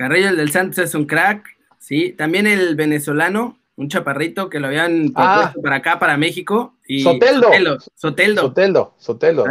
Carrillo, 0.00 0.30
el 0.30 0.38
del 0.38 0.50
Santos 0.50 0.78
es 0.78 0.94
un 0.94 1.04
crack, 1.04 1.44
sí. 1.78 2.14
También 2.16 2.46
el 2.46 2.74
venezolano, 2.74 3.60
un 3.76 3.90
chaparrito 3.90 4.48
que 4.48 4.58
lo 4.58 4.68
habían 4.68 5.12
ah. 5.14 5.34
propuesto 5.34 5.60
para 5.60 5.76
acá, 5.76 5.98
para 5.98 6.16
México. 6.16 6.78
Y 6.86 7.02
Soteldo. 7.02 7.50
Soteldo. 7.96 8.44
Soteldo. 8.46 8.94
Soteldo. 8.96 9.44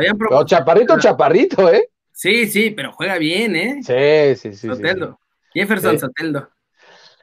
chaparrito, 0.45 0.97
chaparrito, 0.97 1.71
¿eh? 1.71 1.91
Sí, 2.11 2.47
sí, 2.47 2.71
pero 2.71 2.91
juega 2.93 3.19
bien, 3.19 3.55
¿eh? 3.55 3.79
Sí, 3.83 4.41
sí, 4.41 4.57
sí. 4.57 4.67
Soteldo. 4.67 5.19
Jefferson 5.53 5.99
Soteldo. 5.99 6.49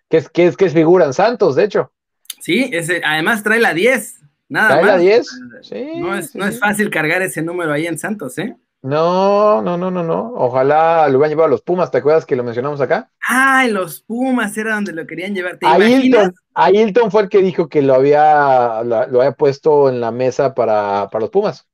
Que 0.08 0.18
es, 0.18 0.28
que, 0.28 0.46
es, 0.46 0.56
que 0.56 0.66
es 0.66 0.72
figura 0.72 1.06
en 1.06 1.12
Santos, 1.12 1.56
de 1.56 1.64
hecho. 1.64 1.90
Sí, 2.38 2.70
ese, 2.72 3.02
además 3.04 3.42
trae 3.42 3.58
la 3.58 3.74
10. 3.74 4.20
Nada 4.50 4.68
¿Trae 4.68 4.84
la 4.84 4.98
10? 4.98 5.26
Sí, 5.62 5.84
no, 5.96 6.16
es, 6.16 6.32
no 6.36 6.46
es 6.46 6.60
fácil 6.60 6.90
cargar 6.90 7.22
ese 7.22 7.42
número 7.42 7.72
ahí 7.72 7.88
en 7.88 7.98
Santos, 7.98 8.38
¿eh? 8.38 8.54
No, 8.86 9.62
no, 9.62 9.76
no, 9.76 9.90
no, 9.90 10.04
no. 10.04 10.32
Ojalá 10.36 11.08
lo 11.08 11.18
hubieran 11.18 11.30
llevado 11.30 11.48
a 11.48 11.50
los 11.50 11.62
Pumas, 11.62 11.90
¿te 11.90 11.98
acuerdas 11.98 12.24
que 12.24 12.36
lo 12.36 12.44
mencionamos 12.44 12.80
acá? 12.80 13.10
Ah, 13.28 13.66
los 13.68 14.02
Pumas 14.02 14.56
era 14.56 14.76
donde 14.76 14.92
lo 14.92 15.04
querían 15.08 15.34
llevar. 15.34 15.58
¿Te 15.58 15.66
a 15.66 16.70
Hilton, 16.70 17.10
fue 17.10 17.22
el 17.22 17.28
que 17.28 17.42
dijo 17.42 17.68
que 17.68 17.82
lo 17.82 17.94
había, 17.94 18.84
lo, 18.84 18.96
había 18.96 19.32
puesto 19.32 19.88
en 19.88 20.00
la 20.00 20.12
mesa 20.12 20.54
para, 20.54 21.08
los 21.12 21.30
Pumas. 21.30 21.66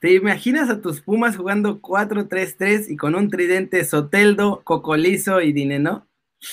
¿Te 0.00 0.12
imaginas 0.12 0.68
a 0.68 0.82
tus 0.82 1.00
Pumas 1.00 1.34
jugando 1.34 1.80
4-3-3 1.80 2.90
y 2.90 2.96
con 2.96 3.14
un 3.14 3.30
tridente 3.30 3.82
Soteldo, 3.82 4.60
Cocolizo 4.64 5.40
y 5.40 5.54
Dineno? 5.54 6.06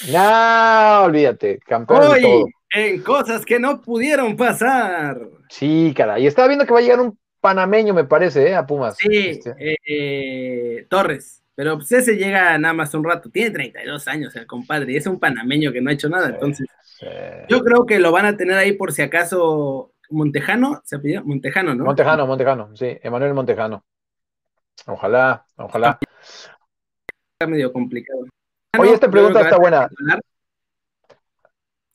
No, 0.09 1.03
olvídate, 1.03 1.59
campeón. 1.67 2.01
Hoy, 2.01 2.45
en 2.69 3.01
cosas 3.01 3.45
que 3.45 3.59
no 3.59 3.81
pudieron 3.81 4.37
pasar. 4.37 5.19
Sí, 5.49 5.93
cara, 5.93 6.17
y 6.17 6.27
estaba 6.27 6.47
viendo 6.47 6.65
que 6.65 6.71
va 6.71 6.79
a 6.79 6.81
llegar 6.81 7.01
un 7.01 7.19
panameño, 7.41 7.93
me 7.93 8.05
parece, 8.05 8.49
¿eh? 8.49 8.55
a 8.55 8.65
Pumas. 8.65 8.97
Sí, 8.97 9.09
este. 9.29 9.75
eh, 9.85 10.85
Torres. 10.89 11.41
Pero 11.55 11.75
pues 11.75 11.91
ese 11.91 12.15
llega 12.15 12.57
nada 12.57 12.73
más 12.73 12.93
un 12.93 13.03
rato. 13.03 13.29
Tiene 13.29 13.51
32 13.51 14.07
años 14.07 14.35
el 14.35 14.47
compadre. 14.47 14.93
Y 14.93 14.95
es 14.97 15.05
un 15.05 15.19
panameño 15.19 15.71
que 15.71 15.81
no 15.81 15.89
ha 15.89 15.93
hecho 15.93 16.09
nada. 16.09 16.29
entonces, 16.29 16.67
yo 17.49 17.61
creo 17.63 17.85
que 17.85 17.99
lo 17.99 18.11
van 18.11 18.25
a 18.25 18.37
tener 18.37 18.57
ahí 18.57 18.73
por 18.73 18.91
si 18.91 19.01
acaso. 19.01 19.93
Montejano, 20.09 20.81
¿se 20.83 20.99
pidió? 20.99 21.23
Montejano, 21.23 21.73
¿no? 21.73 21.85
Montejano, 21.85 22.27
Montejano, 22.27 22.75
sí, 22.75 22.97
Emanuel 23.01 23.33
Montejano. 23.33 23.85
Ojalá, 24.85 25.45
ojalá. 25.55 25.99
Está 27.33 27.47
medio 27.47 27.71
complicado. 27.71 28.25
Oye, 28.77 28.93
esta 28.93 29.09
pregunta 29.09 29.41
está 29.41 29.57
buena. 29.57 29.89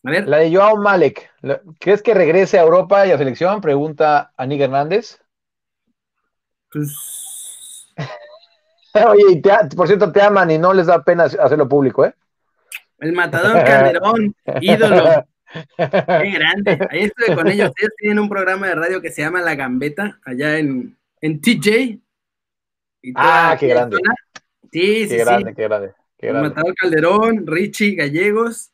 A 0.05 0.11
ver. 0.11 0.27
La 0.29 0.39
de 0.39 0.55
Joao 0.55 0.77
Malek. 0.79 1.31
¿Crees 1.79 2.03
que 2.03 2.15
regrese 2.15 2.59
a 2.59 2.63
Europa 2.63 3.07
y 3.07 3.11
a 3.11 3.19
selección? 3.19 3.61
Pregunta 3.61 4.33
Aníg 4.37 4.63
Hernández. 4.63 5.21
Pues. 6.71 7.95
Oye, 9.09 9.43
por 9.77 9.87
cierto, 9.87 10.11
te 10.11 10.23
aman 10.23 10.51
y 10.51 10.59
no 10.59 10.73
les 10.73 10.87
da 10.87 11.03
pena 11.03 11.25
hacerlo 11.25 11.69
público, 11.69 12.05
¿eh? 12.05 12.15
El 12.99 13.13
matador 13.13 13.63
Calderón, 13.65 14.35
ídolo. 14.61 15.27
Qué 15.77 16.31
grande. 16.31 16.79
Ahí 16.91 17.05
estuve 17.05 17.35
con 17.35 17.47
ellos. 17.49 17.71
Ellos 17.79 17.93
tienen 17.99 18.19
un 18.19 18.29
programa 18.29 18.69
de 18.69 18.75
radio 18.75 19.01
que 19.01 19.11
se 19.11 19.23
llama 19.23 19.43
La 19.43 19.55
Gambeta, 19.55 20.19
allá 20.25 20.59
en, 20.59 20.97
en 21.21 21.41
TJ. 21.41 22.01
ah, 23.15 23.57
qué 23.59 23.69
grande. 23.69 23.99
Sí, 24.73 25.09
sí, 25.09 25.17
grande, 25.17 25.55
Qué 25.55 25.63
grande, 25.63 25.93
qué 26.19 26.29
grande. 26.29 26.47
El 26.47 26.51
matador 26.51 26.75
Calderón, 26.75 27.47
Richie 27.47 27.95
Gallegos 27.95 28.73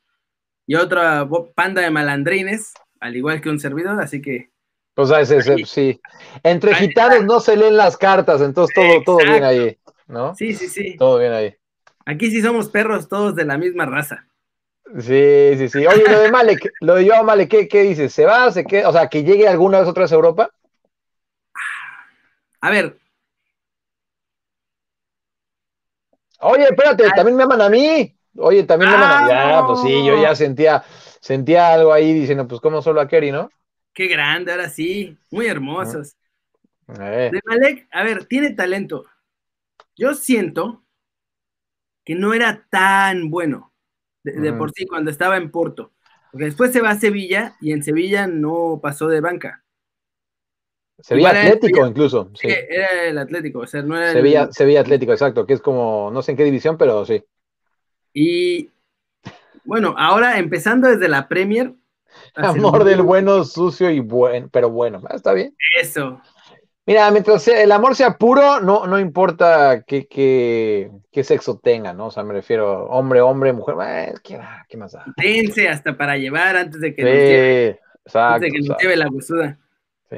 y 0.67 0.77
otra 0.77 1.29
panda 1.55 1.83
de 1.83 1.91
malandrines, 1.91 2.75
al 3.01 3.17
igual 3.17 3.41
que 3.41 3.51
un 3.51 3.61
servidor, 3.61 4.01
así 4.01 4.23
que. 4.23 4.52
Pues 4.95 5.11
ese, 5.11 5.65
sí. 5.65 6.01
Entre 6.43 6.75
gitanos 6.75 7.25
no 7.25 7.41
se 7.41 7.57
leen 7.57 7.77
las 7.77 7.97
cartas, 7.97 8.43
entonces 8.43 8.75
todo, 8.75 9.03
todo 9.05 9.27
bien 9.27 9.43
ahí, 9.43 9.79
¿no? 10.07 10.35
Sí, 10.35 10.55
sí, 10.55 10.69
sí. 10.69 10.97
Todo 10.97 11.19
bien 11.19 11.33
ahí. 11.33 11.57
Aquí 12.05 12.31
sí 12.31 12.43
somos 12.43 12.69
perros 12.69 13.09
todos 13.09 13.35
de 13.35 13.45
la 13.45 13.57
misma 13.57 13.87
raza. 13.87 14.27
Sí, 14.99 15.55
sí, 15.57 15.69
sí. 15.69 15.87
Oye, 15.87 16.05
lo 16.07 16.21
de 16.21 16.31
Malek, 16.31 16.73
lo 16.81 16.97
de 16.97 17.09
Joao 17.09 17.25
Malek, 17.25 17.49
¿qué, 17.49 17.69
¿qué, 17.69 17.83
dices? 17.83 18.13
¿Se 18.13 18.27
va? 18.27 18.51
¿Se 18.53 18.65
queda? 18.65 18.89
O 18.89 18.93
sea, 18.93 19.09
que 19.09 19.25
llegue 19.25 19.49
alguna 19.49 19.81
vez 19.81 19.89
otra 19.89 20.03
vez 20.03 20.13
a 20.13 20.17
Europa. 20.17 20.51
A 22.61 22.71
ver. 22.71 22.99
Oye, 26.41 26.65
espérate, 26.65 27.09
también 27.15 27.37
me 27.37 27.45
aman 27.45 27.63
a 27.63 27.69
mí. 27.71 28.15
Oye, 28.37 28.65
también 28.65 28.91
me 28.91 28.97
aman 28.97 29.11
a 29.11 29.23
mí. 29.23 29.29
Ya, 29.31 29.65
pues 29.67 29.81
sí, 29.81 30.05
yo 30.05 30.21
ya 30.21 30.35
sentía, 30.35 30.85
sentía 31.21 31.73
algo 31.73 31.93
ahí 31.93 32.13
diciendo, 32.13 32.47
pues 32.47 32.61
como 32.61 32.83
solo 32.83 33.01
a 33.01 33.09
Kerry, 33.09 33.31
¿no? 33.31 33.49
Qué 33.95 34.07
grande, 34.07 34.53
ahora 34.53 34.69
sí. 34.69 35.17
Muy 35.31 35.47
hermosos. 35.47 36.17
Eh. 36.89 37.31
De 37.33 37.41
Malek, 37.45 37.89
a 37.91 38.03
ver, 38.03 38.25
tiene 38.27 38.51
talento. 38.51 39.05
Yo 39.97 40.15
siento 40.15 40.85
que 42.05 42.15
no 42.15 42.35
era 42.35 42.67
tan 42.71 43.31
bueno 43.31 43.73
de, 44.25 44.53
por 44.53 44.73
sí 44.73 44.87
cuando 44.87 45.11
estaba 45.11 45.37
en 45.37 45.51
Porto. 45.51 45.93
Porque 46.31 46.47
después 46.47 46.73
se 46.73 46.81
va 46.81 46.91
a 46.91 46.99
Sevilla 46.99 47.57
y 47.61 47.73
en 47.73 47.83
Sevilla 47.83 48.27
no 48.27 48.81
pasó 48.83 49.09
de 49.09 49.21
banca. 49.21 49.65
Sevilla 50.99 51.31
Atlético 51.31 51.87
incluso. 51.87 52.31
Sí. 52.35 52.49
Era 52.49 53.05
el 53.05 53.19
Atlético, 53.19 53.61
o 53.61 53.67
sea, 53.67 53.83
no 53.83 53.97
era 53.97 54.13
Sevilla, 54.13 54.49
Sevilla 54.53 54.81
Atlético, 54.81 55.13
exacto, 55.13 55.47
que 55.47 55.55
es 55.55 55.61
como, 55.61 56.11
no 56.13 56.23
sé 56.23 56.31
en 56.31 56.37
qué 56.37 56.45
división, 56.45 56.79
pero 56.79 57.05
sí. 57.05 57.23
Y 58.15 58.71
bueno, 59.65 59.95
ahora 59.99 60.39
empezando 60.39 60.89
desde 60.89 61.09
la 61.09 61.29
Premier. 61.29 61.75
Amor 62.35 62.85
del 62.85 63.03
bueno, 63.03 63.45
sucio 63.45 63.91
y 63.91 64.01
bueno, 64.01 64.49
pero 64.51 64.71
bueno, 64.71 65.03
ah, 65.09 65.17
está 65.17 65.33
bien. 65.33 65.55
Eso. 65.81 66.21
Mira, 66.85 67.11
mientras 67.11 67.47
el 67.47 67.71
amor 67.71 67.95
sea 67.95 68.17
puro, 68.17 68.61
no, 68.61 68.87
no 68.87 68.99
importa 68.99 69.85
qué, 69.87 70.09
qué, 70.09 70.91
qué, 71.13 71.23
sexo 71.23 71.61
tenga, 71.63 71.93
¿no? 71.93 72.07
O 72.07 72.11
sea, 72.11 72.25
me 72.25 72.35
refiero 72.35 72.87
hombre, 72.87 73.21
hombre, 73.21 73.53
mujer, 73.53 73.77
eh, 73.87 74.15
¿qué, 74.25 74.41
¿qué, 74.69 74.77
más 74.77 74.93
da? 74.93 75.05
Dense 75.17 75.69
hasta 75.69 75.97
para 75.97 76.17
llevar 76.17 76.57
antes 76.57 76.81
de 76.81 76.95
que 76.95 77.03
nos 77.03 77.13
lleve, 77.13 77.81
exacto, 78.05 78.35
antes 78.35 78.53
de 78.53 78.59
que 78.59 78.69
nos 78.69 78.79
lleve 78.79 78.97
la 78.97 79.09
buzuda. 79.09 79.59
Sí. 80.11 80.17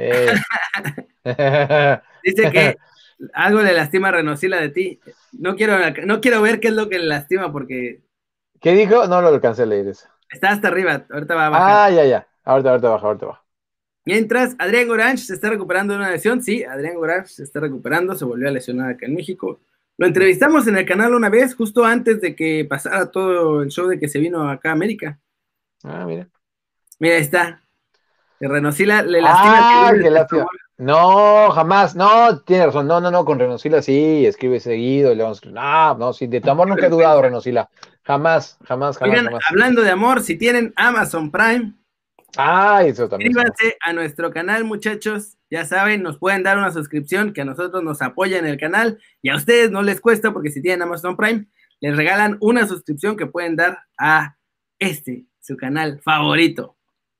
Dice 2.24 2.50
que 2.50 2.76
algo 3.34 3.60
le 3.62 3.72
lastima 3.72 4.08
a 4.08 4.12
Renosila 4.12 4.60
de 4.60 4.70
ti. 4.70 5.00
No 5.32 5.56
quiero, 5.56 5.76
no 6.04 6.20
quiero 6.20 6.42
ver 6.42 6.60
qué 6.60 6.68
es 6.68 6.74
lo 6.74 6.88
que 6.88 6.98
le 6.98 7.06
lastima 7.06 7.52
porque. 7.52 8.00
¿Qué 8.60 8.72
dijo? 8.72 9.06
No 9.06 9.20
lo 9.20 9.28
alcancé 9.28 9.64
a 9.64 9.66
leer 9.66 9.88
eso. 9.88 10.08
Está 10.34 10.50
hasta 10.50 10.66
arriba, 10.66 11.06
ahorita 11.08 11.34
va 11.36 11.46
a 11.46 11.50
bajar. 11.50 11.92
Ah, 11.92 11.94
ya, 11.94 12.04
ya. 12.04 12.26
Ahorita, 12.44 12.70
ahorita 12.70 12.88
baja, 12.88 13.06
ahorita 13.06 13.26
baja. 13.26 13.44
Mientras, 14.04 14.56
Adrián 14.58 14.88
Goranch 14.88 15.20
se 15.20 15.34
está 15.34 15.48
recuperando 15.48 15.94
de 15.94 16.00
una 16.00 16.10
lesión. 16.10 16.42
Sí, 16.42 16.64
Adrián 16.64 16.96
Goranch 16.96 17.28
se 17.28 17.44
está 17.44 17.60
recuperando, 17.60 18.16
se 18.16 18.24
volvió 18.24 18.48
a 18.48 18.50
lesionar 18.50 18.90
acá 18.90 19.06
en 19.06 19.14
México. 19.14 19.60
Lo 19.96 20.08
entrevistamos 20.08 20.66
en 20.66 20.76
el 20.76 20.84
canal 20.84 21.14
una 21.14 21.28
vez, 21.28 21.54
justo 21.54 21.84
antes 21.84 22.20
de 22.20 22.34
que 22.34 22.66
pasara 22.68 23.12
todo 23.12 23.62
el 23.62 23.70
show 23.70 23.86
de 23.86 23.98
que 23.98 24.08
se 24.08 24.18
vino 24.18 24.50
acá 24.50 24.70
a 24.70 24.72
América. 24.72 25.20
Ah, 25.84 26.04
mira. 26.04 26.28
Mira, 26.98 27.14
ahí 27.14 27.20
está. 27.20 27.62
Que 28.40 28.48
Renosila 28.48 29.02
le 29.02 29.22
lastima. 29.22 29.88
Ah, 29.88 29.92
que 29.92 30.10
lástima. 30.10 30.46
No, 30.76 31.50
jamás. 31.50 31.94
No, 31.94 32.40
tiene 32.40 32.66
razón. 32.66 32.86
No, 32.86 33.00
no, 33.00 33.10
no, 33.10 33.24
con 33.24 33.38
Renosila 33.38 33.82
sí, 33.82 34.26
escribe 34.26 34.60
seguido. 34.60 35.14
Le 35.14 35.22
vamos 35.22 35.44
no, 35.44 35.94
no, 35.96 36.12
sí, 36.12 36.26
de 36.26 36.40
tu 36.40 36.50
amor 36.50 36.68
nunca 36.68 36.86
he 36.86 36.90
dudado, 36.90 37.22
Renosila. 37.22 37.68
Jamás, 38.02 38.58
jamás, 38.66 38.98
jamás, 38.98 39.22
jamás. 39.22 39.44
Hablando 39.48 39.82
de 39.82 39.90
amor, 39.90 40.22
si 40.22 40.36
tienen 40.36 40.72
Amazon 40.76 41.30
Prime, 41.30 41.74
Ah, 42.36 42.82
eso 42.84 43.08
también. 43.08 43.32
Suscríbanse 43.32 43.76
a 43.80 43.92
nuestro 43.92 44.32
canal, 44.32 44.64
muchachos. 44.64 45.36
Ya 45.50 45.64
saben, 45.64 46.02
nos 46.02 46.18
pueden 46.18 46.42
dar 46.42 46.58
una 46.58 46.72
suscripción 46.72 47.32
que 47.32 47.42
a 47.42 47.44
nosotros 47.44 47.82
nos 47.82 48.02
apoya 48.02 48.38
en 48.38 48.46
el 48.46 48.58
canal 48.58 48.98
y 49.22 49.28
a 49.28 49.36
ustedes 49.36 49.70
no 49.70 49.82
les 49.82 50.00
cuesta 50.00 50.32
porque 50.32 50.50
si 50.50 50.60
tienen 50.60 50.82
Amazon 50.82 51.16
Prime, 51.16 51.46
les 51.80 51.96
regalan 51.96 52.36
una 52.40 52.66
suscripción 52.66 53.16
que 53.16 53.26
pueden 53.26 53.56
dar 53.56 53.78
a 53.98 54.36
este, 54.78 55.26
su 55.40 55.56
canal 55.56 56.00
favorito. 56.02 56.73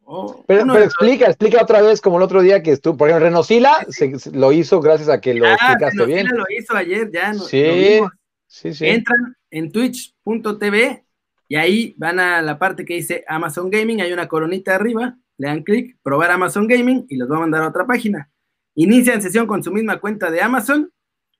Oh, 0.06 0.44
pero, 0.46 0.76
explica, 0.78 1.26
explica 1.26 1.62
otra 1.62 1.80
vez 1.80 2.00
como 2.00 2.18
el 2.18 2.22
otro 2.22 2.42
día 2.42 2.62
que 2.62 2.72
estuvo, 2.72 2.96
por 2.96 3.08
ejemplo, 3.08 3.26
Renosila 3.26 3.86
se, 3.88 4.12
lo 4.32 4.52
hizo 4.52 4.80
gracias 4.80 5.08
a 5.08 5.20
que 5.20 5.32
lo 5.32 5.46
ah, 5.46 5.54
explicaste 5.54 6.04
bien. 6.04 6.26
lo 6.26 6.44
hizo 6.50 6.76
ayer, 6.76 7.10
ya. 7.10 7.32
sí, 7.34 8.00
sí, 8.46 8.74
sí. 8.74 8.86
Entran 8.86 9.34
en 9.50 9.72
twitch.tv 9.72 11.04
y 11.48 11.56
ahí 11.56 11.94
van 11.96 12.20
a 12.20 12.42
la 12.42 12.58
parte 12.58 12.84
que 12.84 12.94
dice 12.94 13.24
Amazon 13.28 13.70
Gaming, 13.70 14.02
hay 14.02 14.12
una 14.12 14.28
coronita 14.28 14.74
arriba, 14.74 15.16
le 15.38 15.48
dan 15.48 15.62
clic, 15.62 15.96
probar 16.02 16.30
Amazon 16.30 16.66
Gaming 16.66 17.06
y 17.08 17.16
los 17.16 17.30
va 17.30 17.36
a 17.36 17.40
mandar 17.40 17.62
a 17.62 17.68
otra 17.68 17.86
página. 17.86 18.30
Inician 18.74 19.22
sesión 19.22 19.46
con 19.46 19.62
su 19.62 19.72
misma 19.72 20.00
cuenta 20.00 20.30
de 20.30 20.42
Amazon 20.42 20.92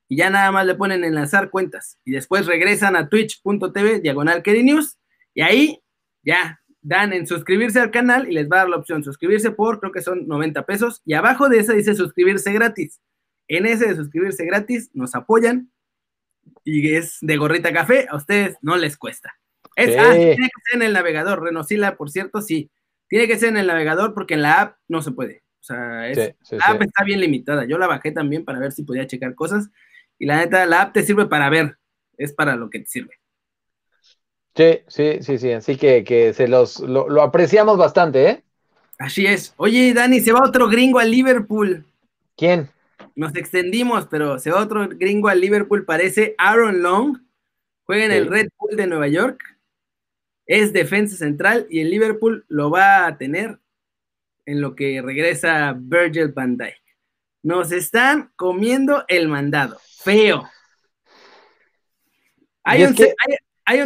y 0.08 0.16
ya 0.16 0.30
nada 0.30 0.52
más 0.52 0.66
le 0.66 0.74
ponen 0.74 1.04
enlazar 1.04 1.50
cuentas. 1.50 1.98
Y 2.04 2.12
después 2.12 2.46
regresan 2.46 2.96
a 2.96 3.08
twitch.tv 3.08 4.00
diagonal 4.00 4.42
News 4.46 4.98
y 5.34 5.42
ahí 5.42 5.82
ya 6.22 6.60
dan 6.84 7.14
en 7.14 7.26
suscribirse 7.26 7.80
al 7.80 7.90
canal 7.90 8.28
y 8.28 8.34
les 8.34 8.48
va 8.48 8.56
a 8.56 8.58
dar 8.60 8.68
la 8.68 8.76
opción 8.76 9.02
suscribirse 9.02 9.50
por, 9.50 9.80
creo 9.80 9.90
que 9.90 10.02
son 10.02 10.28
90 10.28 10.66
pesos. 10.66 11.02
Y 11.04 11.14
abajo 11.14 11.48
de 11.48 11.58
esa 11.58 11.72
dice 11.72 11.94
suscribirse 11.94 12.52
gratis. 12.52 13.00
En 13.48 13.66
ese 13.66 13.88
de 13.88 13.96
suscribirse 13.96 14.44
gratis 14.44 14.90
nos 14.92 15.14
apoyan 15.14 15.72
y 16.62 16.94
es 16.94 17.18
de 17.22 17.36
gorrita 17.38 17.72
café, 17.72 18.06
a 18.08 18.16
ustedes 18.16 18.58
no 18.60 18.76
les 18.76 18.98
cuesta. 18.98 19.34
Es, 19.76 19.96
ah, 19.98 20.12
tiene 20.12 20.36
que 20.36 20.62
ser 20.70 20.76
en 20.76 20.82
el 20.82 20.92
navegador. 20.92 21.42
Renosila, 21.42 21.96
por 21.96 22.10
cierto, 22.10 22.42
sí. 22.42 22.70
Tiene 23.08 23.26
que 23.26 23.38
ser 23.38 23.48
en 23.48 23.56
el 23.56 23.66
navegador 23.66 24.14
porque 24.14 24.34
en 24.34 24.42
la 24.42 24.60
app 24.60 24.76
no 24.86 25.02
se 25.02 25.10
puede. 25.10 25.42
O 25.60 25.64
sea, 25.64 26.06
la 26.50 26.66
app 26.66 26.82
está 26.82 27.02
bien 27.02 27.20
limitada. 27.20 27.64
Yo 27.64 27.78
la 27.78 27.86
bajé 27.86 28.12
también 28.12 28.44
para 28.44 28.58
ver 28.58 28.72
si 28.72 28.84
podía 28.84 29.06
checar 29.06 29.34
cosas. 29.34 29.70
Y 30.18 30.26
la 30.26 30.36
neta, 30.36 30.66
la 30.66 30.82
app 30.82 30.92
te 30.92 31.02
sirve 31.02 31.26
para 31.26 31.48
ver. 31.48 31.78
Es 32.18 32.34
para 32.34 32.56
lo 32.56 32.68
que 32.68 32.80
te 32.80 32.86
sirve. 32.86 33.14
Sí, 34.54 34.80
sí, 34.86 35.18
sí, 35.20 35.38
sí. 35.38 35.52
Así 35.52 35.76
que, 35.76 36.04
que 36.04 36.32
se 36.32 36.48
los 36.48 36.80
lo, 36.80 37.22
apreciamos 37.22 37.76
bastante, 37.76 38.28
¿eh? 38.28 38.42
Así 38.98 39.26
es. 39.26 39.52
Oye, 39.56 39.92
Dani, 39.92 40.20
se 40.20 40.32
va 40.32 40.46
otro 40.46 40.68
gringo 40.68 40.98
a 40.98 41.04
Liverpool. 41.04 41.84
¿Quién? 42.36 42.70
Nos 43.16 43.34
extendimos, 43.34 44.06
pero 44.06 44.38
se 44.38 44.50
va 44.50 44.62
otro 44.62 44.88
gringo 44.88 45.28
a 45.28 45.34
Liverpool. 45.34 45.84
Parece 45.84 46.34
Aaron 46.38 46.82
Long. 46.82 47.18
Juega 47.84 48.06
en 48.06 48.12
el 48.12 48.28
Red 48.28 48.48
Bull 48.58 48.76
de 48.76 48.86
Nueva 48.86 49.08
York 49.08 49.54
es 50.46 50.72
defensa 50.72 51.16
central 51.16 51.66
y 51.70 51.80
el 51.80 51.90
Liverpool 51.90 52.44
lo 52.48 52.70
va 52.70 53.06
a 53.06 53.16
tener 53.16 53.58
en 54.46 54.60
lo 54.60 54.74
que 54.74 55.00
regresa 55.02 55.74
Virgil 55.76 56.28
van 56.28 56.56
Dijk. 56.56 56.82
Nos 57.42 57.72
están 57.72 58.32
comiendo 58.36 59.04
el 59.08 59.28
mandado. 59.28 59.78
Feo. 60.02 60.48
Hay 62.62 62.84
un, 62.84 62.94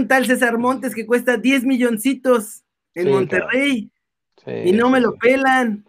tal 0.08 0.26
César 0.26 0.58
Montes 0.58 0.94
que 0.94 1.06
cuesta 1.06 1.36
10 1.36 1.64
milloncitos 1.64 2.62
en 2.94 3.10
Monterrey 3.10 3.90
y 4.46 4.72
no 4.72 4.90
me 4.90 5.00
lo 5.00 5.14
pelan. 5.16 5.84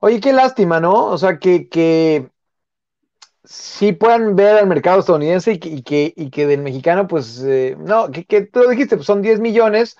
Oye, 0.00 0.20
qué 0.20 0.32
lástima, 0.32 0.80
¿no? 0.80 1.06
O 1.06 1.18
sea, 1.18 1.38
que, 1.38 1.68
que 1.68 2.30
sí 3.44 3.92
puedan 3.92 4.36
ver 4.36 4.56
al 4.56 4.66
mercado 4.66 5.00
estadounidense 5.00 5.52
y 5.52 5.82
que, 5.82 6.12
y 6.14 6.30
que, 6.30 6.46
del 6.46 6.62
mexicano, 6.62 7.08
pues, 7.08 7.42
eh, 7.44 7.76
no, 7.78 8.10
que, 8.10 8.24
que, 8.24 8.42
tú 8.42 8.60
lo 8.60 8.70
dijiste, 8.70 8.96
pues 8.96 9.06
son 9.06 9.22
10 9.22 9.40
millones, 9.40 9.96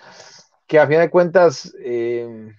que 0.67 0.79
a 0.79 0.87
fin 0.87 0.99
de 0.99 1.11
cuentas 1.11 1.75
eh, 1.81 2.55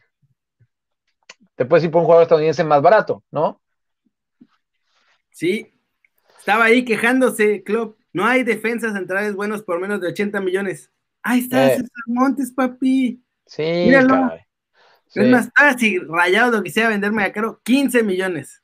te 1.56 1.66
puedes 1.66 1.86
ir 1.86 1.92
por 1.92 2.00
un 2.00 2.06
jugador 2.06 2.24
estadounidense 2.24 2.64
más 2.64 2.82
barato, 2.82 3.24
¿no? 3.32 3.62
Sí, 5.30 5.72
estaba 6.38 6.66
ahí 6.66 6.84
quejándose, 6.84 7.64
Club. 7.64 7.99
No 8.20 8.26
hay 8.26 8.44
defensas 8.44 8.92
centrales 8.92 9.34
buenos 9.34 9.64
por 9.64 9.80
menos 9.80 10.02
de 10.02 10.10
80 10.10 10.42
millones. 10.42 10.92
Ahí 11.24 11.40
está 11.40 11.68
eh. 11.68 11.78
César 11.78 12.04
Montes, 12.08 12.52
papi. 12.52 13.24
Sí, 13.46 13.64
Míralo. 13.64 14.34
Es 15.16 15.30
más, 15.30 15.46
está 15.48 15.70
así 15.70 16.00
rayado 16.00 16.52
lo 16.52 16.62
quisiera 16.62 16.90
venderme 16.90 17.24
a 17.24 17.32
caro, 17.32 17.62
15 17.64 18.04
millones. 18.04 18.62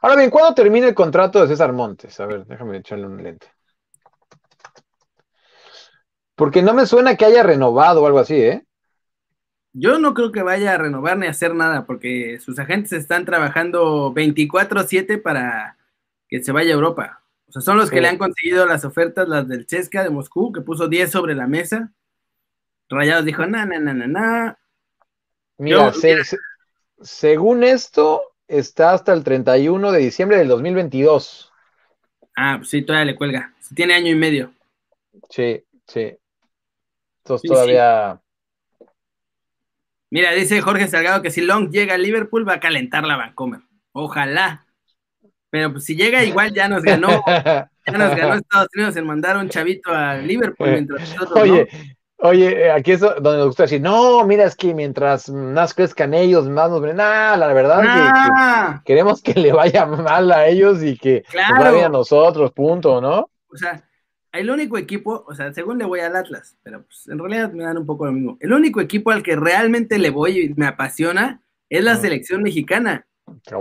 Ahora 0.00 0.16
bien, 0.16 0.30
¿cuándo 0.30 0.52
termina 0.52 0.88
el 0.88 0.96
contrato 0.96 1.40
de 1.40 1.46
César 1.46 1.72
Montes? 1.72 2.18
A 2.18 2.26
ver, 2.26 2.44
déjame 2.44 2.78
echarle 2.78 3.06
un 3.06 3.22
lente. 3.22 3.46
Porque 6.34 6.60
no 6.60 6.74
me 6.74 6.86
suena 6.86 7.14
que 7.14 7.24
haya 7.24 7.44
renovado 7.44 8.02
o 8.02 8.06
algo 8.06 8.18
así, 8.18 8.34
¿eh? 8.34 8.66
Yo 9.72 10.00
no 10.00 10.12
creo 10.12 10.32
que 10.32 10.42
vaya 10.42 10.74
a 10.74 10.78
renovar 10.78 11.18
ni 11.18 11.28
a 11.28 11.30
hacer 11.30 11.54
nada, 11.54 11.86
porque 11.86 12.40
sus 12.40 12.58
agentes 12.58 12.90
están 12.90 13.24
trabajando 13.24 14.12
24-7 14.12 15.22
para 15.22 15.78
que 16.26 16.42
se 16.42 16.50
vaya 16.50 16.72
a 16.72 16.74
Europa. 16.74 17.21
O 17.52 17.60
sea, 17.60 17.60
son 17.60 17.76
los 17.76 17.90
que 17.90 18.00
le 18.00 18.08
han 18.08 18.16
conseguido 18.16 18.64
las 18.64 18.86
ofertas, 18.86 19.28
las 19.28 19.46
del 19.46 19.66
Chesca 19.66 20.02
de 20.02 20.08
Moscú, 20.08 20.52
que 20.52 20.62
puso 20.62 20.88
10 20.88 21.10
sobre 21.10 21.34
la 21.34 21.46
mesa. 21.46 21.92
Rayados 22.88 23.26
dijo, 23.26 23.46
na, 23.46 23.66
na, 23.66 23.78
na, 23.78 23.92
na, 23.92 24.06
na. 24.06 24.58
Mira, 25.58 25.92
según 27.02 27.62
esto, 27.62 28.22
está 28.48 28.94
hasta 28.94 29.12
el 29.12 29.22
31 29.22 29.92
de 29.92 29.98
diciembre 29.98 30.38
del 30.38 30.48
2022. 30.48 31.52
Ah, 32.34 32.54
pues 32.56 32.70
sí, 32.70 32.80
todavía 32.80 33.12
le 33.12 33.18
cuelga. 33.18 33.52
tiene 33.74 33.92
año 33.92 34.08
y 34.08 34.14
medio. 34.14 34.54
Sí, 35.28 35.62
sí. 35.86 36.16
Entonces 37.18 37.50
todavía. 37.50 38.18
Mira, 40.08 40.32
dice 40.32 40.62
Jorge 40.62 40.88
Salgado 40.88 41.20
que 41.20 41.30
si 41.30 41.42
Long 41.42 41.70
llega 41.70 41.94
a 41.94 41.98
Liverpool 41.98 42.48
va 42.48 42.54
a 42.54 42.60
calentar 42.60 43.04
la 43.04 43.16
Vancomer. 43.16 43.60
Ojalá. 43.92 44.64
Pero 45.52 45.70
pues 45.70 45.84
si 45.84 45.94
llega 45.94 46.24
igual 46.24 46.52
ya 46.52 46.66
nos 46.68 46.82
ganó. 46.82 47.22
Ya 47.84 47.98
nos 47.98 48.14
ganó 48.14 48.34
Estados 48.34 48.68
Unidos 48.76 48.96
en 48.96 49.04
mandar 49.04 49.36
un 49.36 49.48
chavito 49.48 49.92
a 49.92 50.14
Liverpool 50.14 50.70
mientras 50.70 51.00
nosotros 51.00 51.40
Oye, 51.40 51.68
Oye, 52.18 52.70
aquí 52.70 52.92
es 52.92 53.00
donde 53.00 53.38
nos 53.38 53.46
gusta 53.46 53.64
decir, 53.64 53.80
no, 53.80 54.24
mira, 54.24 54.44
es 54.44 54.54
que 54.54 54.72
mientras 54.72 55.28
más 55.28 55.74
crezcan 55.74 56.14
ellos, 56.14 56.48
más 56.48 56.70
nos 56.70 56.80
ven. 56.80 56.94
Nah, 56.94 57.36
la 57.36 57.52
verdad 57.52 57.80
que, 57.82 58.82
queremos 58.84 59.20
que 59.20 59.34
le 59.34 59.52
vaya 59.52 59.84
mal 59.84 60.30
a 60.30 60.46
ellos 60.46 60.80
y 60.84 60.96
que 60.96 61.24
vaya 61.34 61.86
a 61.86 61.88
nosotros, 61.88 62.52
punto, 62.52 63.00
¿no? 63.00 63.28
O 63.48 63.56
sea, 63.56 63.82
el 64.30 64.48
único 64.48 64.78
equipo, 64.78 65.24
o 65.26 65.34
sea, 65.34 65.52
según 65.52 65.78
le 65.78 65.84
voy 65.84 65.98
al 65.98 66.14
Atlas, 66.14 66.56
pero 66.62 66.84
pues 66.84 67.08
en 67.08 67.18
realidad 67.18 67.52
me 67.52 67.64
dan 67.64 67.78
un 67.78 67.86
poco 67.86 68.06
lo 68.06 68.12
mismo. 68.12 68.36
El 68.38 68.52
único 68.52 68.80
equipo 68.80 69.10
al 69.10 69.24
que 69.24 69.34
realmente 69.34 69.98
le 69.98 70.10
voy 70.10 70.38
y 70.38 70.54
me 70.54 70.66
apasiona 70.66 71.42
es 71.68 71.82
la 71.82 71.96
selección 71.96 72.44
mexicana. 72.44 73.04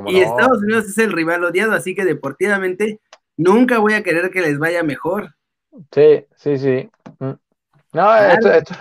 Y 0.07 0.19
Estados 0.19 0.59
Unidos 0.59 0.85
es 0.85 0.97
el 0.97 1.11
rival 1.11 1.43
odiado, 1.43 1.73
así 1.73 1.95
que 1.95 2.05
deportivamente 2.05 2.99
nunca 3.37 3.79
voy 3.79 3.93
a 3.93 4.03
querer 4.03 4.31
que 4.31 4.41
les 4.41 4.59
vaya 4.59 4.83
mejor. 4.83 5.35
Sí, 5.91 6.25
sí, 6.35 6.57
sí. 6.57 6.89
Mm. 7.19 7.31
No, 7.93 8.15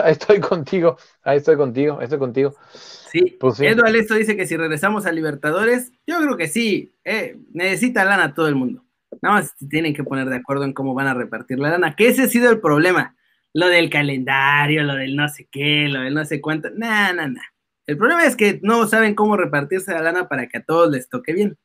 estoy, 0.05 0.41
contigo, 0.41 0.97
ahí 1.24 1.39
estoy 1.39 1.57
contigo, 1.57 2.01
estoy 2.01 2.18
contigo. 2.18 2.55
Sí, 2.72 3.37
pues 3.41 3.57
sí. 3.57 3.66
Esto 3.66 4.14
dice 4.14 4.37
que 4.37 4.47
si 4.47 4.57
regresamos 4.57 5.05
a 5.05 5.12
Libertadores, 5.12 5.93
yo 6.07 6.20
creo 6.20 6.37
que 6.37 6.47
sí, 6.47 6.95
eh, 7.05 7.37
necesita 7.53 8.05
lana 8.05 8.35
todo 8.35 8.47
el 8.47 8.55
mundo. 8.55 8.85
Nada 9.20 9.37
más 9.37 9.57
tienen 9.68 9.95
que 9.95 10.05
poner 10.05 10.28
de 10.28 10.37
acuerdo 10.37 10.62
en 10.62 10.72
cómo 10.72 10.95
van 10.95 11.09
a 11.09 11.14
repartir 11.14 11.59
la 11.59 11.70
lana, 11.70 11.97
que 11.97 12.09
ese 12.09 12.22
ha 12.22 12.28
sido 12.28 12.51
el 12.51 12.61
problema. 12.61 13.16
Lo 13.53 13.66
del 13.66 13.91
calendario, 13.91 14.85
lo 14.85 14.95
del 14.95 15.16
no 15.16 15.28
sé 15.28 15.49
qué, 15.51 15.89
lo 15.89 16.03
del 16.03 16.14
no 16.14 16.24
sé 16.24 16.41
cuánto, 16.41 16.70
nada, 16.70 17.12
nada, 17.12 17.28
nada. 17.28 17.49
El 17.91 17.99
problema 17.99 18.24
es 18.24 18.36
que 18.36 18.61
no 18.62 18.86
saben 18.86 19.16
cómo 19.16 19.36
repartirse 19.36 19.91
la 19.91 20.01
lana 20.01 20.28
para 20.28 20.47
que 20.47 20.59
a 20.59 20.62
todos 20.62 20.88
les 20.93 21.09
toque 21.09 21.32
bien. 21.32 21.59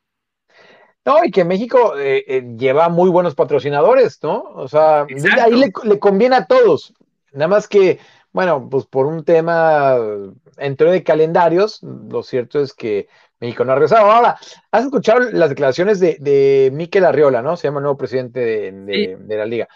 No, 1.04 1.24
y 1.24 1.30
que 1.30 1.44
México 1.44 1.96
eh, 1.96 2.24
eh, 2.26 2.54
lleva 2.58 2.88
muy 2.88 3.10
buenos 3.10 3.36
patrocinadores, 3.36 4.18
¿no? 4.24 4.42
O 4.56 4.66
sea, 4.66 5.06
ahí 5.40 5.52
le, 5.52 5.72
le, 5.84 5.98
conviene 6.00 6.34
a 6.34 6.46
todos. 6.46 6.94
Nada 7.30 7.46
más 7.46 7.68
que, 7.68 8.00
bueno, 8.32 8.68
pues 8.68 8.86
por 8.86 9.06
un 9.06 9.24
tema 9.24 9.94
entre 10.56 10.90
de 10.90 11.04
calendarios, 11.04 11.80
lo 11.84 12.24
cierto 12.24 12.58
es 12.58 12.74
que 12.74 13.06
México 13.38 13.64
no 13.64 13.70
ha 13.70 13.76
regresado. 13.76 14.10
Ahora, 14.10 14.36
¿has 14.72 14.84
escuchado 14.84 15.20
las 15.30 15.50
declaraciones 15.50 16.00
de, 16.00 16.16
de 16.18 16.70
Miquel 16.72 17.04
Arriola, 17.04 17.40
¿no? 17.40 17.56
Se 17.56 17.68
llama 17.68 17.78
el 17.78 17.84
nuevo 17.84 17.98
presidente 17.98 18.40
de, 18.72 19.26
la 19.28 19.46
liga. 19.46 19.68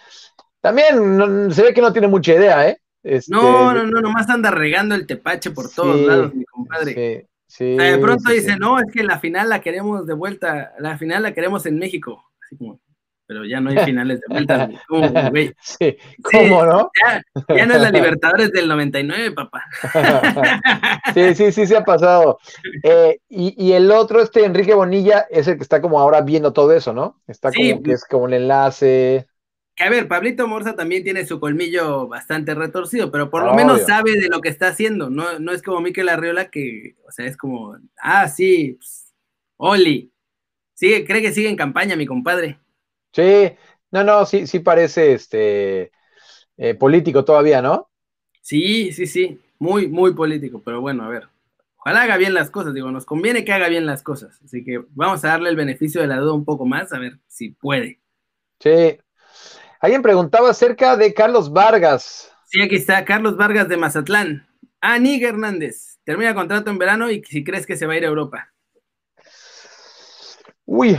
También 0.60 1.52
se 1.52 1.62
ve 1.62 1.72
que 1.72 1.80
no 1.80 1.92
tiene 1.92 2.08
mucha 2.08 2.34
idea, 2.34 2.68
¿eh? 2.68 2.80
Este, 3.02 3.32
no, 3.32 3.72
no, 3.72 3.84
no, 3.84 4.00
nomás 4.00 4.28
anda 4.28 4.50
regando 4.50 4.94
el 4.94 5.06
tepache 5.06 5.50
por 5.50 5.70
todos 5.70 6.00
lados, 6.00 6.34
mi 6.34 6.44
compadre. 6.44 7.26
Sí, 7.46 7.76
de 7.76 7.98
pronto 7.98 8.30
dice, 8.30 8.56
no, 8.56 8.78
es 8.78 8.86
que 8.92 9.02
la 9.02 9.18
final 9.18 9.48
la 9.48 9.60
queremos 9.60 10.06
de 10.06 10.14
vuelta, 10.14 10.72
la 10.78 10.96
final 10.98 11.22
la 11.24 11.34
queremos 11.34 11.66
en 11.66 11.78
México. 11.78 12.24
Así 12.44 12.56
como, 12.56 12.80
pero 13.30 13.44
ya 13.44 13.60
no 13.60 13.70
hay 13.70 13.78
finales 13.84 14.20
de 14.20 14.26
vuelta. 14.28 14.68
¿Cómo, 14.88 15.08
güey? 15.30 15.54
Sí, 15.62 15.96
¿cómo 16.20 16.64
no? 16.64 16.90
Ya, 17.48 17.64
no 17.64 17.74
es 17.74 17.80
la 17.80 17.90
Libertadores 17.92 18.50
del 18.50 18.66
99, 18.66 19.30
papá. 19.30 19.62
sí, 21.14 21.36
sí, 21.36 21.52
sí, 21.52 21.64
se 21.64 21.76
ha 21.76 21.84
pasado. 21.84 22.40
Eh, 22.82 23.20
y, 23.28 23.70
el 23.70 23.92
otro, 23.92 24.20
este 24.20 24.44
Enrique 24.44 24.74
Bonilla, 24.74 25.28
es 25.30 25.46
el 25.46 25.58
que 25.58 25.62
está 25.62 25.80
como 25.80 26.00
ahora 26.00 26.22
viendo 26.22 26.52
todo 26.52 26.72
eso, 26.72 26.92
¿no? 26.92 27.20
Está 27.28 27.52
como 27.52 27.82
que 27.84 27.92
es 27.92 28.04
como 28.04 28.24
un 28.24 28.34
enlace. 28.34 29.28
Que 29.80 29.86
a 29.86 29.88
ver, 29.88 30.08
Pablito 30.08 30.46
Morza 30.46 30.76
también 30.76 31.02
tiene 31.04 31.24
su 31.24 31.40
colmillo 31.40 32.06
bastante 32.06 32.54
retorcido, 32.54 33.10
pero 33.10 33.30
por 33.30 33.46
lo 33.46 33.54
menos 33.54 33.80
sabe 33.86 34.12
de 34.12 34.28
lo 34.28 34.42
que 34.42 34.50
está 34.50 34.68
haciendo. 34.68 35.08
No, 35.08 35.38
no 35.38 35.52
es 35.52 35.62
como 35.62 35.80
Miquel 35.80 36.10
Arriola 36.10 36.50
que, 36.50 36.96
o 37.08 37.10
sea, 37.10 37.24
es 37.24 37.34
como, 37.34 37.78
ah, 37.96 38.28
sí, 38.28 38.74
pues, 38.76 39.14
Oli. 39.56 40.12
Sigue, 40.74 41.06
cree 41.06 41.22
que 41.22 41.32
sigue 41.32 41.48
en 41.48 41.56
campaña, 41.56 41.96
mi 41.96 42.04
compadre. 42.04 42.58
Sí, 43.14 43.52
no, 43.90 44.04
no, 44.04 44.26
sí, 44.26 44.46
sí 44.46 44.58
parece 44.58 45.14
este 45.14 45.92
eh, 46.58 46.74
político 46.74 47.24
todavía, 47.24 47.62
¿no? 47.62 47.88
Sí, 48.42 48.92
sí, 48.92 49.06
sí, 49.06 49.40
muy, 49.58 49.88
muy 49.88 50.12
político, 50.12 50.60
pero 50.62 50.82
bueno, 50.82 51.04
a 51.04 51.08
ver, 51.08 51.28
ojalá 51.78 52.02
haga 52.02 52.18
bien 52.18 52.34
las 52.34 52.50
cosas, 52.50 52.74
digo, 52.74 52.90
nos 52.90 53.06
conviene 53.06 53.46
que 53.46 53.54
haga 53.54 53.70
bien 53.70 53.86
las 53.86 54.02
cosas, 54.02 54.42
así 54.44 54.62
que 54.62 54.84
vamos 54.90 55.24
a 55.24 55.28
darle 55.28 55.48
el 55.48 55.56
beneficio 55.56 56.02
de 56.02 56.06
la 56.06 56.18
duda 56.18 56.34
un 56.34 56.44
poco 56.44 56.66
más, 56.66 56.92
a 56.92 56.98
ver 56.98 57.18
si 57.28 57.48
puede. 57.48 57.98
Sí. 58.58 58.98
Alguien 59.80 60.02
preguntaba 60.02 60.50
acerca 60.50 60.94
de 60.94 61.14
Carlos 61.14 61.50
Vargas. 61.50 62.30
Sí, 62.44 62.60
aquí 62.60 62.76
está, 62.76 63.02
Carlos 63.06 63.38
Vargas 63.38 63.66
de 63.66 63.78
Mazatlán. 63.78 64.46
Aníg 64.82 65.24
Hernández, 65.24 65.98
termina 66.04 66.34
contrato 66.34 66.70
en 66.70 66.76
verano 66.76 67.10
y 67.10 67.22
si 67.24 67.42
crees 67.44 67.66
que 67.66 67.76
se 67.76 67.86
va 67.86 67.94
a 67.94 67.96
ir 67.96 68.04
a 68.04 68.08
Europa. 68.08 68.52
Uy, 70.66 70.98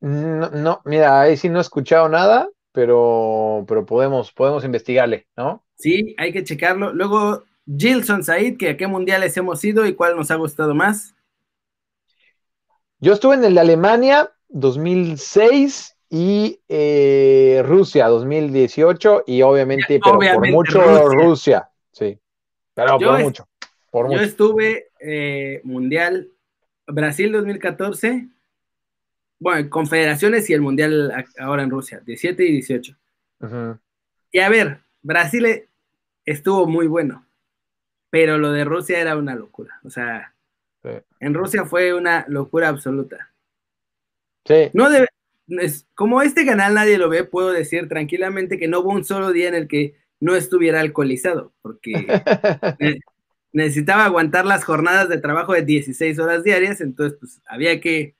no, 0.00 0.48
no, 0.50 0.80
mira, 0.86 1.20
ahí 1.20 1.36
sí 1.36 1.50
no 1.50 1.58
he 1.58 1.60
escuchado 1.60 2.08
nada, 2.08 2.48
pero, 2.72 3.64
pero 3.68 3.84
podemos, 3.84 4.32
podemos 4.32 4.64
investigarle, 4.64 5.26
¿no? 5.36 5.62
Sí, 5.76 6.14
hay 6.16 6.32
que 6.32 6.44
checarlo. 6.44 6.94
Luego, 6.94 7.44
Gilson 7.66 8.24
Said, 8.24 8.56
que 8.56 8.70
a 8.70 8.76
qué 8.78 8.86
mundiales 8.86 9.36
hemos 9.36 9.62
ido 9.64 9.84
y 9.86 9.94
cuál 9.94 10.16
nos 10.16 10.30
ha 10.30 10.36
gustado 10.36 10.74
más. 10.74 11.14
Yo 13.00 13.12
estuve 13.12 13.34
en 13.34 13.44
el 13.44 13.54
de 13.54 13.60
Alemania 13.60 14.32
2006 14.48 15.93
y 16.16 16.60
eh, 16.68 17.60
Rusia 17.66 18.06
2018 18.06 19.24
y 19.26 19.42
obviamente, 19.42 19.98
pero 19.98 20.20
por 20.20 20.48
mucho 20.48 21.08
Rusia. 21.08 21.68
sí, 21.90 22.16
pero 22.72 23.00
por 23.00 23.18
mucho, 23.18 23.48
por 23.90 24.12
Yo 24.12 24.20
estuve 24.20 24.90
eh, 25.00 25.60
mundial 25.64 26.28
Brasil 26.86 27.32
2014 27.32 28.28
bueno, 29.40 29.68
confederaciones 29.68 30.48
y 30.48 30.52
el 30.52 30.60
mundial 30.60 31.26
ahora 31.36 31.64
en 31.64 31.70
Rusia, 31.70 32.00
17 32.06 32.44
y 32.44 32.52
18. 32.52 32.96
Y 34.30 34.38
a 34.38 34.48
ver, 34.48 34.82
Brasil 35.02 35.64
estuvo 36.24 36.68
muy 36.68 36.86
bueno, 36.86 37.26
pero 38.08 38.38
lo 38.38 38.52
de 38.52 38.64
Rusia 38.64 39.00
era 39.00 39.16
una 39.16 39.34
locura. 39.34 39.80
O 39.82 39.90
sea, 39.90 40.32
en 41.18 41.34
Rusia 41.34 41.64
fue 41.64 41.92
una 41.92 42.24
locura 42.28 42.68
absoluta. 42.68 43.32
Sí. 44.44 44.70
No 44.74 44.88
como 45.94 46.22
este 46.22 46.46
canal 46.46 46.74
nadie 46.74 46.98
lo 46.98 47.08
ve, 47.08 47.24
puedo 47.24 47.52
decir 47.52 47.88
tranquilamente 47.88 48.58
que 48.58 48.68
no 48.68 48.80
hubo 48.80 48.90
un 48.90 49.04
solo 49.04 49.32
día 49.32 49.48
en 49.48 49.54
el 49.54 49.68
que 49.68 49.94
no 50.20 50.36
estuviera 50.36 50.80
alcoholizado, 50.80 51.52
porque 51.60 51.92
necesitaba 53.52 54.04
aguantar 54.04 54.46
las 54.46 54.64
jornadas 54.64 55.08
de 55.08 55.18
trabajo 55.18 55.52
de 55.52 55.62
16 55.62 56.18
horas 56.18 56.44
diarias, 56.44 56.80
entonces 56.80 57.18
pues 57.18 57.40
había 57.46 57.80
que 57.80 58.16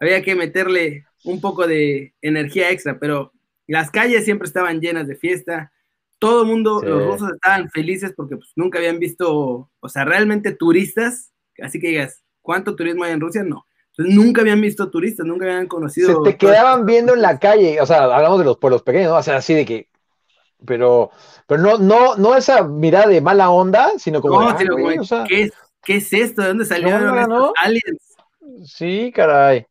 había 0.00 0.22
que 0.22 0.34
meterle 0.34 1.06
un 1.24 1.40
poco 1.40 1.66
de 1.66 2.14
energía 2.20 2.70
extra, 2.70 2.98
pero 2.98 3.32
las 3.66 3.90
calles 3.90 4.24
siempre 4.24 4.46
estaban 4.46 4.80
llenas 4.80 5.06
de 5.06 5.16
fiesta, 5.16 5.72
todo 6.18 6.42
el 6.42 6.48
mundo, 6.48 6.82
los 6.82 7.04
rusos 7.04 7.32
estaban 7.32 7.70
felices 7.70 8.12
porque 8.16 8.36
pues, 8.36 8.52
nunca 8.56 8.78
habían 8.78 8.98
visto, 8.98 9.70
o 9.78 9.88
sea, 9.88 10.04
realmente 10.04 10.52
turistas, 10.52 11.32
así 11.62 11.78
que 11.78 11.88
digas, 11.88 12.22
¿cuánto 12.40 12.76
turismo 12.76 13.04
hay 13.04 13.12
en 13.12 13.20
Rusia? 13.20 13.42
No. 13.42 13.66
Entonces 13.96 14.16
nunca 14.16 14.40
habían 14.40 14.60
visto 14.60 14.90
turistas, 14.90 15.24
nunca 15.24 15.44
habían 15.44 15.68
conocido. 15.68 16.24
Se 16.24 16.30
te 16.32 16.36
quedaban 16.36 16.84
viendo 16.84 17.14
en 17.14 17.22
la 17.22 17.38
calle, 17.38 17.80
o 17.80 17.86
sea, 17.86 18.04
hablamos 18.04 18.40
de 18.40 18.44
los 18.44 18.58
pueblos 18.58 18.82
pequeños, 18.82 19.12
¿no? 19.12 19.18
O 19.18 19.22
sea, 19.22 19.36
así 19.36 19.54
de 19.54 19.64
que, 19.64 19.88
pero, 20.66 21.12
pero 21.46 21.62
no, 21.62 21.78
no, 21.78 22.16
no 22.16 22.34
esa 22.34 22.64
mirada 22.64 23.06
de 23.06 23.20
mala 23.20 23.50
onda, 23.50 23.92
sino 23.98 24.20
como, 24.20 24.40
no, 24.40 24.56
¿qué, 24.56 25.50
es, 25.86 26.12
esto? 26.12 26.42
¿De 26.42 26.48
dónde 26.48 26.64
salieron 26.64 27.18
estos 27.20 27.52
aliens? 27.62 28.16
Sí, 28.64 29.12
caray. 29.14 29.64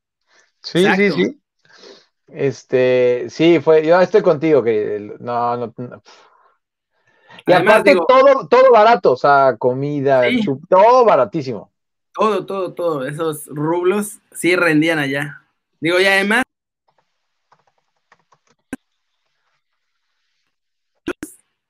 Sí, 0.62 0.86
sí, 0.96 1.12
sí. 1.12 1.42
Este, 2.28 3.26
sí, 3.30 3.60
fue, 3.60 3.86
yo 3.86 4.00
estoy 4.00 4.22
contigo, 4.22 4.64
que 4.64 5.18
no, 5.20 5.58
no, 5.58 5.74
Y 7.46 7.52
aparte 7.52 7.94
todo, 8.08 8.48
todo 8.48 8.72
barato, 8.72 9.12
o 9.12 9.18
sea, 9.18 9.58
comida, 9.58 10.24
todo 10.70 11.04
baratísimo. 11.04 11.73
Todo, 12.14 12.46
todo, 12.46 12.74
todo, 12.74 13.06
esos 13.08 13.48
rublos 13.48 14.20
sí 14.32 14.56
rendían 14.56 15.00
allá. 15.00 15.42
Digo, 15.80 16.00
y 16.00 16.06
además 16.06 16.44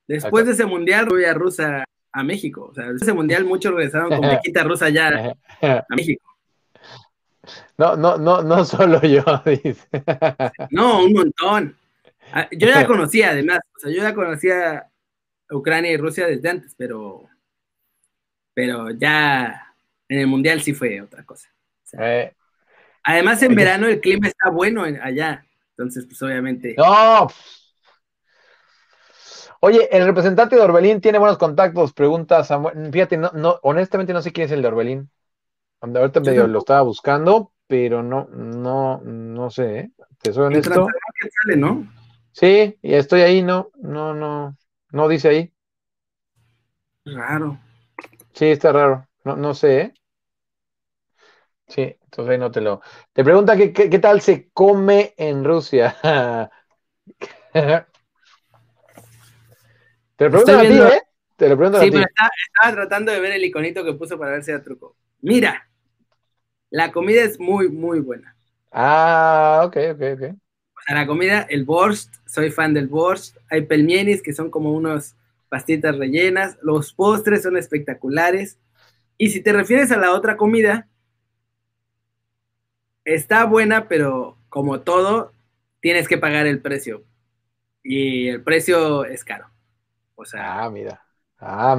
Después 0.08 0.46
de 0.46 0.52
ese 0.52 0.66
mundial, 0.66 1.08
voy 1.10 1.24
a 1.26 1.34
Rusia 1.34 1.86
a 2.12 2.24
México. 2.24 2.68
O 2.70 2.74
sea, 2.74 2.86
de 2.92 2.98
ese 2.98 3.14
mundial 3.14 3.46
muchos 3.46 3.74
regresaron 3.74 4.10
con 4.10 4.20
mequita 4.30 4.64
rusa 4.64 4.86
allá 4.86 5.36
a 5.62 5.96
México. 5.96 6.30
No, 7.78 7.96
no, 7.96 8.18
no, 8.18 8.42
no 8.42 8.64
solo 8.66 9.02
yo, 9.02 9.24
dice. 9.46 9.88
No, 10.70 11.04
un 11.06 11.14
montón. 11.14 11.78
Ah, 12.32 12.48
yo 12.52 12.68
ya 12.68 12.86
conocía, 12.86 13.32
además, 13.32 13.60
o 13.76 13.80
sea, 13.80 13.92
yo 13.92 14.02
ya 14.02 14.14
conocía 14.14 14.90
Ucrania 15.52 15.92
y 15.92 15.98
Rusia 15.98 16.26
desde 16.28 16.50
antes, 16.50 16.74
pero, 16.78 17.28
pero 18.54 18.92
ya 18.92 19.73
en 20.10 20.20
el 20.20 20.28
Mundial 20.28 20.62
sí 20.62 20.74
fue 20.74 21.02
otra 21.02 21.24
cosa. 21.24 21.50
Eh. 22.00 22.34
además, 23.04 23.44
en 23.44 23.54
verano 23.54 23.88
el 23.88 24.02
clima 24.02 24.28
está 24.28 24.50
bueno 24.50 24.84
allá, 24.84 25.46
entonces, 25.72 26.06
pues 26.06 26.22
obviamente. 26.22 26.76
No. 26.78 27.28
Oye, 29.60 29.88
el 29.96 30.06
representante 30.06 30.58
de 30.58 30.62
Orbelín 30.62 31.00
tiene 31.00 31.20
buenos 31.20 31.38
contactos, 31.38 31.94
preguntas. 31.94 32.50
Fíjate, 32.92 33.16
no, 33.16 33.32
no, 33.34 33.60
honestamente 33.64 34.12
no 34.12 34.22
sé 34.22 34.34
quién 34.34 34.46
es 34.46 34.52
el 34.52 34.62
de 34.62 34.68
Orbelín. 34.68 35.10
Ahorita 35.80 36.20
medio 36.20 36.48
lo 36.48 36.60
estaba 36.60 36.82
buscando, 36.82 37.54
pero 37.68 38.04
no, 38.04 38.28
no, 38.28 39.00
no 39.04 39.50
sé, 39.50 39.80
¿eh? 39.80 39.92
Te 40.22 40.34
soy 40.34 40.48
honesto. 40.48 40.88
Sale, 41.44 41.58
¿no? 41.58 41.88
Sí, 42.34 42.78
y 42.82 42.94
estoy 42.94 43.22
ahí, 43.22 43.42
no, 43.42 43.70
no, 43.82 44.14
no, 44.14 44.58
no 44.92 45.08
dice 45.08 45.30
ahí. 45.30 45.54
Raro. 47.06 47.60
Sí, 48.34 48.46
está 48.46 48.72
raro. 48.72 49.08
No, 49.24 49.36
no 49.36 49.54
sé, 49.54 49.82
¿eh? 49.82 49.94
Sí, 51.68 51.82
entonces 51.82 52.32
ahí 52.32 52.38
no 52.38 52.52
te 52.52 52.62
lo. 52.62 52.82
Te 53.14 53.24
pregunta 53.24 53.56
qué, 53.56 53.72
qué, 53.72 54.00
tal 54.00 54.22
se 54.22 54.50
come 54.52 55.14
en 55.18 55.44
Rusia. 55.44 55.96
te 57.54 57.86
lo 60.26 60.30
pregunto 60.30 60.58
a 60.58 60.62
ti, 60.62 60.80
¿eh? 60.80 61.02
Te 61.36 61.50
lo 61.50 61.58
pregunto 61.58 61.80
sí, 61.80 61.88
a 61.88 61.90
ti. 61.90 61.92
pero 61.92 62.06
estaba, 62.06 62.74
tratando 62.74 63.12
de 63.12 63.20
ver 63.20 63.32
el 63.32 63.44
iconito 63.46 63.84
que 63.84 63.94
puso 63.94 64.20
para 64.20 64.32
ver 64.32 64.44
si 64.44 64.52
era 64.52 64.62
truco. 64.62 64.96
Mira, 65.22 65.68
la 66.70 66.92
comida 66.92 67.24
es 67.24 67.40
muy, 67.40 67.70
muy 67.70 68.00
buena. 68.02 68.36
Ah, 68.72 69.64
ok, 69.66 69.78
ok, 69.94 70.02
ok. 70.16 70.36
O 70.76 70.82
sea, 70.86 70.96
la 70.96 71.08
comida, 71.08 71.48
el 71.50 71.64
borscht, 71.64 72.14
soy 72.26 72.52
fan 72.52 72.74
del 72.74 72.88
borscht. 72.88 73.38
Hay 73.50 73.62
pelmenis, 73.62 74.22
que 74.22 74.34
son 74.34 74.52
como 74.52 74.74
unos 74.74 75.16
pastitas 75.48 75.98
rellenas. 75.98 76.58
Los 76.62 76.94
postres 76.94 77.44
son 77.44 77.56
espectaculares. 77.56 78.60
Y 79.18 79.30
si 79.30 79.42
te 79.42 79.54
refieres 79.54 79.92
a 79.92 79.98
la 79.98 80.12
otra 80.12 80.38
comida, 80.38 80.88
está 83.06 83.46
buena, 83.46 83.88
pero 83.88 84.38
como 84.50 84.82
todo, 84.82 85.34
tienes 85.80 86.08
que 86.08 86.18
pagar 86.18 86.48
el 86.48 86.62
precio. 86.62 87.04
Y 87.84 88.28
el 88.28 88.44
precio 88.44 89.06
es 89.06 89.24
caro. 89.24 89.48
O 90.16 90.26
sea. 90.26 90.64
Ah, 90.64 90.70
mira. 90.70 91.02
Ah, 91.40 91.78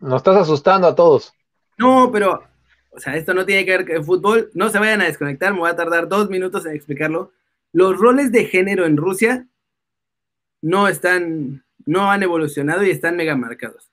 nos, 0.00 0.16
estás 0.16 0.36
asustando 0.36 0.86
a 0.86 0.94
todos. 0.94 1.34
No, 1.76 2.10
pero 2.12 2.44
o 2.94 3.00
sea, 3.00 3.16
esto 3.16 3.32
no 3.32 3.46
tiene 3.46 3.64
que 3.64 3.76
ver 3.78 3.94
con 3.94 4.04
fútbol, 4.04 4.50
no 4.52 4.68
se 4.68 4.78
vayan 4.78 5.00
a 5.00 5.06
desconectar, 5.06 5.52
me 5.54 5.60
voy 5.60 5.70
a 5.70 5.76
tardar 5.76 6.08
dos 6.08 6.28
minutos 6.28 6.66
en 6.66 6.74
explicarlo. 6.76 7.32
Los 7.72 7.98
roles 7.98 8.30
de 8.32 8.44
género 8.44 8.84
en 8.84 8.98
Rusia 8.98 9.48
no 10.60 10.88
están, 10.88 11.64
no 11.86 12.10
han 12.10 12.22
evolucionado 12.22 12.84
y 12.84 12.90
están 12.90 13.16
mega 13.16 13.34
marcados. 13.34 13.90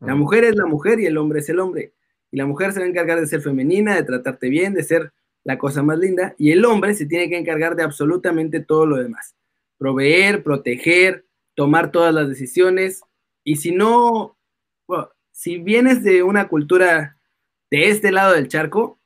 La 0.00 0.14
mm. 0.14 0.18
mujer 0.18 0.44
es 0.44 0.56
la 0.56 0.64
mujer 0.64 0.98
y 0.98 1.06
el 1.06 1.18
hombre 1.18 1.40
es 1.40 1.48
el 1.50 1.60
hombre. 1.60 1.92
Y 2.30 2.36
la 2.36 2.46
mujer 2.46 2.72
se 2.72 2.80
va 2.80 2.86
a 2.86 2.88
encargar 2.88 3.20
de 3.20 3.26
ser 3.26 3.40
femenina, 3.40 3.96
de 3.96 4.02
tratarte 4.02 4.48
bien, 4.48 4.74
de 4.74 4.82
ser 4.82 5.12
la 5.44 5.56
cosa 5.56 5.82
más 5.82 5.98
linda, 5.98 6.34
y 6.36 6.50
el 6.50 6.64
hombre 6.64 6.94
se 6.94 7.06
tiene 7.06 7.30
que 7.30 7.38
encargar 7.38 7.74
de 7.74 7.82
absolutamente 7.82 8.60
todo 8.60 8.84
lo 8.84 8.96
demás. 8.96 9.34
Proveer, 9.78 10.42
proteger, 10.42 11.24
tomar 11.54 11.90
todas 11.90 12.12
las 12.12 12.28
decisiones, 12.28 13.02
y 13.44 13.56
si 13.56 13.72
no, 13.72 14.36
si 15.32 15.58
vienes 15.58 16.02
de 16.02 16.22
una 16.22 16.48
cultura 16.48 17.16
de 17.70 17.88
este 17.88 18.12
lado 18.12 18.34
del 18.34 18.48
charco, 18.48 18.98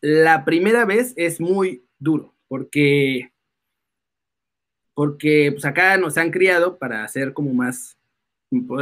la 0.00 0.44
primera 0.44 0.84
vez 0.84 1.12
es 1.16 1.40
muy 1.40 1.84
duro, 1.98 2.34
porque, 2.46 3.32
porque 4.94 5.50
pues 5.52 5.64
acá 5.64 5.96
nos 5.96 6.16
han 6.18 6.30
criado 6.30 6.78
para 6.78 7.02
hacer 7.02 7.32
como 7.32 7.52
más, 7.52 7.98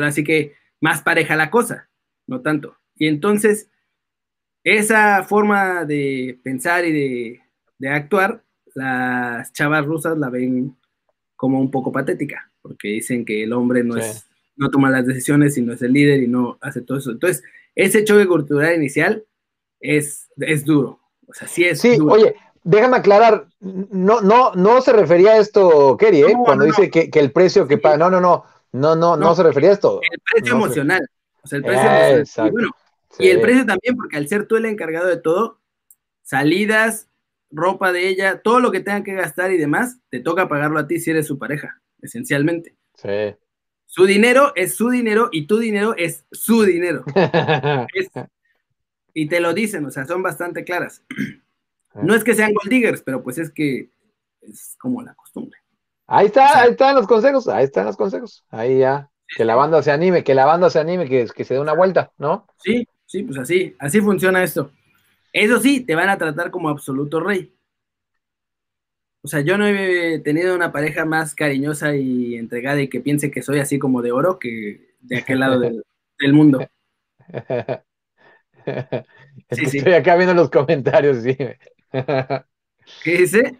así 0.02 0.24
que 0.24 0.56
más 0.80 1.02
pareja 1.02 1.36
la 1.36 1.50
cosa, 1.50 1.88
no 2.26 2.42
tanto. 2.42 2.76
Y 2.96 3.06
entonces, 3.06 3.70
esa 4.76 5.24
forma 5.24 5.84
de 5.84 6.38
pensar 6.42 6.84
y 6.84 7.40
de, 7.78 7.88
actuar, 7.88 8.42
las 8.74 9.52
chavas 9.52 9.84
rusas 9.86 10.18
la 10.18 10.30
ven 10.30 10.76
como 11.36 11.60
un 11.60 11.70
poco 11.70 11.92
patética, 11.92 12.50
porque 12.60 12.88
dicen 12.88 13.24
que 13.24 13.44
el 13.44 13.52
hombre 13.52 13.84
no 13.84 13.96
es, 13.96 14.26
no 14.56 14.70
toma 14.70 14.90
las 14.90 15.06
decisiones 15.06 15.56
y 15.56 15.62
no 15.62 15.72
es 15.72 15.82
el 15.82 15.92
líder 15.92 16.22
y 16.22 16.28
no 16.28 16.58
hace 16.60 16.80
todo 16.80 16.98
eso. 16.98 17.12
Entonces, 17.12 17.42
ese 17.74 18.04
choque 18.04 18.26
cultural 18.26 18.74
inicial 18.74 19.24
es, 19.80 20.28
es 20.36 20.64
duro. 20.64 21.00
O 21.26 21.32
sea, 21.32 21.46
sí 21.46 21.64
es 21.64 21.80
sí, 21.80 21.98
oye, 22.00 22.34
déjame 22.64 22.96
aclarar, 22.96 23.46
no, 23.60 24.20
no, 24.20 24.52
no 24.54 24.80
se 24.80 24.92
refería 24.92 25.32
a 25.32 25.38
esto, 25.38 25.96
Kerry, 25.96 26.22
¿eh? 26.22 26.34
cuando 26.44 26.64
dice 26.64 26.90
que, 26.90 27.10
el 27.12 27.32
precio 27.32 27.68
que 27.68 27.78
paga, 27.78 27.96
no, 27.96 28.10
no, 28.10 28.20
no, 28.20 28.44
no, 28.72 28.96
no, 28.96 29.16
no, 29.16 29.34
se 29.34 29.42
refería 29.42 29.70
a 29.70 29.74
esto. 29.74 30.00
El 30.02 30.20
precio 30.20 30.56
emocional, 30.56 31.08
o 31.42 31.46
sea, 31.46 31.56
el 31.58 31.64
precio 31.64 31.90
emocional. 31.90 32.48
Y, 32.48 32.50
bueno, 32.50 32.70
y 33.18 33.28
el 33.28 33.40
precio 33.40 33.66
también, 33.66 33.96
porque 33.96 34.16
al 34.16 34.28
ser 34.28 34.46
tú 34.46 34.56
el 34.56 34.66
encargado 34.66 35.06
de 35.06 35.16
todo, 35.16 35.60
salidas, 36.22 37.08
ropa 37.50 37.92
de 37.92 38.08
ella, 38.08 38.42
todo 38.42 38.60
lo 38.60 38.70
que 38.70 38.80
tenga 38.80 39.02
que 39.02 39.14
gastar 39.14 39.52
y 39.52 39.56
demás, 39.56 39.98
te 40.10 40.20
toca 40.20 40.48
pagarlo 40.48 40.78
a 40.78 40.86
ti 40.86 41.00
si 41.00 41.10
eres 41.10 41.26
su 41.26 41.38
pareja, 41.38 41.80
esencialmente. 42.02 42.76
Sí. 42.94 43.34
Su 43.86 44.04
dinero 44.04 44.52
es 44.54 44.74
su 44.74 44.90
dinero 44.90 45.30
y 45.32 45.46
tu 45.46 45.58
dinero 45.58 45.94
es 45.96 46.26
su 46.30 46.62
dinero. 46.64 47.04
y 49.14 49.28
te 49.28 49.40
lo 49.40 49.54
dicen, 49.54 49.86
o 49.86 49.90
sea, 49.90 50.04
son 50.04 50.22
bastante 50.22 50.64
claras. 50.64 51.02
No 51.94 52.14
es 52.14 52.22
que 52.22 52.34
sean 52.34 52.52
gold 52.52 52.70
diggers, 52.70 53.02
pero 53.02 53.22
pues 53.22 53.38
es 53.38 53.50
que 53.50 53.90
es 54.42 54.76
como 54.78 55.02
la 55.02 55.14
costumbre. 55.14 55.58
Ahí 56.06 56.26
está, 56.26 56.60
ahí 56.60 56.70
están 56.70 56.94
los 56.94 57.06
consejos, 57.06 57.48
ahí 57.48 57.64
están 57.64 57.86
los 57.86 57.96
consejos. 57.96 58.44
Ahí 58.50 58.78
ya, 58.78 59.10
que 59.36 59.44
la 59.44 59.54
banda 59.54 59.82
se 59.82 59.90
anime, 59.90 60.22
que 60.22 60.34
la 60.34 60.46
banda 60.46 60.70
se 60.70 60.78
anime, 60.78 61.08
que, 61.08 61.26
que 61.34 61.44
se 61.44 61.54
dé 61.54 61.60
una 61.60 61.74
vuelta, 61.74 62.12
¿no? 62.18 62.46
Sí, 62.58 62.86
sí, 63.08 63.22
pues 63.24 63.38
así, 63.38 63.74
así 63.78 64.00
funciona 64.00 64.44
esto. 64.44 64.70
Eso 65.32 65.58
sí, 65.58 65.80
te 65.80 65.94
van 65.94 66.10
a 66.10 66.18
tratar 66.18 66.50
como 66.50 66.68
absoluto 66.68 67.18
rey. 67.20 67.52
O 69.22 69.28
sea, 69.28 69.40
yo 69.40 69.58
no 69.58 69.66
he 69.66 70.20
tenido 70.20 70.54
una 70.54 70.70
pareja 70.70 71.04
más 71.04 71.34
cariñosa 71.34 71.96
y 71.96 72.36
entregada 72.36 72.80
y 72.80 72.88
que 72.88 73.00
piense 73.00 73.30
que 73.30 73.42
soy 73.42 73.58
así 73.58 73.78
como 73.78 74.00
de 74.00 74.12
oro 74.12 74.38
que 74.38 74.94
de 75.00 75.18
aquel 75.18 75.40
lado 75.40 75.58
del, 75.58 76.32
mundo. 76.32 76.64
Estoy 79.48 79.92
acá 79.92 80.16
viendo 80.16 80.34
los 80.34 80.50
comentarios, 80.50 81.22
sí. 81.22 81.36
¿Qué 83.02 83.18
dice? 83.18 83.58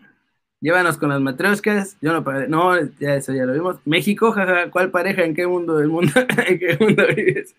Llévanos 0.61 0.99
con 0.99 1.09
las 1.09 1.21
matroscas. 1.21 1.97
Yo 2.01 2.13
no 2.13 2.21
No, 2.49 2.81
ya 2.99 3.17
eso 3.17 3.33
ya 3.33 3.45
lo 3.45 3.53
vimos. 3.53 3.77
México, 3.85 4.33
jaja, 4.33 4.71
¿cuál 4.71 4.91
pareja? 4.91 5.25
¿En 5.25 5.35
qué 5.35 5.47
mundo 5.47 5.77
del 5.77 5.89
mundo? 5.89 6.13
¿En 6.47 6.59
qué 6.59 6.77
mundo 6.79 7.05
vives? 7.15 7.55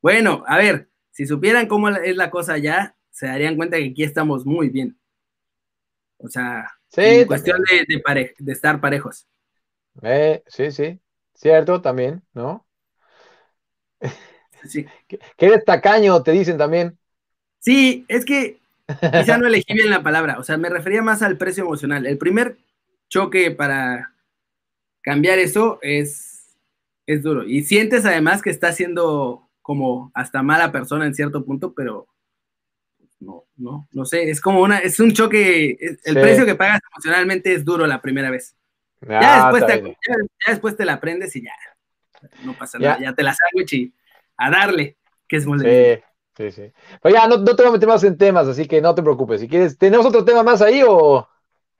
Bueno, 0.00 0.44
a 0.46 0.58
ver, 0.58 0.88
si 1.12 1.26
supieran 1.26 1.68
cómo 1.68 1.88
es 1.88 2.16
la 2.16 2.30
cosa 2.30 2.54
allá, 2.54 2.96
se 3.10 3.26
darían 3.26 3.56
cuenta 3.56 3.76
que 3.76 3.90
aquí 3.90 4.02
estamos 4.02 4.44
muy 4.44 4.68
bien. 4.68 4.98
O 6.18 6.28
sea, 6.28 6.66
Sí, 6.92 7.24
cuestión 7.26 7.62
de, 7.62 8.34
de, 8.38 8.52
estar 8.52 8.78
parejos. 8.78 9.26
Eh, 10.02 10.42
sí, 10.46 10.70
sí, 10.70 11.00
cierto 11.34 11.80
también, 11.80 12.22
¿no? 12.34 12.66
Sí. 14.64 14.86
que, 15.08 15.18
eres 15.38 15.64
tacaño, 15.64 16.22
te 16.22 16.30
dicen 16.30 16.56
también. 16.56 16.96
Sí, 17.58 18.04
es 18.06 18.24
que 18.24 18.60
quizá 19.00 19.38
no 19.38 19.48
elegí 19.48 19.72
bien 19.74 19.90
la 19.90 20.04
palabra, 20.04 20.38
o 20.38 20.44
sea, 20.44 20.56
me 20.56 20.68
refería 20.68 21.02
más 21.02 21.22
al 21.22 21.36
precio 21.36 21.64
emocional. 21.64 22.06
El 22.06 22.18
primer 22.18 22.58
choque 23.08 23.50
para 23.50 24.14
cambiar 25.00 25.40
eso 25.40 25.80
es, 25.82 26.54
es 27.06 27.22
duro. 27.22 27.44
Y 27.44 27.64
sientes 27.64 28.04
además 28.04 28.40
que 28.40 28.50
estás 28.50 28.76
siendo 28.76 29.48
como 29.62 30.10
hasta 30.14 30.42
mala 30.42 30.72
persona 30.72 31.06
en 31.06 31.14
cierto 31.14 31.44
punto, 31.44 31.72
pero 31.72 32.08
no, 33.20 33.44
no, 33.56 33.88
no 33.92 34.04
sé, 34.04 34.28
es 34.28 34.40
como 34.40 34.60
una, 34.60 34.78
es 34.78 34.98
un 34.98 35.12
choque, 35.12 35.76
el 36.04 36.14
precio 36.14 36.44
que 36.44 36.56
pagas 36.56 36.80
emocionalmente 36.92 37.54
es 37.54 37.64
duro 37.64 37.86
la 37.86 38.02
primera 38.02 38.30
vez. 38.30 38.56
ya, 39.00 39.50
después 39.50 39.66
te, 39.66 39.82
ya, 39.82 40.52
después 40.52 40.76
te 40.76 40.84
la 40.84 40.94
aprendes 40.94 41.34
y 41.36 41.44
ya, 41.44 41.52
no 42.44 42.52
pasa 42.54 42.78
nada, 42.78 42.98
ya 43.00 43.14
te 43.14 43.22
la 43.22 43.34
sándwich 43.34 43.72
y 43.74 43.94
a 44.36 44.50
darle, 44.50 44.96
que 45.28 45.36
es 45.36 45.46
muy 45.46 45.60
sí, 45.60 46.02
sí, 46.36 46.50
sí. 46.50 46.72
Pero 47.00 47.14
ya, 47.14 47.28
no, 47.28 47.38
no 47.38 47.56
te 47.56 47.62
voy 47.62 47.70
a 47.70 47.72
meter 47.72 47.88
más 47.88 48.02
en 48.02 48.18
temas, 48.18 48.48
así 48.48 48.66
que 48.66 48.80
no 48.80 48.94
te 48.94 49.02
preocupes. 49.02 49.40
Si 49.40 49.48
quieres, 49.48 49.78
¿tenemos 49.78 50.04
otro 50.04 50.24
tema 50.24 50.42
más 50.42 50.60
ahí 50.60 50.82
o...? 50.86 51.28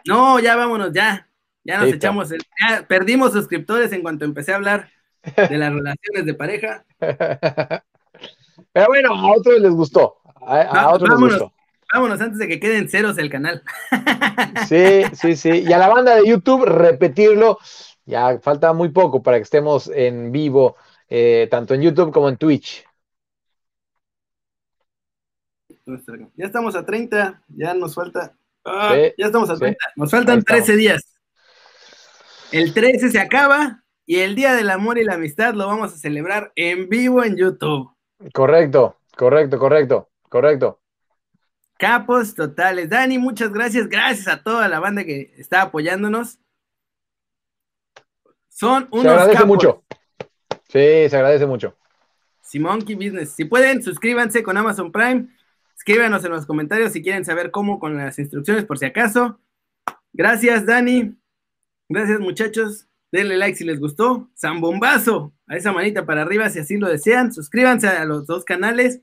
No, 0.06 0.38
ya 0.38 0.54
vámonos, 0.56 0.92
ya. 0.92 1.28
Ya 1.64 1.78
nos 1.78 1.92
echamos, 1.92 2.30
ya 2.30 2.86
perdimos 2.88 3.32
suscriptores 3.32 3.92
en 3.92 4.02
cuanto 4.02 4.24
empecé 4.24 4.52
a 4.52 4.56
hablar 4.56 4.90
de 5.24 5.58
las 5.58 5.72
relaciones 5.72 6.26
de 6.26 6.34
pareja. 6.34 6.84
Pero 8.72 8.86
bueno, 8.88 9.14
a 9.14 9.32
otros 9.36 9.60
les 9.60 9.72
gustó. 9.72 10.16
A, 10.46 10.96
vámonos, 10.98 11.52
vámonos 11.92 12.20
antes 12.20 12.38
de 12.38 12.48
que 12.48 12.58
queden 12.58 12.88
ceros 12.88 13.18
el 13.18 13.30
canal. 13.30 13.62
Sí, 14.66 15.02
sí, 15.12 15.36
sí. 15.36 15.64
Y 15.66 15.72
a 15.72 15.78
la 15.78 15.88
banda 15.88 16.16
de 16.16 16.26
YouTube, 16.26 16.64
repetirlo. 16.64 17.58
Ya 18.06 18.38
falta 18.38 18.72
muy 18.72 18.88
poco 18.88 19.22
para 19.22 19.36
que 19.36 19.42
estemos 19.42 19.88
en 19.88 20.32
vivo, 20.32 20.76
eh, 21.08 21.48
tanto 21.50 21.74
en 21.74 21.82
YouTube 21.82 22.12
como 22.12 22.28
en 22.28 22.36
Twitch. 22.36 22.84
Ya 26.36 26.46
estamos 26.46 26.74
a 26.74 26.84
30, 26.84 27.42
ya 27.48 27.74
nos 27.74 27.94
falta. 27.94 28.34
Ah, 28.64 28.94
ya 29.18 29.26
estamos 29.26 29.50
a 29.50 29.56
30, 29.56 29.78
nos 29.96 30.10
faltan 30.10 30.42
13 30.42 30.76
días. 30.76 31.02
El 32.50 32.72
13 32.72 33.10
se 33.10 33.18
acaba 33.18 33.81
y 34.06 34.20
el 34.20 34.34
Día 34.34 34.54
del 34.54 34.70
Amor 34.70 34.98
y 34.98 35.04
la 35.04 35.14
Amistad 35.14 35.54
lo 35.54 35.66
vamos 35.66 35.92
a 35.92 35.96
celebrar 35.96 36.52
en 36.56 36.88
vivo 36.88 37.22
en 37.24 37.36
YouTube. 37.36 37.90
Correcto, 38.32 38.96
correcto, 39.16 39.58
correcto, 39.58 40.10
correcto. 40.28 40.80
Capos 41.78 42.34
totales. 42.34 42.90
Dani, 42.90 43.18
muchas 43.18 43.52
gracias. 43.52 43.88
Gracias 43.88 44.28
a 44.28 44.42
toda 44.42 44.68
la 44.68 44.78
banda 44.80 45.04
que 45.04 45.34
está 45.36 45.62
apoyándonos. 45.62 46.38
Son 48.48 48.86
unos. 48.90 49.04
Se 49.04 49.10
agradece 49.10 49.44
mucho. 49.44 49.82
Sí, 50.68 51.08
se 51.08 51.16
agradece 51.16 51.46
mucho. 51.46 51.76
Simonkey 52.40 52.94
Business. 52.94 53.30
Si 53.32 53.44
pueden, 53.44 53.82
suscríbanse 53.82 54.42
con 54.42 54.56
Amazon 54.56 54.92
Prime. 54.92 55.28
Escríbanos 55.76 56.24
en 56.24 56.32
los 56.32 56.46
comentarios 56.46 56.92
si 56.92 57.02
quieren 57.02 57.24
saber 57.24 57.50
cómo 57.50 57.80
con 57.80 57.96
las 57.96 58.18
instrucciones, 58.18 58.64
por 58.64 58.78
si 58.78 58.84
acaso. 58.84 59.40
Gracias, 60.12 60.66
Dani. 60.66 61.16
Gracias, 61.88 62.20
muchachos. 62.20 62.86
Denle 63.12 63.36
like 63.36 63.56
si 63.56 63.64
les 63.64 63.78
gustó. 63.78 64.30
Zambombazo. 64.36 65.32
A 65.46 65.56
esa 65.56 65.72
manita 65.72 66.04
para 66.04 66.22
arriba 66.22 66.50
si 66.50 66.58
así 66.58 66.78
lo 66.78 66.88
desean. 66.88 67.32
Suscríbanse 67.32 67.86
a 67.86 68.04
los 68.04 68.26
dos 68.26 68.44
canales. 68.44 69.02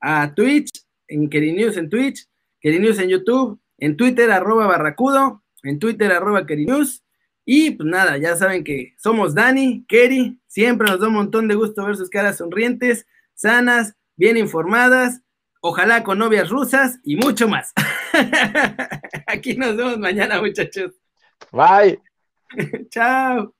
A 0.00 0.34
Twitch, 0.34 0.70
en 1.06 1.28
Kerinews 1.28 1.76
en 1.76 1.90
Twitch, 1.90 2.26
Kerinews 2.58 2.98
en 2.98 3.10
YouTube, 3.10 3.60
en 3.76 3.96
Twitter, 3.96 4.30
arroba 4.30 4.66
barracudo, 4.66 5.44
en 5.62 5.78
Twitter, 5.78 6.10
arroba 6.10 6.46
Kerinews. 6.46 7.04
Y 7.44 7.72
pues 7.72 7.86
nada, 7.88 8.16
ya 8.16 8.34
saben 8.36 8.64
que 8.64 8.94
somos 8.98 9.34
Dani, 9.34 9.84
Keri. 9.86 10.40
Siempre 10.46 10.88
nos 10.88 11.00
da 11.00 11.08
un 11.08 11.14
montón 11.14 11.48
de 11.48 11.54
gusto 11.54 11.84
ver 11.84 11.96
sus 11.96 12.08
caras 12.08 12.38
sonrientes, 12.38 13.06
sanas, 13.34 13.94
bien 14.16 14.36
informadas 14.36 15.22
ojalá 15.60 16.02
con 16.02 16.18
novias 16.18 16.48
rusas 16.48 16.98
y 17.04 17.16
mucho 17.16 17.48
más. 17.48 17.72
Aquí 19.26 19.54
nos 19.56 19.76
vemos 19.76 19.98
mañana, 19.98 20.40
muchachos. 20.40 20.92
Bye. 21.52 22.00
Chao. 22.92 23.52